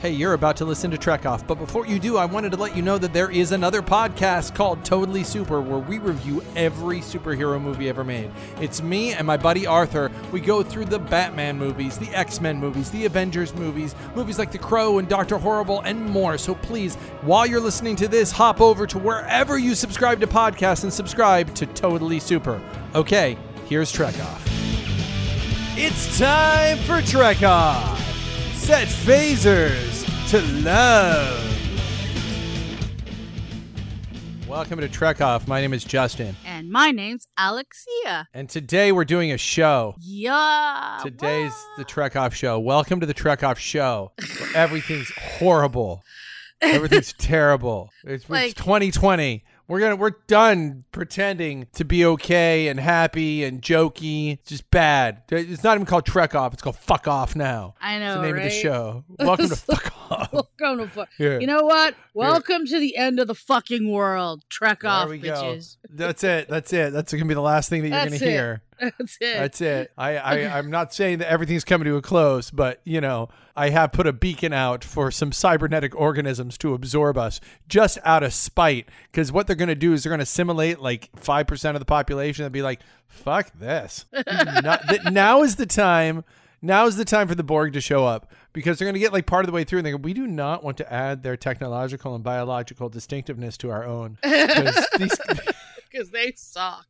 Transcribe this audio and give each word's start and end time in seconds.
Hey, 0.00 0.12
you're 0.12 0.34
about 0.34 0.56
to 0.58 0.64
listen 0.64 0.92
to 0.92 0.96
Trek 0.96 1.26
Off, 1.26 1.44
but 1.44 1.56
before 1.56 1.84
you 1.84 1.98
do, 1.98 2.18
I 2.18 2.24
wanted 2.24 2.52
to 2.52 2.56
let 2.56 2.76
you 2.76 2.82
know 2.82 2.98
that 2.98 3.12
there 3.12 3.32
is 3.32 3.50
another 3.50 3.82
podcast 3.82 4.54
called 4.54 4.84
Totally 4.84 5.24
Super 5.24 5.60
where 5.60 5.80
we 5.80 5.98
review 5.98 6.40
every 6.54 7.00
superhero 7.00 7.60
movie 7.60 7.88
ever 7.88 8.04
made. 8.04 8.30
It's 8.60 8.80
me 8.80 9.12
and 9.14 9.26
my 9.26 9.36
buddy 9.36 9.66
Arthur. 9.66 10.12
We 10.30 10.40
go 10.40 10.62
through 10.62 10.84
the 10.84 11.00
Batman 11.00 11.58
movies, 11.58 11.98
the 11.98 12.08
X 12.10 12.40
Men 12.40 12.60
movies, 12.60 12.92
the 12.92 13.06
Avengers 13.06 13.52
movies, 13.56 13.96
movies 14.14 14.38
like 14.38 14.52
The 14.52 14.58
Crow 14.58 14.98
and 14.98 15.08
Doctor 15.08 15.36
Horrible, 15.36 15.80
and 15.80 16.00
more. 16.00 16.38
So 16.38 16.54
please, 16.54 16.94
while 17.22 17.44
you're 17.44 17.58
listening 17.58 17.96
to 17.96 18.06
this, 18.06 18.30
hop 18.30 18.60
over 18.60 18.86
to 18.86 19.00
wherever 19.00 19.58
you 19.58 19.74
subscribe 19.74 20.20
to 20.20 20.28
podcasts 20.28 20.84
and 20.84 20.92
subscribe 20.92 21.52
to 21.56 21.66
Totally 21.66 22.20
Super. 22.20 22.62
Okay, 22.94 23.36
here's 23.66 23.90
Trek 23.90 24.14
Off. 24.20 24.44
It's 25.76 26.16
time 26.20 26.78
for 26.78 27.02
Trek 27.02 27.42
Off. 27.42 27.98
Set 28.54 28.86
phasers 28.86 29.87
to 30.28 30.40
love. 30.62 31.44
Welcome 34.46 34.80
to 34.80 34.88
Trek 34.88 35.20
Off. 35.20 35.46
My 35.48 35.60
name 35.60 35.72
is 35.72 35.84
Justin, 35.84 36.34
And 36.44 36.70
my 36.70 36.90
name's 36.90 37.28
Alexia. 37.38 38.28
and 38.34 38.48
today 38.48 38.92
we're 38.92 39.04
doing 39.04 39.32
a 39.32 39.38
show. 39.38 39.94
Yeah. 40.00 40.98
Today's 41.02 41.52
the 41.76 41.84
Trek 41.84 42.16
Off 42.16 42.34
show. 42.34 42.58
Welcome 42.58 43.00
to 43.00 43.06
the 43.06 43.14
Trek 43.14 43.42
Off 43.42 43.58
show. 43.58 44.12
Everything's 44.54 45.10
horrible. 45.38 46.02
Everything's 46.60 47.12
terrible. 47.18 47.90
It's, 48.04 48.28
Like- 48.28 48.50
it's 48.50 48.54
2020. 48.60 49.44
We're 49.68 49.80
gonna 49.80 49.96
we're 49.96 50.14
done 50.26 50.84
pretending 50.92 51.66
to 51.74 51.84
be 51.84 52.02
okay 52.02 52.68
and 52.68 52.80
happy 52.80 53.44
and 53.44 53.60
jokey. 53.60 54.32
It's 54.32 54.48
just 54.48 54.70
bad. 54.70 55.24
It's 55.30 55.62
not 55.62 55.74
even 55.76 55.84
called 55.84 56.06
Trek 56.06 56.34
Off. 56.34 56.54
It's 56.54 56.62
called 56.62 56.76
Fuck 56.78 57.06
Off 57.06 57.36
now. 57.36 57.74
I 57.78 57.98
know, 57.98 58.12
It's 58.12 58.16
the 58.16 58.22
name 58.22 58.36
of 58.38 58.42
the 58.44 58.48
show. 58.50 59.04
Welcome 59.18 59.48
to 59.50 59.56
Fuck 59.56 60.10
Off. 60.10 60.32
Welcome 60.32 60.78
to 60.78 60.88
Fuck. 60.88 61.10
Here. 61.18 61.38
You 61.38 61.46
know 61.46 61.64
what? 61.64 61.94
Welcome 62.14 62.64
to 62.64 62.80
the 62.80 62.96
end 62.96 63.20
of 63.20 63.26
the 63.26 63.34
fucking 63.34 63.92
world. 63.92 64.42
Trek 64.48 64.80
There 64.80 64.90
off, 64.90 65.10
we 65.10 65.18
go. 65.18 65.32
bitches. 65.34 65.76
That's 65.90 66.24
it. 66.24 66.48
That's 66.48 66.72
it. 66.72 66.94
That's 66.94 67.12
gonna 67.12 67.26
be 67.26 67.34
the 67.34 67.42
last 67.42 67.68
thing 67.68 67.82
that 67.82 67.88
you're 67.88 67.98
That's 67.98 68.18
gonna 68.20 68.30
it. 68.30 68.34
hear. 68.34 68.62
That's 68.98 69.18
it. 69.20 69.34
That's 69.38 69.60
it. 69.60 69.92
I, 69.98 70.16
I 70.16 70.34
I'm 70.58 70.70
not 70.70 70.92
saying 70.94 71.18
that 71.18 71.30
everything's 71.30 71.64
coming 71.64 71.86
to 71.86 71.96
a 71.96 72.02
close, 72.02 72.50
but 72.50 72.80
you 72.84 73.00
know, 73.00 73.28
I 73.56 73.70
have 73.70 73.92
put 73.92 74.06
a 74.06 74.12
beacon 74.12 74.52
out 74.52 74.84
for 74.84 75.10
some 75.10 75.32
cybernetic 75.32 75.94
organisms 75.94 76.56
to 76.58 76.74
absorb 76.74 77.18
us 77.18 77.40
just 77.68 77.98
out 78.04 78.22
of 78.22 78.32
spite. 78.32 78.88
Because 79.10 79.32
what 79.32 79.46
they're 79.46 79.56
gonna 79.56 79.74
do 79.74 79.92
is 79.92 80.02
they're 80.04 80.10
gonna 80.10 80.22
assimilate 80.22 80.80
like 80.80 81.10
five 81.16 81.46
percent 81.46 81.76
of 81.76 81.80
the 81.80 81.86
population 81.86 82.44
and 82.44 82.52
be 82.52 82.62
like, 82.62 82.80
"Fuck 83.06 83.52
this." 83.58 84.06
Not- 84.12 84.86
that- 84.88 85.12
now 85.12 85.42
is 85.42 85.56
the 85.56 85.66
time. 85.66 86.24
Now 86.60 86.86
is 86.86 86.96
the 86.96 87.04
time 87.04 87.28
for 87.28 87.36
the 87.36 87.44
Borg 87.44 87.72
to 87.74 87.80
show 87.80 88.04
up 88.04 88.32
because 88.52 88.78
they're 88.78 88.86
going 88.86 88.94
to 88.94 88.98
get 88.98 89.12
like 89.12 89.26
part 89.26 89.44
of 89.44 89.46
the 89.46 89.52
way 89.52 89.62
through 89.62 89.78
and 89.78 89.86
they 89.86 89.92
go, 89.92 89.96
we 89.96 90.12
do 90.12 90.26
not 90.26 90.64
want 90.64 90.76
to 90.78 90.92
add 90.92 91.22
their 91.22 91.36
technological 91.36 92.16
and 92.16 92.24
biological 92.24 92.88
distinctiveness 92.88 93.56
to 93.58 93.70
our 93.70 93.84
own. 93.84 94.18
'Cause 94.24 94.88
these, 94.98 95.16
Because 95.88 96.10
they 96.10 96.32
suck. 96.34 96.84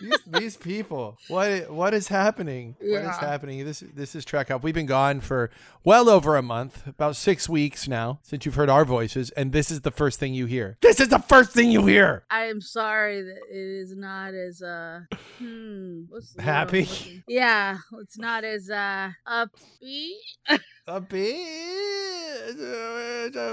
These, 0.00 0.18
these 0.26 0.56
people 0.56 1.16
what 1.28 1.70
what 1.70 1.94
is 1.94 2.08
happening? 2.08 2.74
What 2.80 3.02
is 3.02 3.16
happening? 3.18 3.64
This 3.64 3.84
this 3.94 4.16
is 4.16 4.24
Trek 4.24 4.50
Off 4.50 4.64
we've 4.64 4.74
been 4.74 4.86
gone 4.86 5.20
for 5.20 5.50
well 5.84 6.08
over 6.08 6.36
a 6.36 6.42
month 6.42 6.86
about 6.88 7.14
six 7.14 7.48
weeks 7.48 7.86
now 7.86 8.18
since 8.22 8.44
you've 8.44 8.56
heard 8.56 8.68
our 8.68 8.84
voices 8.84 9.30
and 9.30 9.52
this 9.52 9.70
is 9.70 9.82
the 9.82 9.92
first 9.92 10.18
thing 10.18 10.34
you 10.34 10.46
hear. 10.46 10.76
This 10.80 10.98
is 10.98 11.08
the 11.08 11.20
first 11.20 11.52
thing 11.52 11.70
you 11.70 11.86
hear! 11.86 12.24
I 12.30 12.46
am 12.46 12.60
sorry 12.60 13.22
that 13.22 13.38
it 13.48 13.56
is 13.56 13.94
not 13.94 14.34
as 14.34 14.60
uh 14.60 15.02
hmm 15.38 16.02
what's 16.08 16.32
the 16.32 16.38
word 16.42 16.48
I'm 16.48 16.54
Happy? 16.54 17.22
Yeah, 17.28 17.78
it's 18.00 18.18
not 18.18 18.42
as 18.42 18.70
uh 18.70 19.10
upbeat. 19.28 20.16
a 20.86 21.00
bit 21.00 21.62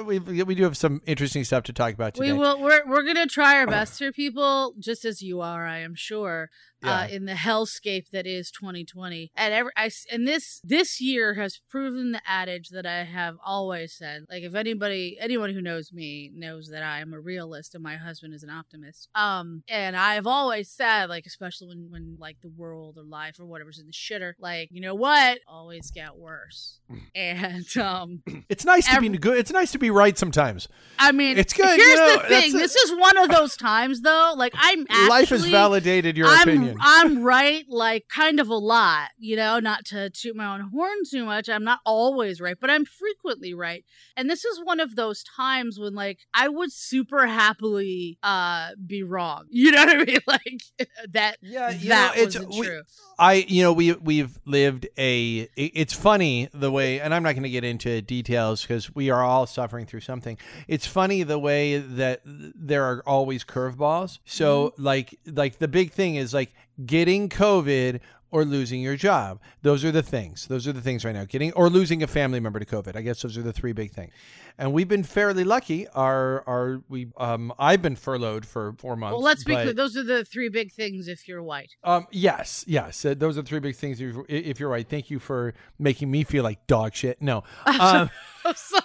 we, 0.06 0.20
we 0.20 0.56
do 0.56 0.64
have 0.64 0.76
some 0.76 1.02
interesting 1.06 1.44
stuff 1.44 1.64
to 1.64 1.74
talk 1.74 1.94
about 1.94 2.16
today 2.16 2.32
We 2.32 2.38
will 2.38 2.60
we're 2.60 2.82
we're 2.88 3.04
gonna 3.04 3.28
try 3.28 3.60
our 3.60 3.68
best 3.68 4.00
here, 4.00 4.12
people, 4.12 4.74
just 4.80 5.06
as 5.06 5.22
you 5.22 5.42
are, 5.42 5.66
I 5.66 5.80
am 5.80 5.96
sure. 5.96 6.50
Yeah. 6.84 7.02
Uh, 7.02 7.08
in 7.08 7.26
the 7.26 7.34
hellscape 7.34 8.10
that 8.12 8.26
is 8.26 8.52
2020, 8.52 9.32
and 9.36 9.54
every 9.54 9.72
I 9.76 9.90
and 10.12 10.28
this 10.28 10.62
this 10.64 11.02
year 11.02 11.34
has 11.34 11.60
proven 11.70 12.14
the 12.14 12.22
adage 12.26 12.70
that 12.70 12.86
I 12.86 13.04
have 13.04 13.36
always 13.46 13.94
said. 13.94 14.24
Like, 14.30 14.44
if 14.44 14.56
anybody 14.56 15.18
anyone 15.20 15.54
who 15.54 15.62
knows 15.62 15.92
me 15.92 16.32
knows 16.34 16.70
that 16.70 16.82
I 16.84 17.02
am 17.02 17.14
a 17.14 17.20
realist 17.20 17.76
and 17.76 17.84
my 17.84 17.98
husband 17.98 18.34
is 18.34 18.44
an 18.44 18.50
optimist. 18.50 19.10
Um, 19.14 19.64
and 19.68 19.98
I've 19.98 20.26
always 20.28 20.70
said, 20.72 21.08
like, 21.10 21.26
especially 21.26 21.68
when 21.68 21.88
when 21.90 22.16
like 22.18 22.38
the 22.42 22.50
world 22.50 22.98
or 22.98 23.04
life 23.04 23.40
or 23.40 23.46
whatever's 23.46 23.80
in 23.80 23.86
the 23.88 23.92
shitter, 23.92 24.34
like, 24.40 24.70
you 24.72 24.80
know 24.80 24.96
what, 24.96 25.40
always 25.48 25.92
get 25.92 26.16
worse. 26.18 26.80
and 27.14 27.66
um, 27.78 28.24
it's 28.50 28.64
nice 28.64 28.86
to 28.86 28.94
every- 28.94 29.10
be 29.10 29.18
good 29.18 29.38
it's 29.38 29.52
nice 29.52 29.72
to 29.72 29.78
be 29.80 29.90
right 29.90 30.18
sometimes 30.18 30.68
I 30.98 31.12
mean, 31.12 31.38
It's 31.38 31.54
good, 31.54 31.66
Here's 31.80 31.90
you 31.90 31.96
know, 31.96 32.22
the 32.22 32.28
thing: 32.28 32.54
this 32.54 32.76
is 32.76 32.92
one 32.96 33.18
of 33.18 33.30
those 33.30 33.56
times, 33.56 34.02
though. 34.02 34.34
Like 34.36 34.54
I'm 34.56 34.86
actually, 34.90 35.10
life 35.10 35.30
has 35.30 35.46
validated 35.46 36.18
your 36.18 36.28
I'm, 36.28 36.48
opinion 36.48 36.69
I'm 36.82 37.24
right, 37.24 37.66
like 37.70 38.08
kind 38.10 38.40
of 38.40 38.50
a 38.50 38.56
lot. 38.56 39.10
You 39.18 39.36
know, 39.36 39.60
not 39.60 39.86
to 39.86 40.10
toot 40.10 40.36
my 40.36 40.54
own 40.54 40.70
horn 40.74 40.98
too 41.10 41.26
much. 41.26 41.50
I'm 41.50 41.64
not 41.64 41.80
always 41.86 42.40
right, 42.42 42.58
but 42.60 42.70
I'm 42.70 42.86
frequently 42.86 43.54
right. 43.54 43.84
And 44.16 44.30
this 44.30 44.44
is 44.46 44.60
one 44.64 44.80
of 44.80 44.96
those 44.96 45.24
times 45.24 45.80
when, 45.80 45.96
like, 45.96 46.20
I 46.34 46.48
would 46.50 46.72
super 46.72 47.28
happily 47.28 48.18
uh 48.24 48.70
be 48.86 49.04
wrong. 49.04 49.46
You 49.60 49.72
know 49.72 49.86
what 49.86 49.98
I 49.98 50.04
mean? 50.06 50.20
Like 50.26 50.62
that. 51.12 51.38
Yeah, 51.42 51.70
you 51.72 51.90
that 51.90 52.16
know, 52.16 52.22
it's- 52.22 52.46
we- 52.58 52.66
true. 52.66 52.82
I, 53.22 53.34
you 53.50 53.64
know, 53.64 53.74
we 53.74 53.92
we've 53.94 54.40
lived 54.46 54.88
a. 54.98 55.50
It's 55.58 55.94
funny 55.94 56.48
the 56.54 56.72
way, 56.72 57.02
and 57.02 57.14
I'm 57.14 57.22
not 57.22 57.34
going 57.34 57.44
to 57.44 57.50
get 57.50 57.66
into 57.66 58.02
details 58.02 58.62
because 58.62 58.96
we 58.96 59.10
are 59.10 59.22
all 59.22 59.46
suffering 59.46 59.86
through 59.86 60.00
something. 60.02 60.38
It's 60.70 60.88
funny 60.88 61.24
the 61.24 61.38
way 61.38 61.80
that 61.80 62.22
there 62.24 62.86
are 62.86 63.04
always 63.06 63.44
curveballs. 63.44 64.20
So, 64.24 64.74
like, 64.78 65.20
like 65.26 65.60
the 65.60 65.68
big 65.68 65.92
thing 65.92 66.16
is 66.16 66.34
like 66.34 66.54
getting 66.86 67.30
COVID 67.30 68.00
or 68.32 68.46
losing 68.46 68.82
your 68.82 68.96
job. 68.96 69.40
Those 69.64 69.84
are 69.84 69.92
the 69.92 70.04
things. 70.04 70.46
Those 70.48 70.68
are 70.68 70.72
the 70.72 70.82
things 70.82 71.04
right 71.04 71.16
now. 71.16 71.26
Getting 71.26 71.52
or 71.54 71.70
losing 71.70 72.04
a 72.04 72.08
family 72.08 72.40
member 72.40 72.60
to 72.60 72.66
COVID. 72.66 72.96
I 72.96 73.02
guess 73.02 73.22
those 73.22 73.38
are 73.38 73.42
the 73.42 73.54
three 73.54 73.74
big 73.74 73.92
things. 73.92 74.14
And 74.58 74.72
we've 74.74 74.88
been 74.88 75.04
fairly 75.04 75.44
lucky. 75.44 75.88
Our 75.90 76.44
our 76.48 76.82
we 76.90 77.08
um 77.18 77.52
I've 77.58 77.82
been 77.82 77.96
furloughed 77.96 78.46
for 78.46 78.74
four 78.78 78.96
months. 78.96 79.14
Well, 79.14 79.24
let's 79.24 79.44
be 79.44 79.56
clear. 79.56 79.74
Those 79.74 79.98
are 79.98 80.04
the 80.04 80.24
three 80.26 80.50
big 80.50 80.72
things 80.72 81.08
if 81.08 81.28
you're 81.28 81.42
white. 81.42 81.72
um. 81.84 82.06
Yes. 82.12 82.66
Yes. 82.68 83.04
Uh, 83.04 83.16
those 83.18 83.38
are 83.38 83.42
the 83.42 83.48
three 83.48 83.60
big 83.60 83.76
things. 83.76 84.00
If, 84.00 84.16
if 84.28 84.60
you're 84.60 84.70
right, 84.70 84.88
thank 84.88 85.10
you 85.10 85.18
for 85.20 85.54
making 85.80 86.12
me 86.12 86.24
feel 86.24 86.44
like 86.44 86.68
dog 86.68 86.94
shit. 86.94 87.22
No. 87.22 87.44
Um, 87.80 88.10
I'm 88.46 88.56
sorry. 88.56 88.84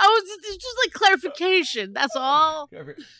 I, 0.00 0.06
was 0.06 0.38
it's 0.44 0.56
just 0.56 0.76
like 0.84 0.92
clarification. 0.92 1.92
That's 1.92 2.16
all. 2.16 2.68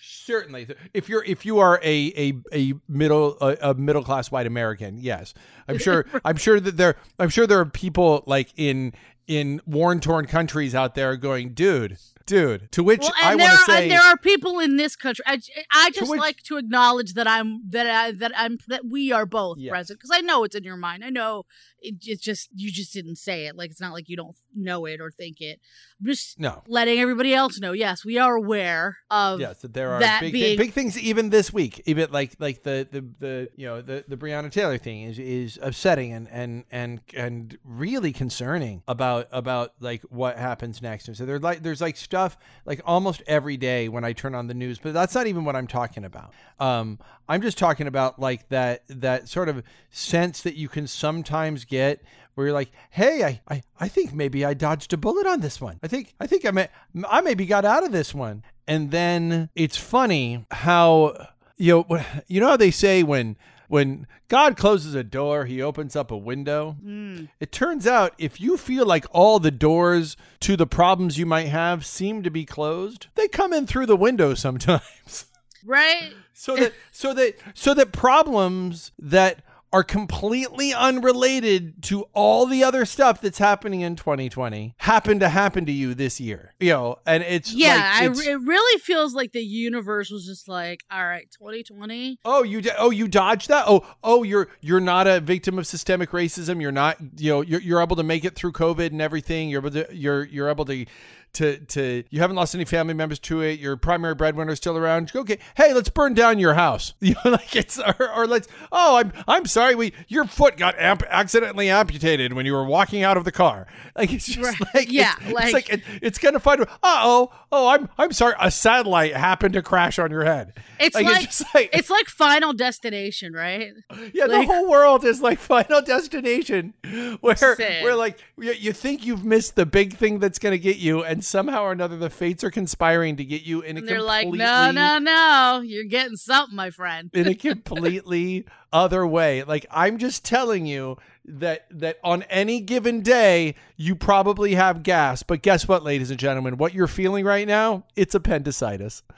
certainly, 0.02 0.66
if 0.94 1.08
you're 1.08 1.24
if 1.24 1.44
you 1.44 1.58
are 1.58 1.78
a 1.82 2.12
a, 2.16 2.34
a 2.52 2.74
middle 2.88 3.36
a, 3.40 3.56
a 3.70 3.74
middle 3.74 4.02
class 4.02 4.30
white 4.30 4.46
American, 4.46 4.98
yes, 4.98 5.34
I'm 5.68 5.78
sure. 5.78 6.06
I'm 6.24 6.36
sure 6.36 6.58
that 6.60 6.76
there. 6.76 6.96
I'm 7.18 7.28
sure 7.28 7.46
there 7.46 7.60
are 7.60 7.66
people 7.66 8.24
like 8.26 8.48
in 8.56 8.92
in 9.26 9.60
war 9.66 9.94
torn 9.96 10.26
countries 10.26 10.74
out 10.74 10.94
there 10.94 11.16
going, 11.16 11.50
dude, 11.54 11.98
dude. 12.30 12.72
To 12.72 12.82
which 12.82 13.00
Well, 13.00 13.12
I 13.22 13.28
want 13.34 13.40
there, 13.40 13.48
to 13.50 13.54
are, 13.54 13.76
say, 13.76 13.88
there 13.88 14.02
are 14.02 14.16
people 14.16 14.58
in 14.60 14.76
this 14.76 14.96
country. 14.96 15.24
I, 15.26 15.40
I 15.72 15.90
just 15.90 16.10
which- 16.10 16.18
like 16.20 16.42
to 16.44 16.56
acknowledge 16.56 17.14
that 17.14 17.26
I'm 17.28 17.68
that 17.70 17.86
I 17.86 18.12
that 18.12 18.32
I'm 18.36 18.58
that 18.68 18.86
we 18.86 19.12
are 19.12 19.26
both 19.26 19.58
Yes. 19.58 19.70
present 19.70 19.98
because 20.00 20.10
I 20.12 20.20
know 20.20 20.44
it's 20.44 20.54
in 20.54 20.64
your 20.64 20.76
mind. 20.76 21.04
I 21.04 21.10
know 21.10 21.44
it, 21.82 21.96
it's 22.02 22.22
just 22.22 22.48
you 22.54 22.70
just 22.70 22.92
didn't 22.92 23.16
say 23.16 23.46
it. 23.46 23.56
Like 23.56 23.70
it's 23.70 23.80
not 23.80 23.92
like 23.92 24.08
you 24.08 24.16
don't 24.16 24.36
know 24.54 24.86
it 24.86 25.00
or 25.00 25.10
think 25.10 25.40
it. 25.40 25.60
I'm 26.00 26.06
just 26.06 26.38
no. 26.38 26.62
letting 26.66 26.98
everybody 27.00 27.34
else 27.34 27.58
know. 27.60 27.72
Yes, 27.72 28.04
we 28.04 28.18
are 28.18 28.34
aware 28.36 28.98
of. 29.10 29.40
Yes, 29.40 29.60
that 29.62 29.74
there 29.74 29.90
are 29.92 30.00
that 30.00 30.20
big, 30.20 30.32
being- 30.32 30.58
big 30.58 30.72
things 30.72 30.98
even 30.98 31.30
this 31.30 31.52
week. 31.52 31.82
Even 31.86 32.10
like 32.10 32.36
like 32.38 32.62
the 32.62 32.86
the, 32.90 33.00
the 33.18 33.48
you 33.56 33.66
know 33.66 33.82
the 33.82 34.04
the 34.06 34.16
Breonna 34.16 34.50
Taylor 34.50 34.78
thing 34.78 35.02
is 35.02 35.18
is 35.18 35.58
upsetting 35.62 36.12
and 36.12 36.28
and 36.30 36.64
and 36.70 37.00
and 37.14 37.58
really 37.64 38.12
concerning 38.12 38.82
about 38.86 39.26
about 39.32 39.72
like 39.80 40.02
what 40.10 40.36
happens 40.38 40.80
next. 40.82 41.08
And 41.08 41.16
so 41.16 41.24
there's 41.26 41.42
like 41.42 41.62
there's 41.62 41.80
like 41.80 41.96
stuff 41.96 42.19
like 42.64 42.80
almost 42.84 43.22
every 43.26 43.56
day 43.56 43.88
when 43.88 44.04
I 44.04 44.12
turn 44.12 44.34
on 44.34 44.46
the 44.46 44.54
news, 44.54 44.78
but 44.78 44.94
that's 44.94 45.14
not 45.14 45.26
even 45.26 45.44
what 45.44 45.56
I'm 45.56 45.66
talking 45.66 46.04
about. 46.04 46.32
Um, 46.58 46.98
I'm 47.28 47.42
just 47.42 47.58
talking 47.58 47.86
about 47.86 48.18
like 48.18 48.48
that 48.48 48.82
that 48.88 49.28
sort 49.28 49.48
of 49.48 49.62
sense 49.90 50.42
that 50.42 50.56
you 50.56 50.68
can 50.68 50.86
sometimes 50.86 51.64
get 51.64 52.02
where 52.34 52.46
you're 52.46 52.54
like, 52.54 52.70
hey, 52.90 53.24
I, 53.24 53.40
I, 53.48 53.62
I 53.78 53.88
think 53.88 54.12
maybe 54.14 54.44
I 54.44 54.54
dodged 54.54 54.92
a 54.92 54.96
bullet 54.96 55.26
on 55.26 55.40
this 55.40 55.60
one. 55.60 55.78
I 55.82 55.88
think 55.88 56.14
I 56.20 56.26
think 56.26 56.44
I 56.46 56.50
may 56.50 56.68
I 57.08 57.20
maybe 57.20 57.46
got 57.46 57.64
out 57.64 57.84
of 57.84 57.92
this 57.92 58.14
one. 58.14 58.42
And 58.66 58.90
then 58.90 59.50
it's 59.54 59.76
funny 59.76 60.46
how 60.50 61.28
you 61.56 61.84
know 61.88 62.04
you 62.28 62.40
know 62.40 62.48
how 62.48 62.56
they 62.56 62.70
say 62.70 63.02
when 63.02 63.36
when 63.70 64.08
God 64.26 64.56
closes 64.56 64.96
a 64.96 65.04
door, 65.04 65.44
he 65.44 65.62
opens 65.62 65.94
up 65.94 66.10
a 66.10 66.16
window. 66.16 66.76
Mm. 66.84 67.28
It 67.38 67.52
turns 67.52 67.86
out 67.86 68.14
if 68.18 68.40
you 68.40 68.56
feel 68.56 68.84
like 68.84 69.06
all 69.12 69.38
the 69.38 69.52
doors 69.52 70.16
to 70.40 70.56
the 70.56 70.66
problems 70.66 71.18
you 71.18 71.24
might 71.24 71.46
have 71.46 71.86
seem 71.86 72.24
to 72.24 72.30
be 72.32 72.44
closed, 72.44 73.06
they 73.14 73.28
come 73.28 73.52
in 73.52 73.68
through 73.68 73.86
the 73.86 73.96
window 73.96 74.34
sometimes. 74.34 75.26
Right? 75.62 76.14
so 76.32 76.56
that 76.56 76.72
so 76.90 77.12
that 77.12 77.34
so 77.52 77.74
that 77.74 77.92
problems 77.92 78.92
that 78.98 79.42
are 79.72 79.84
completely 79.84 80.74
unrelated 80.74 81.82
to 81.84 82.02
all 82.12 82.46
the 82.46 82.64
other 82.64 82.84
stuff 82.84 83.20
that's 83.20 83.38
happening 83.38 83.82
in 83.82 83.94
2020 83.94 84.74
happen 84.78 85.20
to 85.20 85.28
happen 85.28 85.64
to 85.64 85.72
you 85.72 85.94
this 85.94 86.20
year. 86.20 86.54
You 86.58 86.70
know, 86.70 86.98
and 87.06 87.22
it's 87.22 87.52
yeah, 87.54 87.76
like, 88.00 88.18
I, 88.18 88.30
it 88.30 88.40
really 88.40 88.80
feels 88.80 89.14
like 89.14 89.32
the 89.32 89.42
universe 89.42 90.10
was 90.10 90.26
just 90.26 90.48
like, 90.48 90.84
all 90.90 91.06
right, 91.06 91.30
2020. 91.38 92.18
Oh, 92.24 92.42
you 92.42 92.62
oh 92.78 92.90
you 92.90 93.06
dodged 93.06 93.48
that. 93.48 93.64
Oh, 93.68 93.86
oh, 94.02 94.22
you're 94.22 94.48
you're 94.60 94.80
not 94.80 95.06
a 95.06 95.20
victim 95.20 95.58
of 95.58 95.66
systemic 95.66 96.10
racism. 96.10 96.60
You're 96.60 96.72
not 96.72 96.98
you 97.18 97.30
know 97.30 97.40
you're, 97.42 97.60
you're 97.60 97.80
able 97.80 97.96
to 97.96 98.02
make 98.02 98.24
it 98.24 98.34
through 98.34 98.52
COVID 98.52 98.88
and 98.88 99.00
everything. 99.00 99.50
You're 99.50 99.60
able 99.60 99.70
to 99.70 99.86
you're 99.94 100.24
you're 100.24 100.48
able 100.48 100.64
to 100.64 100.84
to 101.32 101.58
to 101.58 102.04
you 102.10 102.20
haven't 102.20 102.36
lost 102.36 102.54
any 102.54 102.64
family 102.64 102.94
members 102.94 103.18
to 103.20 103.40
it. 103.42 103.60
Your 103.60 103.76
primary 103.76 104.14
breadwinner 104.14 104.52
is 104.52 104.58
still 104.58 104.76
around. 104.76 105.12
Okay, 105.14 105.38
hey, 105.56 105.72
let's 105.72 105.88
burn 105.88 106.14
down 106.14 106.38
your 106.38 106.54
house. 106.54 106.94
You 107.10 107.16
know, 107.24 107.32
like 107.32 107.56
it's 107.56 107.76
or, 107.76 108.12
or 108.14 108.26
let's. 108.28 108.46
Oh, 108.70 108.96
I'm 108.96 109.12
I'm 109.26 109.44
sorry. 109.44 109.59
We 109.76 109.92
your 110.08 110.24
foot 110.24 110.56
got 110.56 110.78
amp- 110.78 111.02
accidentally 111.08 111.68
amputated 111.70 112.32
when 112.32 112.46
you 112.46 112.52
were 112.52 112.64
walking 112.64 113.02
out 113.02 113.16
of 113.16 113.24
the 113.24 113.32
car. 113.32 113.66
Like 113.96 114.12
it's 114.12 114.26
just 114.26 114.38
Right. 114.38 114.74
like 114.74 114.90
Yeah, 114.92 115.14
it's, 115.20 115.32
like- 115.32 115.44
it's 115.44 115.52
like 115.52 115.68
it, 115.70 115.82
it's 116.02 116.18
kind 116.18 116.34
of 116.36 116.42
fun. 116.42 116.62
Uh 116.62 116.66
oh, 116.82 117.32
oh, 117.52 117.68
I'm 117.68 117.88
I'm 117.98 118.12
sorry. 118.12 118.34
A 118.40 118.50
satellite 118.50 119.14
happened 119.14 119.54
to 119.54 119.62
crash 119.62 119.98
on 119.98 120.10
your 120.10 120.24
head. 120.24 120.54
It's 120.78 120.94
Like, 120.94 121.04
like, 121.06 121.24
it's 121.24 121.38
just 121.38 121.54
like- 121.54 121.70
it's 121.72 121.90
like 121.90 122.06
Final 122.08 122.52
Destination, 122.52 123.32
right? 123.32 123.72
Yeah, 124.14 124.26
the 124.26 124.42
whole 124.44 124.68
world 124.68 125.04
is 125.04 125.20
like 125.20 125.38
Final 125.50 125.82
Destination, 125.82 126.74
where 127.20 127.36
Sad. 127.36 127.82
where 127.84 127.94
like 127.94 128.18
you, 128.38 128.52
you 128.52 128.72
think 128.72 129.04
you've 129.06 129.24
missed 129.24 129.56
the 129.56 129.66
big 129.66 129.96
thing 129.96 130.18
that's 130.18 130.38
going 130.38 130.52
to 130.52 130.58
get 130.58 130.78
you, 130.78 131.04
and 131.04 131.24
somehow 131.24 131.62
or 131.62 131.72
another 131.72 131.96
the 131.96 132.10
fates 132.10 132.42
are 132.44 132.50
conspiring 132.50 133.16
to 133.16 133.24
get 133.24 133.42
you 133.42 133.60
in 133.60 133.76
a 133.76 133.80
And 133.80 133.88
they're 133.88 133.98
completely 133.98 134.38
like, 134.38 134.74
no, 134.74 134.98
no, 134.98 134.98
no, 134.98 135.60
you're 135.60 135.84
getting 135.84 136.16
something, 136.16 136.56
my 136.56 136.70
friend. 136.70 137.10
in 137.12 137.26
a 137.28 137.34
completely 137.74 138.46
other 138.72 139.06
way. 139.06 139.42
Like 139.42 139.66
I'm 139.70 139.98
just 139.98 140.24
telling 140.24 140.66
you 140.66 140.96
that 141.24 141.66
that 141.70 141.98
on 142.02 142.22
any 142.24 142.60
given 142.60 143.00
day 143.02 143.54
you 143.76 143.94
probably 143.94 144.54
have 144.54 144.82
gas, 144.82 145.22
but 145.22 145.42
guess 145.42 145.66
what, 145.68 145.82
ladies 145.84 146.10
and 146.10 146.18
gentlemen, 146.18 146.56
what 146.56 146.74
you're 146.74 146.86
feeling 146.86 147.24
right 147.24 147.46
now, 147.46 147.84
it's 147.96 148.14
appendicitis. 148.14 149.02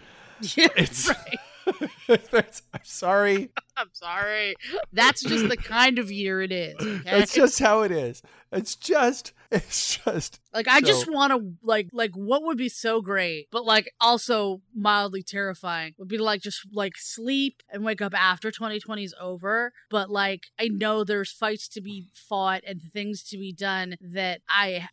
Yeah, 0.56 0.68
It's- 0.76 1.08
right. 1.08 1.38
I'm 2.08 2.80
sorry. 2.82 3.50
I'm 3.76 3.90
sorry. 3.92 4.54
That's 4.92 5.22
just 5.22 5.48
the 5.48 5.56
kind 5.56 5.98
of 5.98 6.10
year 6.10 6.42
it 6.42 6.52
is. 6.52 6.74
Okay? 6.80 7.00
That's 7.04 7.34
just 7.34 7.58
how 7.58 7.82
it 7.82 7.92
is. 7.92 8.22
It's 8.52 8.74
just 8.76 9.32
it's 9.50 9.98
just 9.98 10.40
like 10.52 10.68
I 10.68 10.80
so- 10.80 10.86
just 10.86 11.10
want 11.10 11.32
to 11.32 11.54
like 11.62 11.88
like 11.92 12.12
what 12.14 12.42
would 12.44 12.58
be 12.58 12.68
so 12.68 13.00
great, 13.00 13.48
but 13.50 13.64
like 13.64 13.90
also 14.00 14.60
mildly 14.74 15.22
terrifying 15.22 15.94
would 15.98 16.08
be 16.08 16.16
to 16.18 16.24
like 16.24 16.42
just 16.42 16.66
like 16.72 16.94
sleep 16.96 17.62
and 17.70 17.84
wake 17.84 18.02
up 18.02 18.14
after 18.14 18.50
2020 18.50 19.04
is 19.04 19.14
over. 19.20 19.72
But 19.90 20.10
like 20.10 20.44
I 20.58 20.68
know 20.68 21.04
there's 21.04 21.32
fights 21.32 21.68
to 21.68 21.80
be 21.80 22.06
fought 22.12 22.62
and 22.66 22.80
things 22.82 23.22
to 23.24 23.38
be 23.38 23.52
done 23.52 23.96
that 24.00 24.42
I. 24.48 24.88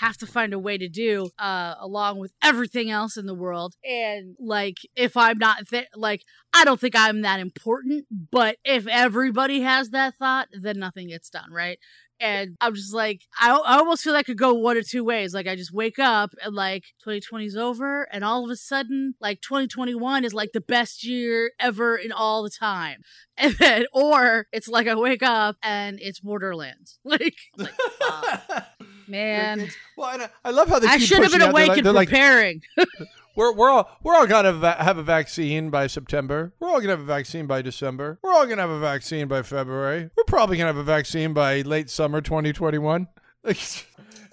have 0.00 0.16
to 0.16 0.26
find 0.26 0.52
a 0.52 0.58
way 0.58 0.78
to 0.78 0.88
do 0.88 1.30
uh 1.38 1.74
along 1.78 2.18
with 2.18 2.32
everything 2.42 2.90
else 2.90 3.16
in 3.16 3.26
the 3.26 3.34
world 3.34 3.74
and 3.84 4.34
like 4.38 4.76
if 4.96 5.16
i'm 5.16 5.38
not 5.38 5.68
th- 5.68 5.88
like 5.94 6.24
i 6.54 6.64
don't 6.64 6.80
think 6.80 6.94
i'm 6.96 7.22
that 7.22 7.40
important 7.40 8.06
but 8.30 8.56
if 8.64 8.86
everybody 8.86 9.60
has 9.60 9.90
that 9.90 10.14
thought 10.16 10.48
then 10.52 10.78
nothing 10.78 11.08
gets 11.08 11.30
done 11.30 11.50
right 11.52 11.78
and 12.20 12.56
I'm 12.60 12.74
just 12.74 12.92
like, 12.92 13.22
I, 13.40 13.50
I 13.50 13.78
almost 13.78 14.04
feel 14.04 14.14
I 14.14 14.22
could 14.22 14.36
go 14.36 14.52
one 14.52 14.76
or 14.76 14.82
two 14.82 15.02
ways. 15.02 15.32
Like, 15.32 15.46
I 15.46 15.56
just 15.56 15.72
wake 15.72 15.98
up 15.98 16.34
and 16.44 16.54
like 16.54 16.82
2020 17.02 17.46
is 17.46 17.56
over, 17.56 18.02
and 18.12 18.22
all 18.22 18.44
of 18.44 18.50
a 18.50 18.56
sudden, 18.56 19.14
like 19.20 19.40
2021 19.40 20.24
is 20.24 20.34
like 20.34 20.52
the 20.52 20.60
best 20.60 21.02
year 21.02 21.52
ever 21.58 21.96
in 21.96 22.12
all 22.12 22.42
the 22.42 22.50
time. 22.50 23.02
And 23.42 23.54
then, 23.54 23.86
or 23.94 24.48
it's 24.52 24.68
like 24.68 24.86
I 24.86 24.94
wake 24.94 25.22
up 25.22 25.56
and 25.62 25.98
it's 25.98 26.20
Borderlands. 26.20 26.98
Like, 27.06 27.36
like 27.56 27.72
man, 29.10 29.68
well, 29.96 30.10
and 30.10 30.22
I, 30.22 30.28
I 30.44 30.50
love 30.50 30.68
how 30.68 30.78
they 30.78 30.86
I 30.88 30.98
keep 30.98 31.08
should 31.08 31.18
have 31.18 31.26
pushing 31.26 31.38
been. 31.40 31.46
They're 31.46 31.50
awake 31.50 31.68
like, 31.68 31.76
and 31.78 31.86
they're 31.86 31.92
like, 31.92 32.08
preparing. 32.08 32.62
we're 33.36 33.52
we're 33.52 33.70
all 33.70 33.90
we're 34.02 34.14
all 34.14 34.26
gonna 34.26 34.52
va- 34.52 34.76
have 34.78 34.98
a 34.98 35.02
vaccine 35.02 35.70
by 35.70 35.86
September. 35.86 36.52
We're 36.60 36.68
all 36.68 36.80
gonna 36.80 36.90
have 36.92 37.00
a 37.00 37.04
vaccine 37.04 37.46
by 37.46 37.62
December. 37.62 38.18
We're 38.22 38.32
all 38.32 38.46
gonna 38.46 38.62
have 38.62 38.70
a 38.70 38.80
vaccine 38.80 39.28
by 39.28 39.42
February. 39.42 40.10
We're 40.16 40.24
probably 40.24 40.56
gonna 40.56 40.68
have 40.68 40.76
a 40.76 40.82
vaccine 40.82 41.32
by 41.32 41.62
late 41.62 41.90
summer 41.90 42.20
2021. 42.20 43.08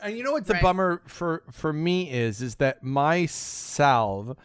and 0.02 0.18
you 0.18 0.24
know 0.24 0.32
what 0.34 0.46
the 0.46 0.54
Right. 0.54 0.62
bummer 0.64 1.02
for 1.08 1.44
for 1.52 1.72
me 1.74 2.10
is 2.12 2.42
is 2.42 2.56
that 2.56 2.84
my 2.84 3.26
salve. 3.26 4.36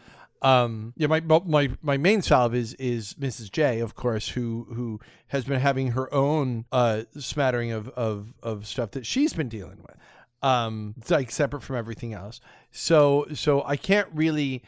Um, 0.41 0.93
yeah, 0.97 1.07
my 1.07 1.21
my 1.21 1.69
my 1.81 1.95
main 1.97 2.21
salve 2.21 2.53
is 2.53 2.73
is 2.73 3.13
Mrs. 3.13 3.49
J, 3.49 3.79
of 3.79 3.95
course, 3.95 4.27
who 4.29 4.67
who 4.73 4.99
has 5.27 5.45
been 5.45 5.61
having 5.61 5.91
her 5.91 6.13
own 6.13 6.65
uh 6.71 7.03
smattering 7.17 7.71
of 7.71 7.87
of 7.89 8.33
of 8.43 8.67
stuff 8.67 8.91
that 8.91 9.05
she's 9.05 9.31
been 9.33 9.47
dealing 9.47 9.77
with 9.81 9.95
um 10.43 10.93
it's 10.97 11.09
like 11.09 11.31
separate 11.31 11.61
from 11.63 11.77
everything 11.77 12.13
else. 12.13 12.39
So 12.71 13.25
so 13.33 13.63
i 13.65 13.75
can't 13.75 14.07
really 14.13 14.61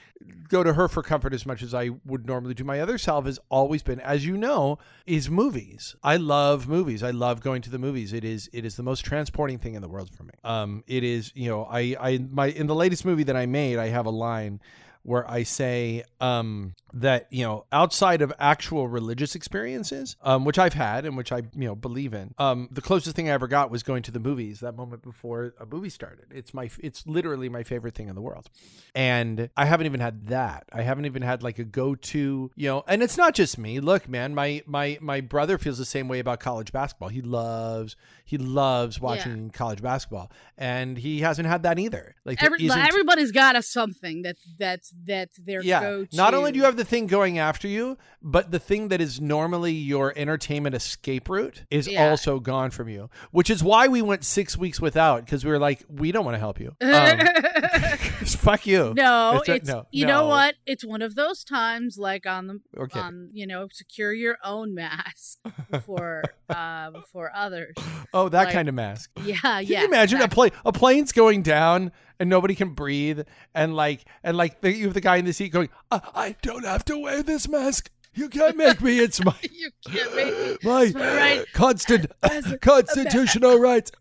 go 0.48 0.64
to 0.64 0.74
her 0.74 0.88
for 0.88 1.04
comfort 1.04 1.34
as 1.34 1.46
much 1.46 1.62
as 1.62 1.74
i 1.74 1.90
would 2.06 2.26
normally 2.26 2.54
do. 2.54 2.64
My 2.64 2.80
other 2.80 2.98
self 2.98 3.26
has 3.26 3.40
always 3.50 3.84
been 3.84 4.00
as 4.00 4.26
you 4.26 4.38
know 4.38 4.80
is 5.06 5.30
movies. 5.30 5.96
I 6.04 6.18
love 6.18 6.68
movies. 6.68 7.04
I 7.04 7.12
love 7.12 7.42
going 7.42 7.62
to 7.64 7.70
the 7.70 7.80
movies. 7.80 8.14
It 8.14 8.24
is 8.24 8.50
it 8.54 8.64
is 8.66 8.78
the 8.78 8.84
most 8.84 9.04
transporting 9.04 9.60
thing 9.60 9.76
in 9.76 9.82
the 9.82 9.90
world 9.90 10.10
for 10.10 10.24
me. 10.24 10.34
Um 10.44 10.84
it 10.88 11.04
is 11.04 11.32
you 11.36 11.50
know 11.50 11.66
i 11.66 11.96
i 12.00 12.18
my 12.32 12.48
in 12.48 12.68
the 12.68 12.76
latest 12.76 13.06
movie 13.06 13.24
that 13.24 13.36
i 13.36 13.46
made 13.46 13.78
i 13.78 13.90
have 13.90 14.06
a 14.06 14.12
line 14.12 14.62
where 15.06 15.30
I 15.30 15.44
say 15.44 16.04
um, 16.20 16.74
that 16.94 17.28
you 17.30 17.44
know 17.44 17.66
outside 17.72 18.24
of 18.24 18.34
actual 18.40 18.88
religious 18.88 19.36
experiences, 19.36 20.16
um, 20.24 20.46
which 20.46 20.58
I've 20.58 20.74
had 20.74 21.06
and 21.06 21.16
which 21.16 21.32
I 21.32 21.44
you 21.54 21.68
know 21.68 21.76
believe 21.76 22.14
in, 22.14 22.34
um, 22.40 22.68
the 22.72 22.82
closest 22.82 23.16
thing 23.16 23.30
I 23.30 23.34
ever 23.34 23.48
got 23.48 23.70
was 23.70 23.84
going 23.84 24.02
to 24.04 24.12
the 24.12 24.20
movies 24.20 24.62
that 24.62 24.76
moment 24.76 25.04
before 25.04 25.54
a 25.60 25.66
movie 25.66 25.90
started. 25.90 26.26
It's 26.32 26.54
my 26.54 26.70
it's 26.80 27.06
literally 27.06 27.50
my 27.50 27.64
favorite 27.64 27.94
thing 27.94 28.08
in 28.10 28.16
the 28.16 28.22
world, 28.22 28.50
and 28.96 29.50
I 29.56 29.66
haven't 29.66 29.86
even 29.86 30.00
had 30.00 30.28
that. 30.28 30.66
I 30.74 30.82
haven't 30.82 31.06
even 31.06 31.22
had 31.22 31.44
like 31.44 31.60
a 31.60 31.64
go 31.64 31.94
to 31.94 32.52
you 32.56 32.68
know, 32.68 32.84
and 32.88 33.04
it's 33.04 33.18
not 33.18 33.36
just 33.36 33.60
me. 33.60 33.80
Look, 33.80 34.10
man, 34.10 34.34
my 34.34 34.64
my 34.66 34.98
my 35.02 35.22
brother 35.22 35.60
feels 35.60 35.78
the 35.78 35.86
same 35.86 36.08
way 36.08 36.18
about 36.18 36.40
college 36.40 36.72
basketball. 36.72 37.10
He 37.10 37.22
loves 37.22 37.96
he 38.26 38.38
loves 38.38 39.00
watching 39.00 39.52
college 39.52 39.82
basketball, 39.82 40.32
and 40.58 40.98
he 40.98 41.22
hasn't 41.22 41.48
had 41.48 41.64
that 41.64 41.78
either. 41.80 42.16
Like 42.26 42.42
Every, 42.44 42.70
everybody's 42.70 43.32
got 43.32 43.56
a 43.56 43.62
something 43.62 44.24
that 44.24 44.36
that's 44.60 44.92
that's 45.06 45.38
their 45.38 45.62
yeah. 45.62 45.80
go-to. 45.82 46.16
Not 46.16 46.34
only 46.34 46.52
do 46.52 46.58
you 46.60 46.66
have 46.66 46.76
the 46.76 46.84
thing 46.84 47.06
going 47.08 47.38
after 47.38 47.68
you, 47.68 47.98
but 48.22 48.52
the 48.52 48.60
thing 48.60 48.88
that 48.90 49.00
is 49.00 49.22
normally 49.22 49.72
your 49.74 50.12
entertainment 50.18 50.76
escape 50.76 51.30
route 51.30 51.64
is 51.70 51.88
Yeah. 51.88 52.10
also 52.10 52.40
gone 52.40 52.72
from 52.72 52.90
you. 52.90 53.10
Which 53.32 53.50
is 53.50 53.64
why 53.64 53.88
we 53.88 54.02
went 54.02 54.24
six 54.26 54.58
weeks 54.58 54.82
without 54.82 55.24
because 55.24 55.46
we 55.46 55.52
were 55.52 55.60
like, 55.60 55.84
we 55.88 56.12
don't 56.12 56.26
want 56.26 56.36
to 56.36 56.40
help 56.40 56.60
you. 56.60 56.76
Um, 56.96 57.20
fuck 58.26 58.66
you. 58.66 58.94
No, 58.96 59.38
It's 59.40 59.50
it's 59.50 59.70
no, 59.70 59.86
you 59.92 60.06
know 60.06 60.26
what? 60.28 60.56
It's 60.66 60.84
one 60.86 61.02
of 61.02 61.16
those 61.16 61.44
times 61.44 61.98
like 61.98 62.26
on 62.26 62.48
the 62.48 62.60
Okay. 62.78 63.00
on 63.00 63.30
you 63.34 63.46
know 63.46 63.68
secure 63.72 64.14
your 64.14 64.38
own 64.44 64.74
mask 64.74 65.40
for 65.86 66.24
uh 66.50 66.92
for 67.12 67.32
others. 67.36 67.76
Oh, 68.16 68.30
that 68.30 68.46
like- 68.46 68.54
kind 68.54 68.68
of 68.70 68.74
mask. 68.76 69.12
Yeah, 69.24 69.36
Can 69.40 69.66
yeah. 69.68 69.82
you 69.82 69.88
imagine 69.88 70.22
a 70.22 70.28
plane? 70.28 70.52
A 70.66 70.72
plane's 70.72 71.12
going 71.12 71.44
down 71.44 71.92
and 72.20 72.30
nobody 72.30 72.56
can 72.56 72.70
breathe, 72.70 73.22
and 73.54 73.76
like, 73.76 74.06
and 74.24 74.38
like, 74.38 74.62
the, 74.62 74.74
you 74.74 74.86
have 74.86 74.94
the 74.94 75.02
guy 75.02 75.18
in 75.18 75.26
the 75.26 75.34
seat 75.34 75.50
going, 75.52 75.70
I, 75.92 76.00
"I 76.16 76.36
don't 76.42 76.64
have 76.66 76.86
to 76.86 76.98
wear 76.98 77.22
this 77.22 77.48
mask. 77.50 77.92
You 78.14 78.30
can't 78.30 78.56
make 78.56 78.82
me. 78.82 79.00
It's 79.00 79.22
my 79.24 79.36
you 79.52 79.70
can't 79.86 80.16
make 80.16 80.34
me. 80.34 80.58
my 80.64 80.92
my 80.96 81.16
right 81.18 81.46
constant 81.54 82.10
constitutional 82.62 83.60
rights." 83.60 83.92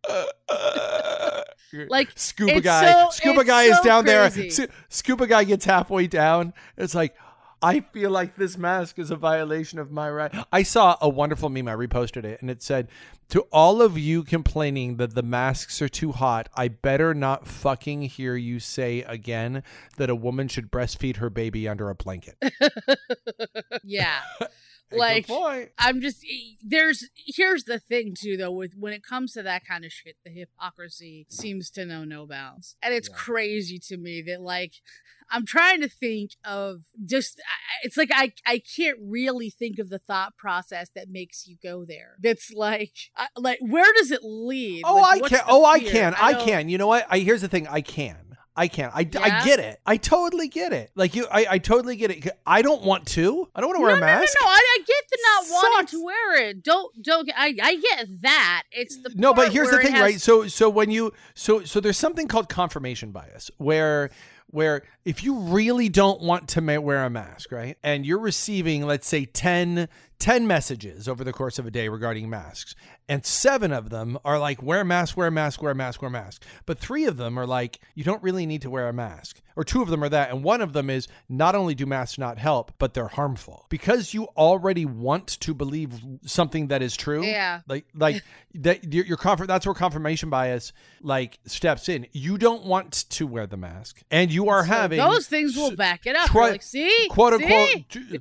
Like, 1.88 2.11
scuba 2.14 2.61
guy, 2.61 2.92
so- 2.92 3.09
scuba 3.11 3.44
guy 3.44 3.64
is 3.64 3.80
down 3.80 4.04
crazy. 4.04 4.42
there. 4.42 4.49
Scu- 4.68 4.71
Scuba 4.88 5.26
guy 5.26 5.42
gets 5.44 5.64
halfway 5.64 6.06
down. 6.06 6.54
It's 6.76 6.94
like. 6.94 7.14
I 7.64 7.80
feel 7.80 8.11
like 8.11 8.37
this 8.37 8.59
mask 8.59 8.99
is 8.99 9.11
a 9.11 9.16
violation 9.16 9.78
of 9.78 9.90
my 9.90 10.11
right. 10.11 10.30
I 10.52 10.62
saw 10.62 10.97
a 11.00 11.09
wonderful 11.09 11.49
meme. 11.49 11.66
I 11.66 11.73
reposted 11.75 12.25
it, 12.25 12.40
and 12.42 12.50
it 12.50 12.62
said, 12.62 12.88
"To 13.30 13.40
all 13.52 13.80
of 13.80 13.97
you 13.97 14.23
complaining 14.23 14.97
that 14.99 15.14
the 15.14 15.23
masks 15.23 15.80
are 15.80 15.88
too 15.88 16.12
hot, 16.12 16.49
I 16.54 16.68
better 16.68 17.14
not 17.14 17.47
fucking 17.47 18.02
hear 18.02 18.37
you 18.37 18.61
say 18.61 19.02
again 19.02 19.62
that 19.97 20.11
a 20.11 20.14
woman 20.14 20.49
should 20.49 20.71
breastfeed 20.71 21.16
her 21.16 21.30
baby 21.30 21.66
under 21.66 21.88
a 21.90 21.94
blanket." 21.94 22.37
Yeah. 23.83 24.21
Like. 24.92 25.28
I'm 25.76 26.00
just 26.00 26.25
there's 26.62 27.09
here's 27.16 27.64
the 27.64 27.80
thing 27.80 28.14
too 28.16 28.37
though 28.37 28.52
with 28.52 28.75
when 28.78 28.92
it 28.92 29.02
comes 29.02 29.33
to 29.33 29.42
that 29.42 29.66
kind 29.66 29.85
of 29.85 29.90
shit 29.90 30.16
the 30.25 30.30
hypocrisy 30.30 31.26
seems 31.28 31.68
to 31.71 31.85
know 31.85 32.04
no 32.04 32.26
bounds 32.26 32.76
and 32.80 32.94
it's 32.94 33.09
Yeah. 33.09 33.16
crazy 33.16 33.78
to 33.88 33.97
me 33.97 34.23
that 34.23 34.40
like 34.40 34.75
I'm 35.31 35.47
trying 35.47 35.81
to 35.81 35.88
think 35.88 36.33
of 36.45 36.83
just 37.04 37.40
it's 37.83 37.97
like 37.97 38.11
I 38.12 38.33
I 38.47 38.61
can't 38.76 38.99
really 39.00 39.50
think 39.50 39.78
of 39.78 39.88
the 39.90 39.99
thought 39.99 40.37
process 40.37 40.90
that 40.95 41.09
makes 41.09 41.47
you 41.47 41.57
go 41.62 41.85
there 41.85 42.16
that's 42.23 42.52
like 42.52 42.93
like 43.37 43.59
where 43.61 43.93
does 43.97 44.11
it 44.11 44.21
lead 44.23 44.83
Oh, 44.85 44.97
Like, 44.97 45.25
I 45.25 45.28
can. 45.28 45.40
Oh, 45.47 45.64
I 45.64 45.78
can. 45.81 46.14
I, 46.19 46.33
don't- 46.33 46.45
can. 46.47 46.69
You 46.69 46.78
know 46.78 46.87
what? 46.87 47.07
I 47.09 47.19
here's 47.19 47.40
the 47.40 47.49
thing. 47.49 47.66
I 47.69 47.81
can. 47.81 48.16
I 48.57 48.69
can't. 48.69 48.95
I, 48.95 49.00
Yeah? 49.00 49.21
I 49.21 49.45
get 49.45 49.59
it. 49.59 49.81
I 49.85 49.97
totally 49.97 50.47
get 50.47 50.73
it. 50.73 50.93
Like 50.95 51.16
you, 51.16 51.26
I, 51.31 51.47
I 51.50 51.59
totally 51.59 51.97
get 51.97 52.12
it. 52.12 52.28
I 52.47 52.62
don't 52.62 52.83
want 52.83 53.07
to. 53.09 53.49
I 53.54 53.61
don't 53.61 53.69
want 53.71 53.78
to 53.78 53.83
wear 53.83 53.90
no, 53.93 53.97
a 53.97 54.00
mask. 54.00 54.37
No, 54.40 54.47
no, 54.47 54.50
no. 54.50 54.52
I, 54.54 54.59
I 54.61 54.78
get 54.87 55.04
the 55.11 55.19
not 55.23 55.45
wanting 55.50 55.87
to 55.88 56.04
wear 56.04 56.49
it. 56.50 56.62
Don't, 56.62 57.02
don't. 57.02 57.31
I, 57.37 57.54
I 57.61 57.76
get 57.76 58.23
that. 58.23 58.62
It's 58.71 58.97
the 58.99 59.11
No, 59.16 59.35
but 59.35 59.52
here's 59.52 59.71
the 59.71 59.78
thing, 59.78 59.93
has- 59.93 60.00
right? 60.00 60.21
So 60.21 60.47
so 60.47 60.71
when 60.71 60.90
you 60.90 61.12
so 61.35 61.64
so 61.64 61.81
there's 61.81 61.99
something 61.99 62.28
called 62.28 62.49
confirmation 62.49 63.11
bias 63.11 63.50
where 63.59 64.11
where 64.50 64.82
if 65.04 65.24
you 65.24 65.38
really 65.38 65.88
don't 65.88 66.20
want 66.20 66.48
to 66.50 66.60
ma- 66.60 66.78
wear 66.78 67.04
a 67.04 67.10
mask, 67.10 67.50
right? 67.52 67.76
And 67.82 68.06
you're 68.06 68.18
receiving 68.18 68.86
let's 68.86 69.06
say 69.06 69.24
10 69.24 69.88
10 70.18 70.46
messages 70.46 71.08
over 71.08 71.24
the 71.24 71.32
course 71.32 71.58
of 71.58 71.66
a 71.66 71.70
day 71.70 71.88
regarding 71.88 72.30
masks, 72.30 72.74
and 73.08 73.25
7 73.25 73.73
of 73.73 73.90
them 73.90 74.18
are 74.25 74.38
like 74.38 74.62
wear 74.62 74.80
a 74.80 74.84
mask, 74.84 75.16
wear 75.16 75.28
a 75.28 75.32
mask, 75.32 75.62
wear 75.62 75.73
a 75.73 75.75
mask, 75.75 76.00
wear 76.02 76.08
a 76.08 76.12
mask. 76.12 76.42
But 76.66 76.78
3 76.78 77.04
of 77.06 77.16
them 77.16 77.38
are 77.38 77.46
like 77.46 77.80
you 77.94 78.04
don't 78.04 78.23
really 78.23 78.46
need 78.46 78.62
to 78.62 78.70
wear 78.70 78.88
a 78.88 78.92
mask. 78.92 79.40
Or 79.56 79.62
two 79.62 79.82
of 79.82 79.88
them 79.88 80.02
are 80.02 80.08
that, 80.08 80.30
and 80.32 80.42
one 80.42 80.61
of 80.61 80.73
them 80.73 80.90
is 80.90 81.06
not 81.28 81.54
only 81.54 81.76
do 81.76 81.87
masks 81.87 82.18
not 82.18 82.38
help, 82.38 82.73
but 82.80 82.92
they're 82.92 83.06
harmful. 83.06 83.66
Because 83.68 84.12
you 84.12 84.25
already 84.37 84.84
want 84.84 85.28
to 85.28 85.54
believe 85.54 85.92
something 86.26 86.66
that 86.68 86.82
is 86.82 86.96
true 86.96 87.23
Yeah. 87.25 87.61
like 87.68 87.87
like 87.94 88.25
that 88.56 88.92
your, 88.92 89.04
your 89.04 89.16
comfort 89.16 89.46
that's 89.46 89.64
where 89.64 89.75
confirmation 89.75 90.28
bias 90.28 90.73
like 91.02 91.38
steps 91.46 91.88
in 91.88 92.06
you 92.12 92.37
don't 92.38 92.64
want 92.64 92.92
to 93.11 93.26
wear 93.28 93.46
the 93.46 93.56
mask 93.56 94.00
and 94.12 94.32
you 94.32 94.49
are 94.49 94.62
So 94.64 94.73
having 94.73 94.99
those 94.99 95.26
things 95.28 95.56
will 95.56 95.75
back 95.76 96.06
it 96.06 96.14
up. 96.16 96.26
try- 96.28 96.50
like, 96.50 96.62
see, 96.62 97.06
quote 97.11 97.40
See? 97.40 97.44
unquote 97.44 97.90
t- 97.90 98.20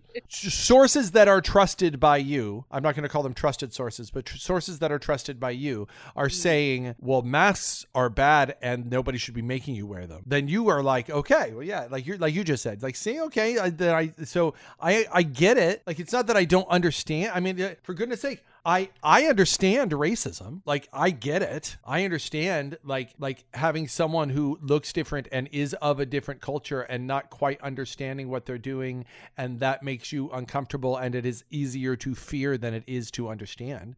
sources 0.49 1.11
that 1.11 1.27
are 1.27 1.39
trusted 1.41 1.99
by 1.99 2.17
you 2.17 2.65
i'm 2.71 2.81
not 2.83 2.95
going 2.95 3.03
to 3.03 3.09
call 3.09 3.21
them 3.23 3.33
trusted 3.35 3.73
sources 3.73 4.09
but 4.11 4.25
tr- 4.25 4.37
sources 4.37 4.72
that 4.79 4.91
are 4.91 4.99
trusted 4.99 5.39
by 5.39 5.51
you 5.51 5.87
are 6.15 6.27
Mm. 6.27 6.33
saying 6.33 6.95
well 6.99 7.21
masks 7.21 7.85
are 7.93 8.09
bad 8.09 8.55
and 8.61 8.89
nobody 8.89 9.17
should 9.17 9.33
be 9.33 9.41
making 9.41 9.75
you 9.75 9.85
wear 9.85 10.05
them 10.07 10.23
then 10.25 10.47
you 10.47 10.67
are 10.69 10.81
like 10.81 11.09
okay 11.09 11.51
well 11.53 11.63
yeah 11.63 11.87
like 11.89 12.05
you're 12.05 12.17
like 12.17 12.33
you 12.33 12.43
just 12.43 12.63
said 12.63 12.81
like 12.83 12.95
see 12.95 13.19
okay 13.21 13.57
I, 13.57 13.69
then 13.69 13.93
I 13.95 14.23
so 14.23 14.53
i 14.79 15.05
i 15.11 15.21
get 15.23 15.57
it 15.57 15.83
like 15.85 15.99
it's 15.99 16.13
not 16.13 16.27
that 16.27 16.37
i 16.37 16.45
don't 16.45 16.67
understand 16.69 17.31
i 17.33 17.39
mean 17.39 17.61
uh, 17.61 17.75
for 17.83 17.93
goodness 17.93 18.21
sake 18.21 18.43
I 18.65 18.91
I 19.03 19.25
understand 19.25 19.91
racism. 19.91 20.61
Like 20.65 20.87
I 20.93 21.09
get 21.09 21.41
it. 21.41 21.75
I 21.83 22.05
understand 22.05 22.77
like 22.85 23.09
like 23.19 23.43
having 23.53 23.89
someone 23.89 24.29
who 24.29 24.57
looks 24.61 24.93
different 24.93 25.27
and 25.33 25.49
is 25.51 25.73
of 25.81 25.99
a 25.99 26.05
different 26.05 26.39
culture 26.39 26.79
and 26.79 27.05
not 27.05 27.29
quite 27.29 27.59
understanding 27.61 28.29
what 28.29 28.45
they're 28.45 28.57
doing 28.57 29.03
and 29.35 29.59
that 29.59 29.83
makes 29.83 30.13
you 30.13 30.29
uncomfortable 30.31 30.95
and 30.95 31.13
it 31.13 31.25
is 31.25 31.43
easier 31.49 31.97
to 31.97 32.15
fear 32.15 32.57
than 32.57 32.73
it 32.73 32.85
is 32.87 33.11
to 33.11 33.27
understand. 33.27 33.97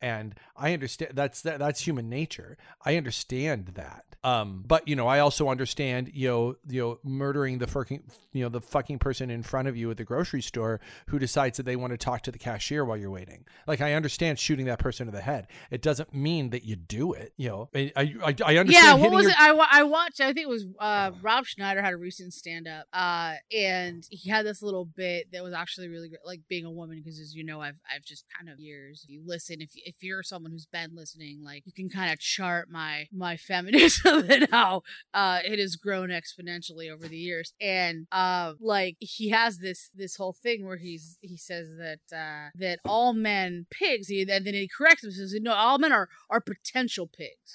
And 0.00 0.34
I 0.56 0.72
understand 0.72 1.12
that's 1.14 1.42
that, 1.42 1.58
that's 1.58 1.86
human 1.86 2.08
nature. 2.08 2.56
I 2.84 2.96
understand 2.96 3.72
that. 3.74 4.04
Um, 4.22 4.64
but 4.66 4.86
you 4.88 4.96
know, 4.96 5.06
I 5.06 5.20
also 5.20 5.48
understand 5.48 6.10
you 6.12 6.28
know 6.28 6.56
you 6.68 6.80
know 6.82 6.98
murdering 7.04 7.58
the 7.58 7.66
fucking 7.66 8.02
you 8.36 8.42
know 8.44 8.48
the 8.48 8.60
fucking 8.60 8.98
person 8.98 9.30
in 9.30 9.42
front 9.42 9.68
of 9.68 9.76
you 9.76 9.90
at 9.90 9.96
the 9.96 10.04
grocery 10.04 10.42
store 10.42 10.80
who 11.08 11.18
decides 11.18 11.56
that 11.56 11.64
they 11.64 11.76
want 11.76 11.92
to 11.92 11.96
talk 11.96 12.22
to 12.22 12.30
the 12.32 12.38
cashier 12.38 12.84
while 12.84 12.96
you're 12.96 13.10
waiting. 13.10 13.44
Like 13.66 13.80
I 13.80 13.94
understand 13.94 14.38
shooting 14.38 14.66
that 14.66 14.78
person 14.78 15.08
in 15.08 15.14
the 15.14 15.20
head. 15.20 15.46
It 15.70 15.82
doesn't 15.82 16.14
mean 16.14 16.50
that 16.50 16.64
you 16.64 16.76
do 16.76 17.12
it. 17.12 17.32
You 17.36 17.48
know, 17.48 17.68
I 17.74 17.92
I, 17.96 18.02
I 18.24 18.34
I 18.44 18.56
understand. 18.58 18.68
Yeah, 18.72 18.94
what 18.94 19.10
was 19.12 19.22
your- 19.24 19.30
it? 19.32 19.36
I, 19.40 19.80
I 19.80 19.82
watched. 19.84 20.20
I 20.20 20.26
think 20.32 20.40
it 20.46 20.48
was 20.48 20.64
uh, 20.78 21.10
Rob 21.22 21.46
Schneider 21.46 21.82
had 21.82 21.92
a 21.92 21.96
recent 21.96 22.32
stand 22.34 22.68
up, 22.68 22.86
uh, 22.92 23.34
and 23.54 24.04
he 24.10 24.30
had 24.30 24.44
this 24.46 24.62
little 24.62 24.84
bit 24.84 25.32
that 25.32 25.42
was 25.42 25.52
actually 25.54 25.88
really 25.88 26.08
great, 26.08 26.20
like 26.24 26.40
being 26.48 26.64
a 26.64 26.70
woman, 26.70 26.98
because 27.02 27.18
as 27.20 27.34
you 27.34 27.44
know, 27.44 27.60
I've 27.60 27.78
I've 27.94 28.04
just 28.04 28.24
kind 28.36 28.48
of 28.48 28.58
years. 28.60 29.02
If 29.04 29.10
you 29.10 29.22
listen, 29.24 29.60
if 29.60 29.70
if 29.74 29.96
you're 30.02 30.22
someone 30.22 30.52
who's 30.52 30.66
been 30.66 30.90
listening, 30.94 31.42
like 31.44 31.62
you 31.66 31.72
can 31.72 31.88
kind 31.88 32.12
of 32.12 32.18
chart 32.18 32.68
my 32.70 33.06
my 33.12 33.36
feminism 33.50 34.30
and 34.30 34.48
how 34.50 34.82
uh, 35.14 35.40
it 35.44 35.58
has 35.58 35.76
grown 35.76 36.08
exponentially 36.10 36.90
over 36.92 37.06
the 37.08 37.16
years, 37.16 37.52
and 37.60 38.06
uh, 38.12 38.25
like 38.60 38.96
he 39.00 39.30
has 39.30 39.58
this 39.58 39.90
this 39.94 40.16
whole 40.16 40.32
thing 40.32 40.64
where 40.66 40.76
he's 40.76 41.18
he 41.20 41.36
says 41.36 41.76
that 41.78 42.00
uh, 42.16 42.50
that 42.54 42.78
all 42.84 43.12
men 43.12 43.66
pigs, 43.70 44.08
he, 44.08 44.22
and 44.22 44.46
then 44.46 44.54
he 44.54 44.68
corrects 44.68 45.04
him 45.04 45.10
says 45.10 45.34
no, 45.40 45.52
all 45.52 45.78
men 45.78 45.92
are 45.92 46.08
are 46.30 46.40
potential 46.40 47.06
pigs 47.06 47.54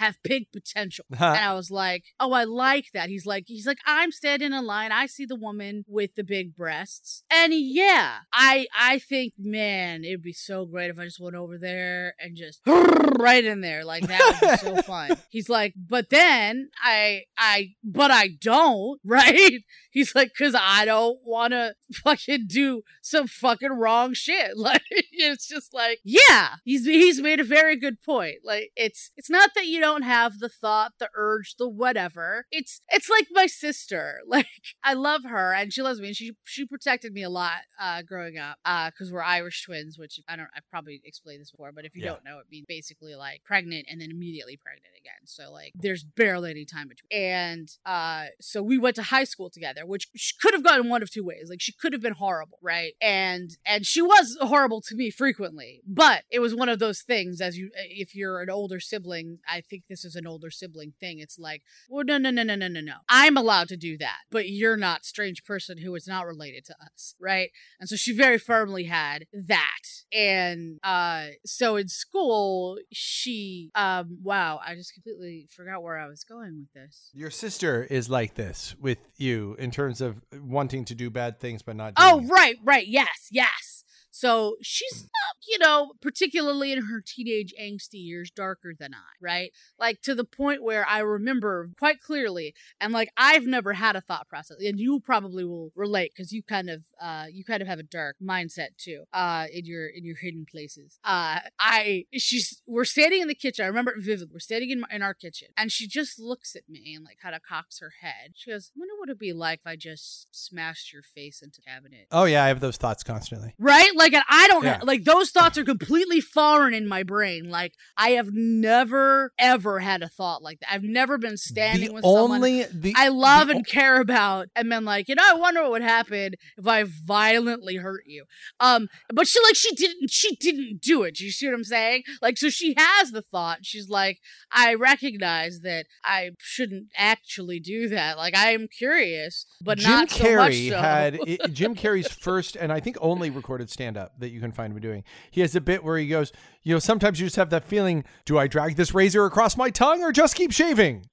have 0.00 0.18
big 0.22 0.50
potential. 0.50 1.04
Uh-huh. 1.20 1.34
and 1.36 1.44
I 1.44 1.54
was 1.54 1.70
like, 1.70 2.04
oh, 2.18 2.32
I 2.32 2.44
like 2.44 2.86
that. 2.94 3.10
He's 3.10 3.26
like, 3.26 3.44
he's 3.46 3.66
like, 3.66 3.78
I'm 3.84 4.10
standing 4.10 4.54
in 4.54 4.64
line. 4.64 4.90
I 4.90 5.04
see 5.06 5.26
the 5.26 5.36
woman 5.36 5.84
with 5.86 6.14
the 6.14 6.24
big 6.24 6.56
breasts. 6.56 7.24
And 7.30 7.52
yeah, 7.52 8.20
I 8.32 8.68
I 8.78 9.00
think, 9.00 9.34
man, 9.38 10.02
it'd 10.04 10.22
be 10.22 10.32
so 10.32 10.64
great 10.64 10.88
if 10.88 10.98
I 10.98 11.04
just 11.04 11.20
went 11.20 11.36
over 11.36 11.58
there 11.58 12.14
and 12.18 12.36
just 12.36 12.60
right 12.66 13.44
in 13.44 13.60
there. 13.60 13.84
Like 13.84 14.06
that 14.06 14.38
would 14.40 14.50
be 14.50 14.56
so 14.56 14.82
fun. 14.90 15.18
He's 15.28 15.50
like, 15.50 15.74
but 15.76 16.08
then 16.08 16.70
I 16.82 17.24
I 17.36 17.74
but 17.84 18.10
I 18.10 18.28
don't, 18.28 18.98
right? 19.04 19.60
He's 19.90 20.14
like, 20.14 20.30
cause 20.38 20.54
I 20.58 20.86
don't 20.86 21.18
wanna 21.24 21.74
fucking 21.92 22.46
do 22.46 22.82
some 23.02 23.26
fucking 23.26 23.72
wrong 23.72 24.14
shit. 24.14 24.56
Like 24.56 24.82
it's 25.12 25.46
just 25.48 25.74
like, 25.74 25.98
yeah, 26.04 26.54
he's 26.64 26.86
he's 26.86 27.20
made 27.20 27.40
a 27.40 27.44
very 27.44 27.76
good 27.76 28.00
point. 28.02 28.36
Like 28.44 28.70
it's 28.76 29.10
it's 29.16 29.28
not 29.28 29.50
that 29.54 29.66
you 29.66 29.80
don't 29.80 29.89
have 29.98 30.38
the 30.38 30.48
thought, 30.48 30.92
the 30.98 31.08
urge, 31.14 31.56
the 31.58 31.68
whatever. 31.68 32.46
It's 32.50 32.80
it's 32.88 33.08
like 33.10 33.26
my 33.30 33.46
sister. 33.46 34.20
Like 34.30 34.46
I 34.84 34.94
love 34.94 35.24
her 35.24 35.52
and 35.52 35.72
she 35.72 35.82
loves 35.82 36.00
me 36.00 36.08
and 36.08 36.16
she 36.16 36.32
she 36.44 36.64
protected 36.64 37.12
me 37.12 37.22
a 37.24 37.28
lot 37.30 37.62
uh 37.80 38.02
growing 38.02 38.38
up. 38.38 38.58
Uh 38.64 38.90
because 38.90 39.12
we're 39.12 39.22
Irish 39.22 39.64
twins, 39.64 39.98
which 39.98 40.20
I 40.28 40.36
don't 40.36 40.48
I've 40.56 40.68
probably 40.70 41.00
explained 41.04 41.40
this 41.40 41.50
before, 41.50 41.72
but 41.72 41.84
if 41.84 41.96
you 41.96 42.02
Yeah. 42.04 42.10
don't 42.10 42.24
know, 42.24 42.38
it 42.38 42.46
means 42.50 42.66
basically 42.68 43.14
like 43.16 43.42
pregnant 43.44 43.86
and 43.90 44.00
then 44.00 44.10
immediately 44.10 44.56
pregnant 44.56 44.94
again. 45.00 45.26
So 45.26 45.50
like 45.52 45.72
there's 45.74 46.04
barely 46.04 46.50
any 46.50 46.64
time 46.64 46.88
between. 46.88 47.08
And 47.12 47.68
uh 47.84 48.26
so 48.40 48.62
we 48.62 48.78
went 48.78 48.96
to 48.96 49.02
high 49.02 49.24
school 49.24 49.50
together, 49.50 49.84
which 49.84 50.08
she 50.14 50.34
could 50.40 50.54
have 50.54 50.62
gone 50.64 50.88
one 50.88 51.02
of 51.02 51.10
two 51.10 51.24
ways. 51.24 51.48
Like 51.50 51.60
she 51.60 51.72
could 51.72 51.92
have 51.92 52.02
been 52.02 52.14
horrible, 52.14 52.58
right? 52.62 52.92
And 53.00 53.50
and 53.66 53.84
she 53.84 54.00
was 54.02 54.36
horrible 54.40 54.80
to 54.82 54.94
me 54.94 55.10
frequently, 55.10 55.82
but 55.86 56.22
it 56.30 56.38
was 56.38 56.54
one 56.54 56.68
of 56.68 56.78
those 56.78 57.02
things 57.02 57.40
as 57.40 57.58
you 57.58 57.70
if 57.74 58.14
you're 58.14 58.40
an 58.40 58.50
older 58.50 58.78
sibling, 58.80 59.38
I 59.48 59.60
think 59.60 59.79
this 59.88 60.04
is 60.04 60.14
an 60.16 60.26
older 60.26 60.50
sibling 60.50 60.92
thing. 61.00 61.18
It's 61.18 61.38
like, 61.38 61.62
well, 61.88 62.04
no, 62.04 62.18
no, 62.18 62.30
no, 62.30 62.42
no, 62.42 62.54
no, 62.54 62.68
no, 62.68 62.80
no. 62.80 62.94
I'm 63.08 63.36
allowed 63.36 63.68
to 63.68 63.76
do 63.76 63.96
that, 63.98 64.18
but 64.30 64.48
you're 64.48 64.76
not 64.76 65.04
strange 65.04 65.44
person 65.44 65.78
who 65.78 65.94
is 65.94 66.06
not 66.06 66.26
related 66.26 66.64
to 66.66 66.74
us, 66.84 67.14
right? 67.20 67.50
And 67.78 67.88
so 67.88 67.96
she 67.96 68.14
very 68.14 68.38
firmly 68.38 68.84
had 68.84 69.26
that. 69.32 69.66
And 70.12 70.78
uh 70.82 71.26
so 71.44 71.76
in 71.76 71.88
school, 71.88 72.78
she 72.92 73.70
um 73.74 74.18
wow, 74.22 74.60
I 74.66 74.74
just 74.74 74.94
completely 74.94 75.48
forgot 75.50 75.82
where 75.82 75.98
I 75.98 76.06
was 76.08 76.24
going 76.24 76.58
with 76.60 76.72
this. 76.72 77.10
Your 77.14 77.30
sister 77.30 77.84
is 77.84 78.08
like 78.10 78.34
this 78.34 78.74
with 78.80 78.98
you 79.16 79.56
in 79.58 79.70
terms 79.70 80.00
of 80.00 80.22
wanting 80.32 80.84
to 80.86 80.94
do 80.94 81.10
bad 81.10 81.38
things 81.40 81.62
but 81.62 81.76
not. 81.76 81.94
Doing 81.94 82.08
Oh, 82.10 82.18
it. 82.20 82.26
right, 82.28 82.56
right. 82.64 82.86
Yes, 82.86 83.28
yes. 83.30 83.84
So 84.10 84.56
she's 84.60 85.08
you 85.50 85.58
know, 85.58 85.92
particularly 86.00 86.72
in 86.72 86.86
her 86.86 87.02
teenage 87.04 87.52
angsty 87.60 87.94
years, 88.04 88.30
darker 88.30 88.72
than 88.78 88.94
I, 88.94 88.98
right? 89.20 89.52
Like 89.78 90.00
to 90.02 90.14
the 90.14 90.24
point 90.24 90.62
where 90.62 90.86
I 90.88 91.00
remember 91.00 91.68
quite 91.78 92.00
clearly, 92.00 92.54
and 92.80 92.92
like 92.92 93.10
I've 93.16 93.46
never 93.46 93.72
had 93.74 93.96
a 93.96 94.00
thought 94.00 94.28
process, 94.28 94.58
and 94.60 94.78
you 94.78 95.00
probably 95.00 95.44
will 95.44 95.72
relate 95.74 96.12
because 96.14 96.32
you 96.32 96.42
kind 96.42 96.70
of, 96.70 96.84
uh, 97.00 97.26
you 97.30 97.44
kind 97.44 97.62
of 97.62 97.68
have 97.68 97.78
a 97.78 97.82
dark 97.84 98.16
mindset 98.22 98.76
too, 98.78 99.04
uh, 99.12 99.46
in 99.52 99.64
your 99.66 99.86
in 99.88 100.04
your 100.04 100.16
hidden 100.16 100.46
places. 100.50 100.98
Uh, 101.04 101.40
I 101.58 102.04
she's 102.14 102.62
we're 102.66 102.84
standing 102.84 103.20
in 103.22 103.28
the 103.28 103.34
kitchen. 103.34 103.64
I 103.64 103.68
remember 103.68 103.90
it 103.92 104.02
vividly. 104.02 104.32
We're 104.34 104.38
standing 104.40 104.70
in 104.70 104.80
my, 104.80 104.88
in 104.92 105.02
our 105.02 105.14
kitchen, 105.14 105.48
and 105.56 105.72
she 105.72 105.86
just 105.88 106.18
looks 106.20 106.54
at 106.54 106.68
me 106.68 106.94
and 106.94 107.04
like 107.04 107.18
kind 107.20 107.34
of 107.34 107.42
cocks 107.42 107.80
her 107.80 107.92
head. 108.02 108.32
She 108.36 108.50
goes, 108.50 108.70
"I 108.76 108.78
wonder 108.78 108.94
what 108.98 109.08
it'd 109.08 109.18
be 109.18 109.32
like 109.32 109.60
if 109.60 109.66
I 109.66 109.76
just 109.76 110.28
smashed 110.30 110.92
your 110.92 111.02
face 111.02 111.42
into 111.42 111.60
the 111.60 111.70
cabinet." 111.70 112.06
Oh 112.12 112.24
yeah, 112.24 112.44
I 112.44 112.48
have 112.48 112.60
those 112.60 112.76
thoughts 112.76 113.02
constantly. 113.02 113.54
right 113.58 113.90
like 113.96 114.12
and 114.12 114.24
i 114.28 114.46
don't 114.48 114.64
Yeah. 114.64 114.80
like 114.82 115.04
those 115.04 115.30
thoughts 115.30 115.39
are 115.40 115.64
completely 115.64 116.20
foreign 116.20 116.74
in 116.74 116.86
my 116.86 117.02
brain 117.02 117.50
like 117.50 117.74
i 117.96 118.10
have 118.10 118.30
never 118.32 119.32
ever 119.38 119.80
had 119.80 120.02
a 120.02 120.08
thought 120.08 120.42
like 120.42 120.60
that 120.60 120.72
i've 120.72 120.82
never 120.82 121.18
been 121.18 121.36
standing 121.36 121.88
the 121.88 121.94
with 121.94 122.04
someone 122.04 122.30
only 122.32 122.64
the 122.64 122.94
I 122.96 123.08
love 123.08 123.48
the 123.48 123.56
and 123.56 123.66
care 123.66 124.00
about, 124.00 124.48
and 124.54 124.68
been 124.68 124.84
like, 124.84 125.08
you 125.08 125.14
know, 125.14 125.22
I 125.24 125.34
wonder 125.34 125.62
what 125.62 125.70
would 125.72 125.82
happen 125.82 126.34
if 126.56 126.66
I 126.66 126.84
violently 126.86 127.76
hurt 127.76 128.04
you. 128.06 128.24
Um, 128.58 128.88
but 129.12 129.26
she 129.26 129.40
like 129.42 129.56
she 129.56 129.74
didn't 129.74 130.10
she 130.10 130.36
didn't 130.36 130.80
do 130.80 131.02
it. 131.02 131.20
You 131.20 131.30
see 131.30 131.46
what 131.46 131.54
I'm 131.54 131.64
saying? 131.64 132.02
Like, 132.20 132.38
so 132.38 132.48
she 132.48 132.74
has 132.76 133.10
the 133.10 133.22
thought. 133.22 133.60
She's 133.62 133.88
like, 133.88 134.18
I 134.52 134.74
recognize 134.74 135.60
that 135.60 135.86
I 136.04 136.30
shouldn't 136.38 136.88
actually 136.96 137.60
do 137.60 137.88
that. 137.88 138.16
Like, 138.16 138.36
I 138.36 138.52
am 138.52 138.68
curious, 138.68 139.46
but 139.60 139.78
Jim 139.78 139.90
not 139.90 140.10
so 140.10 140.36
much 140.36 140.52
Carrey 140.52 140.68
so. 140.70 140.78
had 140.78 141.14
it, 141.26 141.52
Jim 141.52 141.74
Carrey's 141.74 142.12
first 142.12 142.56
and 142.56 142.72
I 142.72 142.80
think 142.80 142.96
only 143.00 143.30
recorded 143.30 143.70
stand 143.70 143.96
up 143.96 144.12
that 144.18 144.30
you 144.30 144.40
can 144.40 144.52
find 144.52 144.72
him 144.72 144.80
doing. 144.80 145.04
He 145.30 145.40
has 145.40 145.54
a 145.56 145.60
bit 145.60 145.84
where 145.84 145.98
he 145.98 146.08
goes, 146.08 146.32
you 146.62 146.74
know, 146.74 146.78
sometimes 146.78 147.20
you 147.20 147.26
just 147.26 147.36
have 147.36 147.50
that 147.50 147.64
feeling, 147.64 148.04
do 148.24 148.38
I 148.38 148.46
drag 148.46 148.76
this 148.76 148.94
razor 148.94 149.24
across 149.24 149.56
my 149.56 149.70
tongue 149.70 150.02
or 150.02 150.12
just 150.12 150.34
keep 150.34 150.52
shaving? 150.52 151.06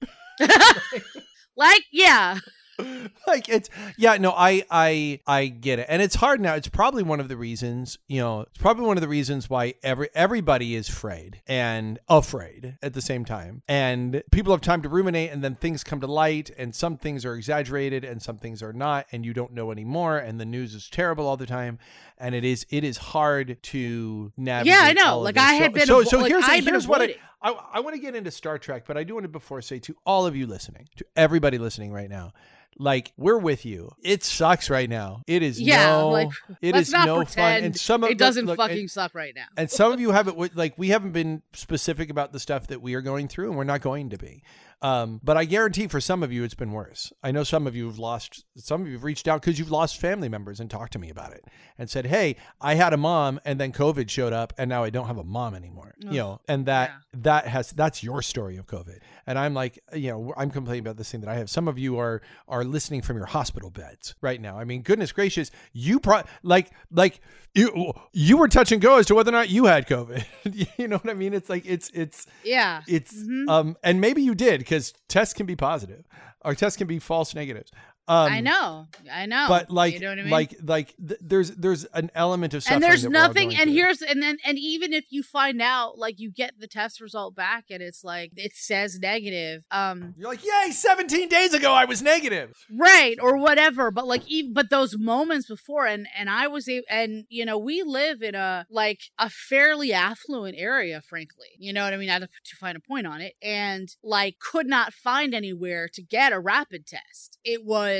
like, 1.55 1.83
yeah. 1.91 2.39
like 3.27 3.49
it's 3.49 3.69
yeah 3.97 4.17
no 4.17 4.31
i 4.31 4.63
i 4.69 5.19
i 5.25 5.47
get 5.47 5.79
it 5.79 5.85
and 5.89 6.01
it's 6.01 6.15
hard 6.15 6.39
now 6.39 6.53
it's 6.53 6.67
probably 6.67 7.03
one 7.03 7.19
of 7.19 7.27
the 7.27 7.37
reasons 7.37 7.97
you 8.07 8.19
know 8.19 8.41
it's 8.41 8.57
probably 8.57 8.85
one 8.85 8.97
of 8.97 9.01
the 9.01 9.07
reasons 9.07 9.49
why 9.49 9.73
every 9.83 10.09
everybody 10.13 10.75
is 10.75 10.87
afraid 10.89 11.41
and 11.47 11.99
afraid 12.07 12.77
at 12.81 12.93
the 12.93 13.01
same 13.01 13.25
time 13.25 13.61
and 13.67 14.23
people 14.31 14.51
have 14.51 14.61
time 14.61 14.81
to 14.81 14.89
ruminate 14.89 15.31
and 15.31 15.43
then 15.43 15.55
things 15.55 15.83
come 15.83 15.99
to 15.99 16.07
light 16.07 16.51
and 16.57 16.73
some 16.75 16.97
things 16.97 17.25
are 17.25 17.35
exaggerated 17.35 18.03
and 18.03 18.21
some 18.21 18.37
things 18.37 18.61
are 18.61 18.73
not 18.73 19.05
and 19.11 19.25
you 19.25 19.33
don't 19.33 19.53
know 19.53 19.71
anymore 19.71 20.17
and 20.17 20.39
the 20.39 20.45
news 20.45 20.73
is 20.75 20.89
terrible 20.89 21.25
all 21.25 21.37
the 21.37 21.45
time 21.45 21.79
and 22.19 22.35
it 22.35 22.43
is 22.43 22.65
it 22.69 22.83
is 22.83 22.97
hard 22.97 23.57
to 23.61 24.31
navigate 24.37 24.73
Yeah, 24.73 24.81
I 24.83 24.93
know. 24.93 25.19
Like. 25.19 25.37
I 25.37 25.53
had 25.53 25.71
so, 25.71 25.73
been. 25.73 25.85
so, 25.87 26.01
avo- 26.01 26.07
so 26.07 26.19
like, 26.19 26.31
here's, 26.31 26.43
I 26.43 26.55
had 26.55 26.65
been 26.65 26.73
here's 26.73 26.87
what 26.87 27.01
I. 27.01 27.15
I, 27.39 27.51
I 27.73 27.79
want 27.81 27.95
to 27.95 28.01
get 28.01 28.15
into 28.15 28.31
Star 28.31 28.57
Trek, 28.57 28.85
but 28.87 28.97
I 28.97 29.03
do 29.03 29.13
want 29.13 29.25
to 29.25 29.29
before 29.29 29.61
say 29.61 29.77
to 29.79 29.95
all 30.07 30.25
of 30.25 30.35
you 30.35 30.47
listening, 30.47 30.87
to 30.95 31.05
everybody 31.15 31.59
listening 31.59 31.91
right 31.91 32.09
now, 32.09 32.33
like 32.79 33.13
we're 33.17 33.37
with 33.37 33.65
you. 33.65 33.91
It 34.03 34.23
sucks 34.23 34.69
right 34.69 34.89
now. 34.89 35.21
It 35.27 35.43
is 35.43 35.59
Yeah, 35.59 35.87
no, 35.87 36.09
like, 36.09 36.29
it 36.61 36.75
is 36.75 36.91
not 36.91 37.05
no 37.05 37.25
fun. 37.25 37.63
And 37.63 37.79
some 37.79 38.03
of 38.03 38.09
it 38.09 38.17
doesn't 38.17 38.45
look, 38.45 38.57
fucking 38.57 38.79
and, 38.79 38.91
suck 38.91 39.13
right 39.15 39.33
now. 39.35 39.45
and 39.57 39.69
some 39.69 39.91
of 39.91 39.99
you 39.99 40.11
haven't 40.11 40.55
like 40.55 40.77
we 40.77 40.89
haven't 40.89 41.11
been 41.11 41.41
specific 41.53 42.09
about 42.09 42.33
the 42.33 42.39
stuff 42.39 42.67
that 42.67 42.81
we 42.81 42.93
are 42.93 43.01
going 43.01 43.27
through, 43.27 43.49
and 43.49 43.57
we're 43.57 43.63
not 43.63 43.81
going 43.81 44.09
to 44.09 44.17
be. 44.17 44.43
Um, 44.81 45.19
but 45.23 45.37
I 45.37 45.45
guarantee 45.45 45.87
for 45.87 45.99
some 45.99 46.21
of 46.21 46.31
you 46.31 46.43
it's 46.43 46.53
been 46.53 46.71
worse. 46.71 47.11
I 47.23 47.31
know 47.31 47.43
some 47.43 47.65
of 47.65 47.75
you 47.75 47.87
have 47.87 47.97
lost. 47.97 48.45
Some 48.57 48.81
of 48.81 48.87
you 48.87 48.93
have 48.93 49.03
reached 49.03 49.27
out 49.27 49.41
because 49.41 49.57
you've 49.57 49.71
lost 49.71 49.99
family 49.99 50.29
members 50.29 50.59
and 50.59 50.69
talked 50.69 50.93
to 50.93 50.99
me 50.99 51.09
about 51.09 51.33
it 51.33 51.45
and 51.79 51.89
said, 51.89 52.05
"Hey, 52.05 52.35
I 52.61 52.75
had 52.75 52.93
a 52.93 52.97
mom, 52.97 53.39
and 53.43 53.59
then 53.59 53.71
COVID 53.71 54.09
showed 54.09 54.33
up, 54.33 54.53
and 54.57 54.69
now 54.69 54.83
I 54.83 54.91
don't 54.91 55.07
have 55.07 55.17
a 55.17 55.23
mom 55.23 55.55
anymore." 55.55 55.95
you 55.99 56.19
know, 56.19 56.41
and 56.47 56.65
that 56.67 56.89
yeah. 56.89 57.19
that 57.23 57.47
has 57.47 57.71
that's 57.71 58.03
your 58.03 58.21
story 58.21 58.57
of 58.57 58.67
COVID. 58.67 58.99
And 59.25 59.39
I'm 59.39 59.53
like, 59.53 59.79
you 59.93 60.11
know, 60.11 60.33
I'm 60.37 60.51
complaining 60.51 60.81
about 60.81 60.97
this 60.97 61.11
thing 61.11 61.21
that 61.21 61.29
I 61.29 61.35
have. 61.35 61.49
Some 61.49 61.67
of 61.67 61.79
you 61.79 61.97
are 61.97 62.21
are 62.47 62.63
listening 62.67 63.01
from 63.01 63.17
your 63.17 63.25
hospital 63.25 63.69
beds 63.69 64.15
right 64.21 64.39
now. 64.39 64.59
I 64.59 64.63
mean, 64.63 64.81
goodness 64.81 65.11
gracious, 65.11 65.49
you 65.73 65.99
pro 65.99 66.21
like 66.43 66.69
like 66.91 67.19
you 67.55 67.93
you 68.13 68.37
were 68.37 68.47
touch 68.47 68.71
and 68.71 68.81
go 68.81 68.97
as 68.97 69.05
to 69.07 69.15
whether 69.15 69.29
or 69.29 69.33
not 69.33 69.49
you 69.49 69.65
had 69.65 69.87
COVID. 69.87 70.23
you 70.77 70.87
know 70.87 70.97
what 70.97 71.09
I 71.09 71.13
mean? 71.15 71.33
It's 71.33 71.49
like 71.49 71.65
it's 71.65 71.89
it's 71.93 72.27
Yeah. 72.43 72.81
it's 72.87 73.13
Mhm. 73.15 73.49
um 73.49 73.77
and 73.83 73.99
maybe 74.01 74.21
you 74.21 74.35
did 74.35 74.59
because 74.59 74.93
tests 75.07 75.33
can 75.33 75.45
be 75.45 75.55
positive 75.55 76.05
or 76.45 76.53
tests 76.55 76.77
can 76.77 76.87
be 76.87 76.99
false 76.99 77.33
negatives. 77.33 77.71
Um, 78.07 78.31
I 78.31 78.39
know. 78.41 78.87
I 79.11 79.25
know. 79.25 79.45
But 79.49 79.69
like, 79.69 79.93
you 79.95 79.99
know 79.99 80.09
what 80.09 80.19
I 80.19 80.21
mean? 80.21 80.31
like, 80.31 80.55
like, 80.63 80.95
th- 81.05 81.19
there's 81.21 81.51
there's 81.51 81.83
an 81.93 82.09
element 82.15 82.53
of 82.53 82.63
suffering. 82.63 82.75
and 82.75 82.83
there's 82.83 83.01
that 83.03 83.11
we're 83.11 83.17
all 83.19 83.27
nothing 83.27 83.49
and 83.55 83.63
through. 83.65 83.73
here's 83.73 84.01
and 84.01 84.21
then 84.23 84.37
and 84.45 84.57
even 84.57 84.93
if 84.93 85.05
you 85.09 85.23
find 85.23 85.61
out 85.61 85.97
like 85.97 86.19
you 86.19 86.31
get 86.31 86.53
the 86.59 86.67
test 86.67 87.01
result 87.01 87.35
back 87.35 87.65
and 87.69 87.81
it's 87.83 88.03
like 88.03 88.31
it 88.37 88.53
says 88.55 88.99
negative 88.99 89.63
um 89.71 90.13
You're 90.17 90.29
like, 90.29 90.43
yay! 90.45 90.71
17 90.71 91.27
days 91.27 91.53
ago, 91.53 91.73
I 91.73 91.85
was 91.85 92.01
negative. 92.01 92.55
right 92.71 93.17
or 93.21 93.37
whatever 93.37 93.91
but 93.91 94.07
like 94.07 94.25
even 94.27 94.53
but 94.53 94.69
those 94.69 94.97
moments 94.97 95.47
before 95.47 95.85
and 95.85 96.07
and 96.17 96.29
i 96.29 96.47
was 96.47 96.67
able 96.69 96.85
and 96.89 97.25
you 97.29 97.43
know 97.45 97.57
we 97.57 97.83
live 97.83 98.21
in 98.21 98.35
a 98.35 98.65
like 98.69 99.01
a 99.19 99.29
fairly 99.29 99.91
affluent 99.91 100.55
area 100.57 101.01
frankly 101.01 101.47
you 101.57 101.73
know 101.73 101.83
what 101.83 101.93
i 101.93 101.97
mean 101.97 102.09
i 102.09 102.13
have 102.13 102.21
to 102.45 102.55
find 102.55 102.77
a 102.77 102.79
point 102.79 103.05
on 103.07 103.19
it 103.21 103.33
and 103.41 103.95
like 104.03 104.35
could 104.39 104.67
not 104.67 104.93
find 104.93 105.33
anywhere 105.33 105.87
to 105.91 106.01
get 106.01 106.31
a 106.31 106.39
rapid 106.39 106.85
test 106.87 107.37
it 107.43 107.65
was 107.65 107.96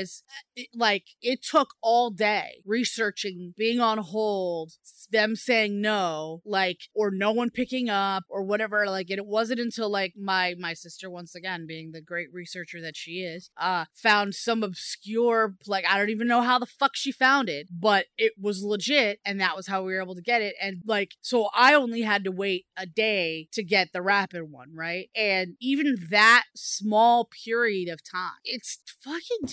it, 0.56 0.68
like 0.74 1.04
it 1.22 1.42
took 1.42 1.74
all 1.82 2.10
day 2.10 2.60
researching 2.64 3.54
being 3.56 3.80
on 3.80 3.98
hold 3.98 4.72
them 5.10 5.36
saying 5.36 5.80
no 5.80 6.40
like 6.44 6.82
or 6.94 7.10
no 7.10 7.32
one 7.32 7.50
picking 7.50 7.88
up 7.88 8.24
or 8.28 8.42
whatever 8.42 8.86
like 8.86 9.10
it 9.10 9.26
wasn't 9.26 9.60
until 9.60 9.90
like 9.90 10.14
my 10.16 10.54
my 10.58 10.74
sister 10.74 11.10
once 11.10 11.34
again 11.34 11.66
being 11.66 11.92
the 11.92 12.00
great 12.00 12.28
researcher 12.32 12.80
that 12.80 12.96
she 12.96 13.22
is 13.22 13.50
uh 13.56 13.84
found 13.94 14.34
some 14.34 14.62
obscure 14.62 15.54
like 15.66 15.84
i 15.88 15.98
don't 15.98 16.10
even 16.10 16.28
know 16.28 16.42
how 16.42 16.58
the 16.58 16.66
fuck 16.66 16.94
she 16.94 17.12
found 17.12 17.48
it 17.48 17.68
but 17.70 18.06
it 18.16 18.32
was 18.40 18.62
legit 18.62 19.20
and 19.24 19.40
that 19.40 19.56
was 19.56 19.66
how 19.66 19.82
we 19.82 19.92
were 19.92 20.02
able 20.02 20.14
to 20.14 20.22
get 20.22 20.42
it 20.42 20.54
and 20.60 20.82
like 20.86 21.14
so 21.20 21.48
i 21.54 21.74
only 21.74 22.02
had 22.02 22.24
to 22.24 22.30
wait 22.30 22.66
a 22.76 22.86
day 22.86 23.48
to 23.52 23.62
get 23.62 23.92
the 23.92 24.02
rapid 24.02 24.50
one 24.50 24.68
right? 24.74 25.10
And 25.14 25.56
even 25.60 25.96
that 26.10 26.44
small 26.54 27.28
period 27.44 27.88
of 27.88 28.02
time 28.02 28.38
it's 28.44 28.78
fucking 29.00 29.46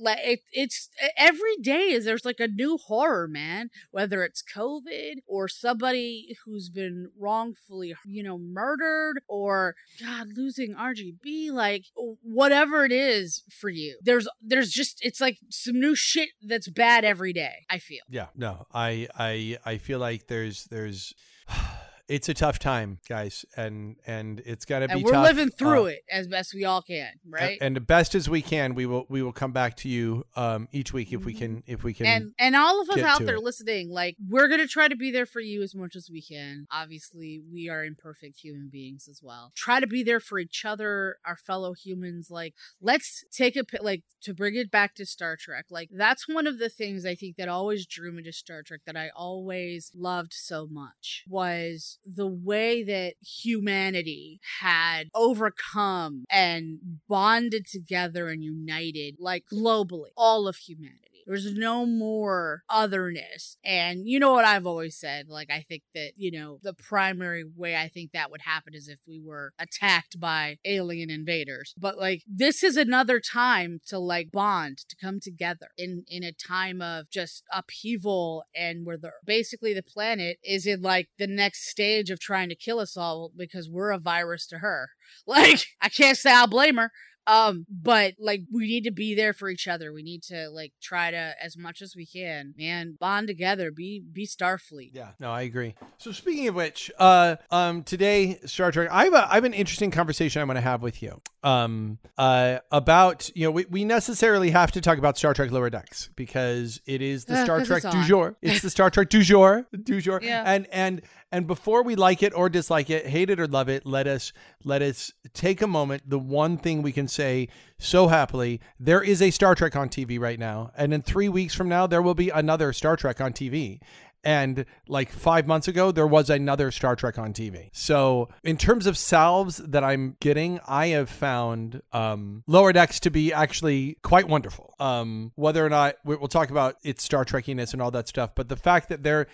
like 0.00 0.18
it, 0.22 0.40
it's 0.52 0.88
every 1.16 1.56
day 1.60 1.90
is 1.90 2.04
there's 2.04 2.24
like 2.24 2.40
a 2.40 2.48
new 2.48 2.76
horror 2.76 3.28
man. 3.28 3.70
Whether 3.90 4.24
it's 4.24 4.42
covid 4.42 5.16
or 5.26 5.48
somebody 5.48 6.36
who's 6.44 6.68
been 6.68 7.10
wrongfully 7.18 7.94
you 8.04 8.22
know 8.22 8.38
murdered 8.38 9.20
or 9.28 9.74
god 10.00 10.28
losing 10.36 10.74
RBG 10.74 11.50
like 11.52 11.84
whatever 12.22 12.84
it 12.84 12.92
is 12.92 13.42
for 13.50 13.68
you. 13.68 13.98
There's 14.02 14.28
there's 14.42 14.70
just 14.70 14.98
it's 15.02 15.20
like 15.20 15.38
some 15.50 15.78
new 15.80 15.94
shit 15.94 16.30
that's 16.42 16.68
bad 16.68 17.04
every 17.04 17.32
day 17.32 17.64
i 17.70 17.78
feel. 17.78 18.02
Yeah, 18.08 18.26
no, 18.36 18.66
I, 18.72 19.08
I, 19.16 19.58
I 19.64 19.78
feel 19.78 19.98
like 19.98 20.26
there's, 20.26 20.64
there's, 20.64 21.14
it's 22.08 22.28
a 22.28 22.34
tough 22.34 22.58
time, 22.58 22.98
guys, 23.08 23.44
and 23.56 23.96
and 24.06 24.40
it's 24.46 24.64
gotta 24.64 24.86
be. 24.88 24.94
and 24.94 25.02
we're 25.04 25.12
tough. 25.12 25.24
living 25.24 25.50
through 25.50 25.82
Uh, 25.84 25.84
it 25.86 26.04
as 26.10 26.28
best 26.28 26.54
we 26.54 26.64
all 26.64 26.82
can 26.82 27.10
right 27.28 27.58
And 27.60 27.74
the 27.74 27.80
best 27.80 28.14
as 28.14 28.28
we 28.28 28.42
can, 28.42 28.74
we 28.74 28.86
will 28.86 29.06
we 29.08 29.22
will 29.22 29.32
come 29.32 29.52
back 29.52 29.76
to 29.78 29.88
you 29.88 30.24
um 30.36 30.68
each 30.72 30.92
week 30.92 31.12
if 31.12 31.24
we 31.24 31.34
can 31.34 31.62
if 31.66 31.82
we 31.82 31.92
can. 31.94 32.06
and 32.06 32.32
and 32.38 32.54
all 32.56 32.80
of 32.80 32.88
us 32.90 32.98
out 33.02 33.24
there 33.24 33.36
it. 33.36 33.42
listening 33.42 33.90
like 33.90 34.16
we're 34.28 34.48
gonna 34.48 34.66
try 34.66 34.88
to 34.88 34.96
be 34.96 35.10
there 35.10 35.26
for 35.26 35.40
you 35.40 35.62
as 35.62 35.74
much 35.74 35.96
as 35.96 36.08
we 36.10 36.22
can 36.22 36.66
obviously 36.72 37.40
we 37.52 37.68
are 37.68 37.84
imperfect 37.84 38.38
human 38.38 38.68
beings 38.68 39.08
as 39.08 39.20
well 39.22 39.52
try 39.56 39.80
to 39.80 39.86
be 39.86 40.02
there 40.02 40.20
for 40.20 40.38
each 40.38 40.64
other 40.64 41.16
our 41.26 41.36
fellow 41.36 41.72
humans 41.74 42.30
like 42.30 42.54
let's 42.80 43.24
take 43.32 43.56
a 43.56 43.64
like 43.82 44.04
to 44.22 44.32
bring 44.32 44.54
it 44.54 44.70
back 44.70 44.94
to 44.94 45.04
star 45.04 45.36
trek 45.36 45.66
like 45.70 45.90
that's 45.92 46.28
one 46.28 46.46
of 46.46 46.58
the 46.58 46.68
things 46.68 47.04
i 47.04 47.14
think 47.14 47.36
that 47.36 47.48
always 47.48 47.86
drew 47.86 48.12
me 48.12 48.22
to 48.22 48.32
star 48.32 48.62
trek 48.62 48.80
that 48.86 48.96
i 48.96 49.10
always 49.16 49.90
loved 49.94 50.32
so 50.32 50.66
much 50.70 51.24
was 51.28 51.95
the 52.04 52.26
way 52.26 52.82
that 52.82 53.14
humanity 53.20 54.40
had 54.60 55.08
overcome 55.14 56.24
and 56.30 56.78
bonded 57.08 57.66
together 57.66 58.28
and 58.28 58.42
united 58.44 59.16
like 59.18 59.44
globally 59.52 60.10
all 60.16 60.46
of 60.48 60.56
humanity 60.56 61.15
there's 61.26 61.52
no 61.52 61.84
more 61.84 62.62
otherness. 62.70 63.56
And 63.64 64.06
you 64.06 64.20
know 64.20 64.32
what 64.32 64.44
I've 64.44 64.66
always 64.66 64.96
said? 64.96 65.28
Like, 65.28 65.50
I 65.50 65.64
think 65.68 65.82
that, 65.94 66.12
you 66.16 66.30
know, 66.30 66.58
the 66.62 66.72
primary 66.72 67.44
way 67.44 67.76
I 67.76 67.88
think 67.88 68.12
that 68.12 68.30
would 68.30 68.42
happen 68.42 68.74
is 68.74 68.88
if 68.88 69.00
we 69.06 69.20
were 69.20 69.52
attacked 69.58 70.20
by 70.20 70.58
alien 70.64 71.10
invaders. 71.10 71.74
But 71.76 71.98
like, 71.98 72.22
this 72.26 72.62
is 72.62 72.76
another 72.76 73.20
time 73.20 73.80
to 73.88 73.98
like 73.98 74.30
bond, 74.30 74.78
to 74.88 74.96
come 74.96 75.20
together 75.20 75.68
in, 75.76 76.04
in 76.08 76.22
a 76.22 76.32
time 76.32 76.80
of 76.80 77.10
just 77.10 77.44
upheaval 77.52 78.44
and 78.54 78.86
where 78.86 78.96
the 78.96 79.12
basically 79.24 79.74
the 79.74 79.82
planet 79.82 80.38
is 80.44 80.66
in 80.66 80.82
like 80.82 81.08
the 81.18 81.26
next 81.26 81.68
stage 81.68 82.10
of 82.10 82.20
trying 82.20 82.48
to 82.48 82.54
kill 82.54 82.78
us 82.78 82.96
all 82.96 83.32
because 83.36 83.68
we're 83.68 83.90
a 83.90 83.98
virus 83.98 84.46
to 84.46 84.58
her. 84.58 84.90
Like, 85.26 85.66
I 85.80 85.88
can't 85.88 86.16
say 86.16 86.32
I'll 86.32 86.46
blame 86.46 86.76
her. 86.76 86.92
Um, 87.26 87.66
but 87.68 88.14
like 88.18 88.42
we 88.52 88.66
need 88.66 88.84
to 88.84 88.90
be 88.90 89.14
there 89.14 89.32
for 89.32 89.48
each 89.48 89.66
other. 89.66 89.92
We 89.92 90.02
need 90.02 90.22
to 90.24 90.48
like 90.48 90.72
try 90.80 91.10
to 91.10 91.34
as 91.42 91.56
much 91.56 91.82
as 91.82 91.96
we 91.96 92.06
can, 92.06 92.54
man, 92.56 92.96
bond 93.00 93.26
together, 93.26 93.70
be 93.70 94.00
be 94.00 94.26
Starfleet. 94.26 94.90
Yeah, 94.94 95.10
no, 95.18 95.30
I 95.32 95.42
agree. 95.42 95.74
So 95.98 96.12
speaking 96.12 96.48
of 96.48 96.54
which, 96.54 96.90
uh, 96.98 97.36
um, 97.50 97.82
today 97.82 98.38
Star 98.46 98.70
Trek, 98.70 98.88
I 98.92 99.04
have 99.04 99.14
a 99.14 99.30
I 99.30 99.34
have 99.34 99.44
an 99.44 99.54
interesting 99.54 99.90
conversation 99.90 100.40
I 100.40 100.44
want 100.44 100.56
to 100.58 100.60
have 100.62 100.82
with 100.82 101.02
you. 101.02 101.20
Um, 101.42 101.98
uh, 102.18 102.58
about 102.72 103.30
you 103.34 103.44
know 103.44 103.50
we, 103.50 103.64
we 103.66 103.84
necessarily 103.84 104.50
have 104.50 104.72
to 104.72 104.80
talk 104.80 104.98
about 104.98 105.16
Star 105.18 105.34
Trek 105.34 105.50
Lower 105.50 105.70
Decks 105.70 106.10
because 106.16 106.80
it 106.86 107.02
is 107.02 107.24
the 107.24 107.34
Uh, 107.34 107.44
Star 107.44 107.64
Trek 107.64 107.82
du 107.82 108.04
jour. 108.04 108.36
It's 108.42 108.62
the 108.62 108.70
Star 108.70 108.90
Trek 108.90 109.08
du 109.08 109.22
jour, 109.22 109.66
du 109.82 110.00
jour. 110.00 110.20
Yeah. 110.26 110.42
And 110.46 110.66
and 110.72 111.02
and 111.32 111.46
before 111.46 111.82
we 111.82 111.96
like 111.96 112.22
it 112.22 112.32
or 112.34 112.48
dislike 112.48 112.88
it, 112.90 113.06
hate 113.06 113.30
it 113.30 113.40
or 113.40 113.46
love 113.46 113.68
it, 113.68 113.84
let 113.84 114.06
us 114.06 114.32
let 114.64 114.82
us 114.82 115.12
take 115.34 115.60
a 115.62 115.66
moment. 115.66 116.08
The 116.08 116.18
one 116.18 116.56
thing 116.56 116.82
we 116.82 116.92
can 116.92 117.08
say 117.08 117.48
so 117.78 118.08
happily, 118.08 118.60
there 118.78 119.02
is 119.02 119.20
a 119.20 119.30
Star 119.30 119.54
Trek 119.54 119.76
on 119.76 119.88
TV 119.88 120.18
right 120.20 120.38
now, 120.38 120.70
and 120.76 120.94
in 120.94 121.02
three 121.02 121.28
weeks 121.28 121.54
from 121.54 121.68
now, 121.68 121.86
there 121.86 122.02
will 122.02 122.14
be 122.14 122.30
another 122.30 122.72
Star 122.72 122.96
Trek 122.96 123.20
on 123.20 123.32
TV. 123.32 123.80
And 124.24 124.64
like 124.88 125.12
five 125.12 125.46
months 125.46 125.68
ago, 125.68 125.92
there 125.92 126.06
was 126.06 126.30
another 126.30 126.72
Star 126.72 126.96
Trek 126.96 127.16
on 127.16 127.32
TV. 127.32 127.68
So, 127.72 128.28
in 128.42 128.56
terms 128.56 128.86
of 128.86 128.98
salves 128.98 129.58
that 129.58 129.84
I'm 129.84 130.16
getting, 130.18 130.58
I 130.66 130.88
have 130.88 131.08
found 131.08 131.80
um, 131.92 132.42
Lower 132.48 132.72
Decks 132.72 132.98
to 133.00 133.10
be 133.10 133.32
actually 133.32 133.98
quite 134.02 134.26
wonderful. 134.26 134.74
Um, 134.80 135.30
whether 135.36 135.64
or 135.64 135.68
not 135.68 135.94
we- 136.04 136.16
we'll 136.16 136.26
talk 136.26 136.50
about 136.50 136.74
its 136.82 137.04
Star 137.04 137.24
Trekiness 137.24 137.72
and 137.72 137.80
all 137.80 137.92
that 137.92 138.08
stuff, 138.08 138.34
but 138.34 138.48
the 138.48 138.56
fact 138.56 138.88
that 138.88 139.04
they're 139.04 139.28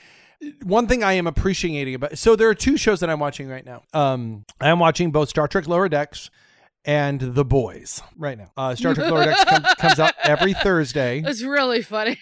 one 0.65 0.87
thing 0.87 1.03
I 1.05 1.13
am 1.15 1.27
appreciating 1.27 1.95
about 1.95 2.19
so 2.19 2.37
there 2.37 2.49
are 2.49 2.55
two 2.55 2.77
shows 2.77 3.01
that 3.01 3.11
I'm 3.11 3.21
watching 3.21 3.49
right 3.49 3.65
now. 3.65 3.83
Um, 3.93 4.45
I 4.61 4.69
am 4.69 4.79
watching 4.79 5.11
both 5.11 5.29
Star 5.29 5.49
Trek 5.49 5.67
Lower 5.69 5.89
Decks 5.89 6.31
and 6.85 7.21
The 7.21 7.45
Boys 7.45 8.03
right 8.17 8.37
now. 8.37 8.51
Uh, 8.57 8.75
Star 8.75 8.95
Trek 8.95 9.11
Lower 9.11 9.25
Decks 9.25 9.45
comes, 9.45 9.67
comes 9.75 9.99
out 10.01 10.15
every 10.25 10.53
Thursday. 10.55 11.23
It's 11.27 11.43
really 11.43 11.83
funny. 11.83 12.19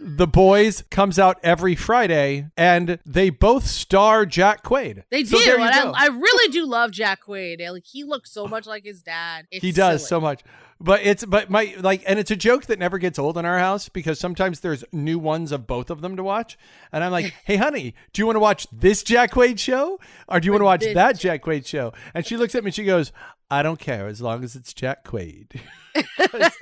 The 0.00 0.26
Boys 0.26 0.82
comes 0.90 1.18
out 1.18 1.38
every 1.42 1.74
Friday, 1.76 2.48
and 2.56 2.98
they 3.06 3.30
both 3.30 3.66
star 3.66 4.26
Jack 4.26 4.62
Quaid. 4.62 5.04
They 5.10 5.24
So 5.24 5.38
do, 5.38 5.56
I. 5.60 5.92
I 5.96 6.06
really 6.08 6.52
do 6.52 6.66
love 6.66 6.90
Jack 6.90 7.20
Quaid. 7.26 7.66
Like 7.70 7.84
he 7.86 8.04
looks 8.04 8.30
so 8.32 8.46
much 8.46 8.66
like 8.66 8.84
his 8.84 9.02
dad. 9.02 9.46
It's 9.50 9.62
he 9.62 9.72
does 9.72 10.00
silly. 10.02 10.08
so 10.08 10.20
much. 10.20 10.42
But 10.84 11.00
it's 11.02 11.24
but 11.24 11.50
my 11.50 11.74
like 11.80 12.02
and 12.06 12.18
it's 12.18 12.30
a 12.30 12.36
joke 12.36 12.66
that 12.66 12.78
never 12.78 12.98
gets 12.98 13.18
old 13.18 13.38
in 13.38 13.44
our 13.44 13.58
house 13.58 13.88
because 13.88 14.20
sometimes 14.20 14.60
there's 14.60 14.84
new 14.92 15.18
ones 15.18 15.50
of 15.50 15.66
both 15.66 15.90
of 15.90 16.02
them 16.02 16.16
to 16.16 16.22
watch. 16.22 16.58
And 16.92 17.02
i'm 17.02 17.10
like 17.10 17.34
hey 17.44 17.56
honey 17.56 17.94
do 18.12 18.20
you 18.20 18.26
want 18.26 18.36
to 18.36 18.40
watch 18.40 18.66
this 18.70 19.02
jack 19.02 19.32
quaid 19.32 19.58
show 19.58 19.98
or 20.28 20.38
do 20.38 20.46
you 20.46 20.52
want 20.52 20.60
to 20.60 20.66
watch 20.66 20.84
that 20.94 21.18
jack 21.18 21.42
quaid 21.42 21.66
show? 21.66 21.92
And 22.12 22.26
she 22.26 22.36
looks 22.36 22.54
at 22.54 22.62
me 22.62 22.68
and 22.68 22.74
she 22.74 22.84
goes 22.84 23.12
i 23.50 23.62
don't 23.62 23.78
care 23.78 24.06
as 24.06 24.20
long 24.20 24.44
as 24.44 24.54
it's 24.54 24.72
jack 24.74 25.04
quaid. 25.04 25.60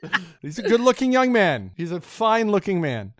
He's 0.42 0.58
a 0.58 0.62
good 0.62 0.80
looking 0.80 1.12
young 1.12 1.32
man. 1.32 1.72
He's 1.76 1.90
a 1.92 2.00
fine 2.00 2.50
looking 2.50 2.80
man 2.80 3.12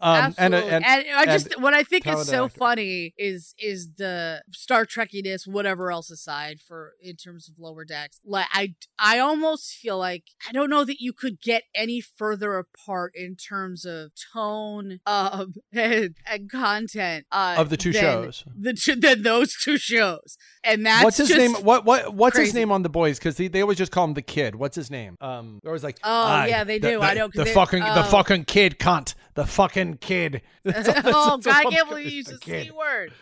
um, 0.00 0.34
and, 0.38 0.54
Absolutely. 0.54 0.70
and, 0.70 0.84
And, 0.84 1.06
I 1.16 1.24
just 1.26 1.52
and 1.54 1.62
what 1.62 1.74
I 1.74 1.82
think 1.82 2.06
is 2.06 2.26
so 2.26 2.46
actor. 2.46 2.58
funny 2.58 3.14
is 3.18 3.54
is 3.58 3.90
the 3.96 4.42
Star 4.52 4.84
Trekiness, 4.84 5.46
whatever 5.46 5.90
else 5.90 6.10
aside 6.10 6.60
for 6.60 6.92
in 7.02 7.16
terms 7.16 7.48
of 7.48 7.58
lower 7.58 7.84
decks. 7.84 8.20
Like 8.24 8.46
I 8.52 8.74
I 8.98 9.18
almost 9.18 9.72
feel 9.72 9.98
like 9.98 10.24
I 10.48 10.52
don't 10.52 10.70
know 10.70 10.84
that 10.84 11.00
you 11.00 11.12
could 11.12 11.40
get 11.40 11.64
any 11.74 12.00
further 12.00 12.56
apart 12.58 13.12
in 13.14 13.36
terms 13.36 13.84
of 13.84 14.12
tone 14.32 15.00
um 15.06 15.54
and, 15.72 16.14
and 16.26 16.50
content 16.50 17.26
uh, 17.32 17.56
of 17.58 17.70
the 17.70 17.76
two 17.76 17.92
than 17.92 18.02
shows 18.02 18.44
The 18.56 18.74
two, 18.74 18.94
than 18.94 19.22
those 19.22 19.54
two 19.56 19.78
shows, 19.78 20.36
and 20.62 20.86
that's 20.86 21.04
what's 21.04 21.16
his 21.16 21.28
just, 21.28 21.40
name? 21.40 21.64
What 21.64 21.84
what 21.84 22.14
what's 22.14 22.38
his 22.38 22.54
name 22.54 22.70
on 22.70 22.82
the 22.82 22.88
boys? 22.88 23.18
Because 23.18 23.36
they, 23.36 23.48
they 23.48 23.62
always 23.62 23.78
just 23.78 23.92
call 23.92 24.04
him 24.04 24.14
the 24.14 24.22
kid. 24.22 24.54
What's 24.54 24.76
his 24.76 24.90
name? 24.90 25.16
Um, 25.20 25.58
they're 25.62 25.70
always 25.70 25.84
like, 25.84 25.98
Oh, 26.04 26.10
"Ah, 26.10 26.44
yeah, 26.44 26.64
they 26.64 26.78
do. 26.78 26.98
The, 26.98 27.04
I 27.04 27.14
know, 27.14 27.28
the 27.34 27.46
fucking 27.46 27.80
the 27.80 28.06
oh. 28.06 28.10
fucking 28.10 28.44
kid 28.44 28.78
cunt. 28.78 29.14
The 29.38 29.46
fucking 29.46 29.98
kid. 29.98 30.42
That's 30.64 30.88
oh 30.88 31.36
that's 31.36 31.46
God, 31.46 31.66
I 31.66 31.70
can't 31.70 31.88
believe 31.88 32.06
you 32.06 32.16
used 32.16 32.28
the 32.28 32.64
c 32.64 32.72
word. 32.72 33.12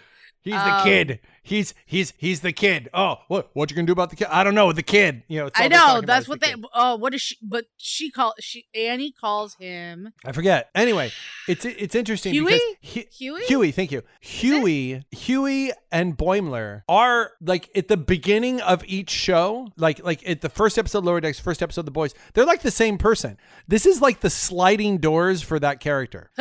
He's 0.47 0.55
the 0.55 0.75
Um, 0.77 0.85
kid. 0.85 1.21
He's 1.43 1.75
he's 1.87 2.13
he's 2.17 2.41
the 2.41 2.53
kid. 2.53 2.89
Oh, 2.95 3.17
what 3.29 3.51
what 3.53 3.69
you 3.71 3.75
gonna 3.77 3.87
do 3.87 3.93
about 3.93 4.11
the 4.11 4.17
kid? 4.17 4.29
I 4.31 4.43
don't 4.45 4.55
know. 4.55 4.73
The 4.73 4.83
kid. 4.83 5.23
You 5.29 5.43
know. 5.45 5.51
I 5.55 5.67
know 5.69 6.01
that's 6.01 6.27
what 6.29 6.41
the 6.41 6.47
they. 6.47 6.53
kid. 6.55 6.65
Oh, 6.75 6.97
what 6.97 7.15
is 7.15 7.21
she? 7.21 7.37
But 7.43 7.67
she 7.77 8.11
call 8.11 8.35
she 8.41 8.67
Annie 8.75 9.13
calls 9.13 9.55
him 9.55 10.13
I 10.25 10.33
forget. 10.33 10.71
Anyway, 10.75 11.11
it's 11.49 11.65
it's 11.65 11.95
interesting 11.97 12.33
Huey? 12.33 12.47
because 12.47 12.63
he, 12.81 13.07
Huey. 13.13 13.45
Huey, 13.47 13.71
thank 13.73 13.91
you. 13.93 14.03
Huey, 14.21 15.05
Huey 15.13 15.73
and 15.93 16.17
Boimler 16.19 16.83
are 16.89 17.33
like 17.41 17.71
at 17.77 17.87
the 17.89 17.97
beginning 17.97 18.61
of 18.61 18.85
each 18.87 19.11
show, 19.11 19.69
like 19.77 20.03
like 20.05 20.29
at 20.29 20.41
the 20.41 20.49
first 20.49 20.79
episode 20.79 20.99
of 20.99 21.05
Lower 21.05 21.21
Decks, 21.21 21.39
first 21.41 21.63
episode 21.63 21.83
of 21.83 21.87
The 21.87 21.91
Boys, 21.93 22.13
they're 22.35 22.45
like 22.47 22.63
the 22.63 22.71
same 22.73 22.99
person. 22.99 23.37
This 23.69 23.87
is 23.87 24.01
like 24.01 24.19
the 24.21 24.31
sliding 24.31 24.99
doors 24.99 25.43
for 25.43 25.59
that 25.61 25.79
character. 25.81 26.31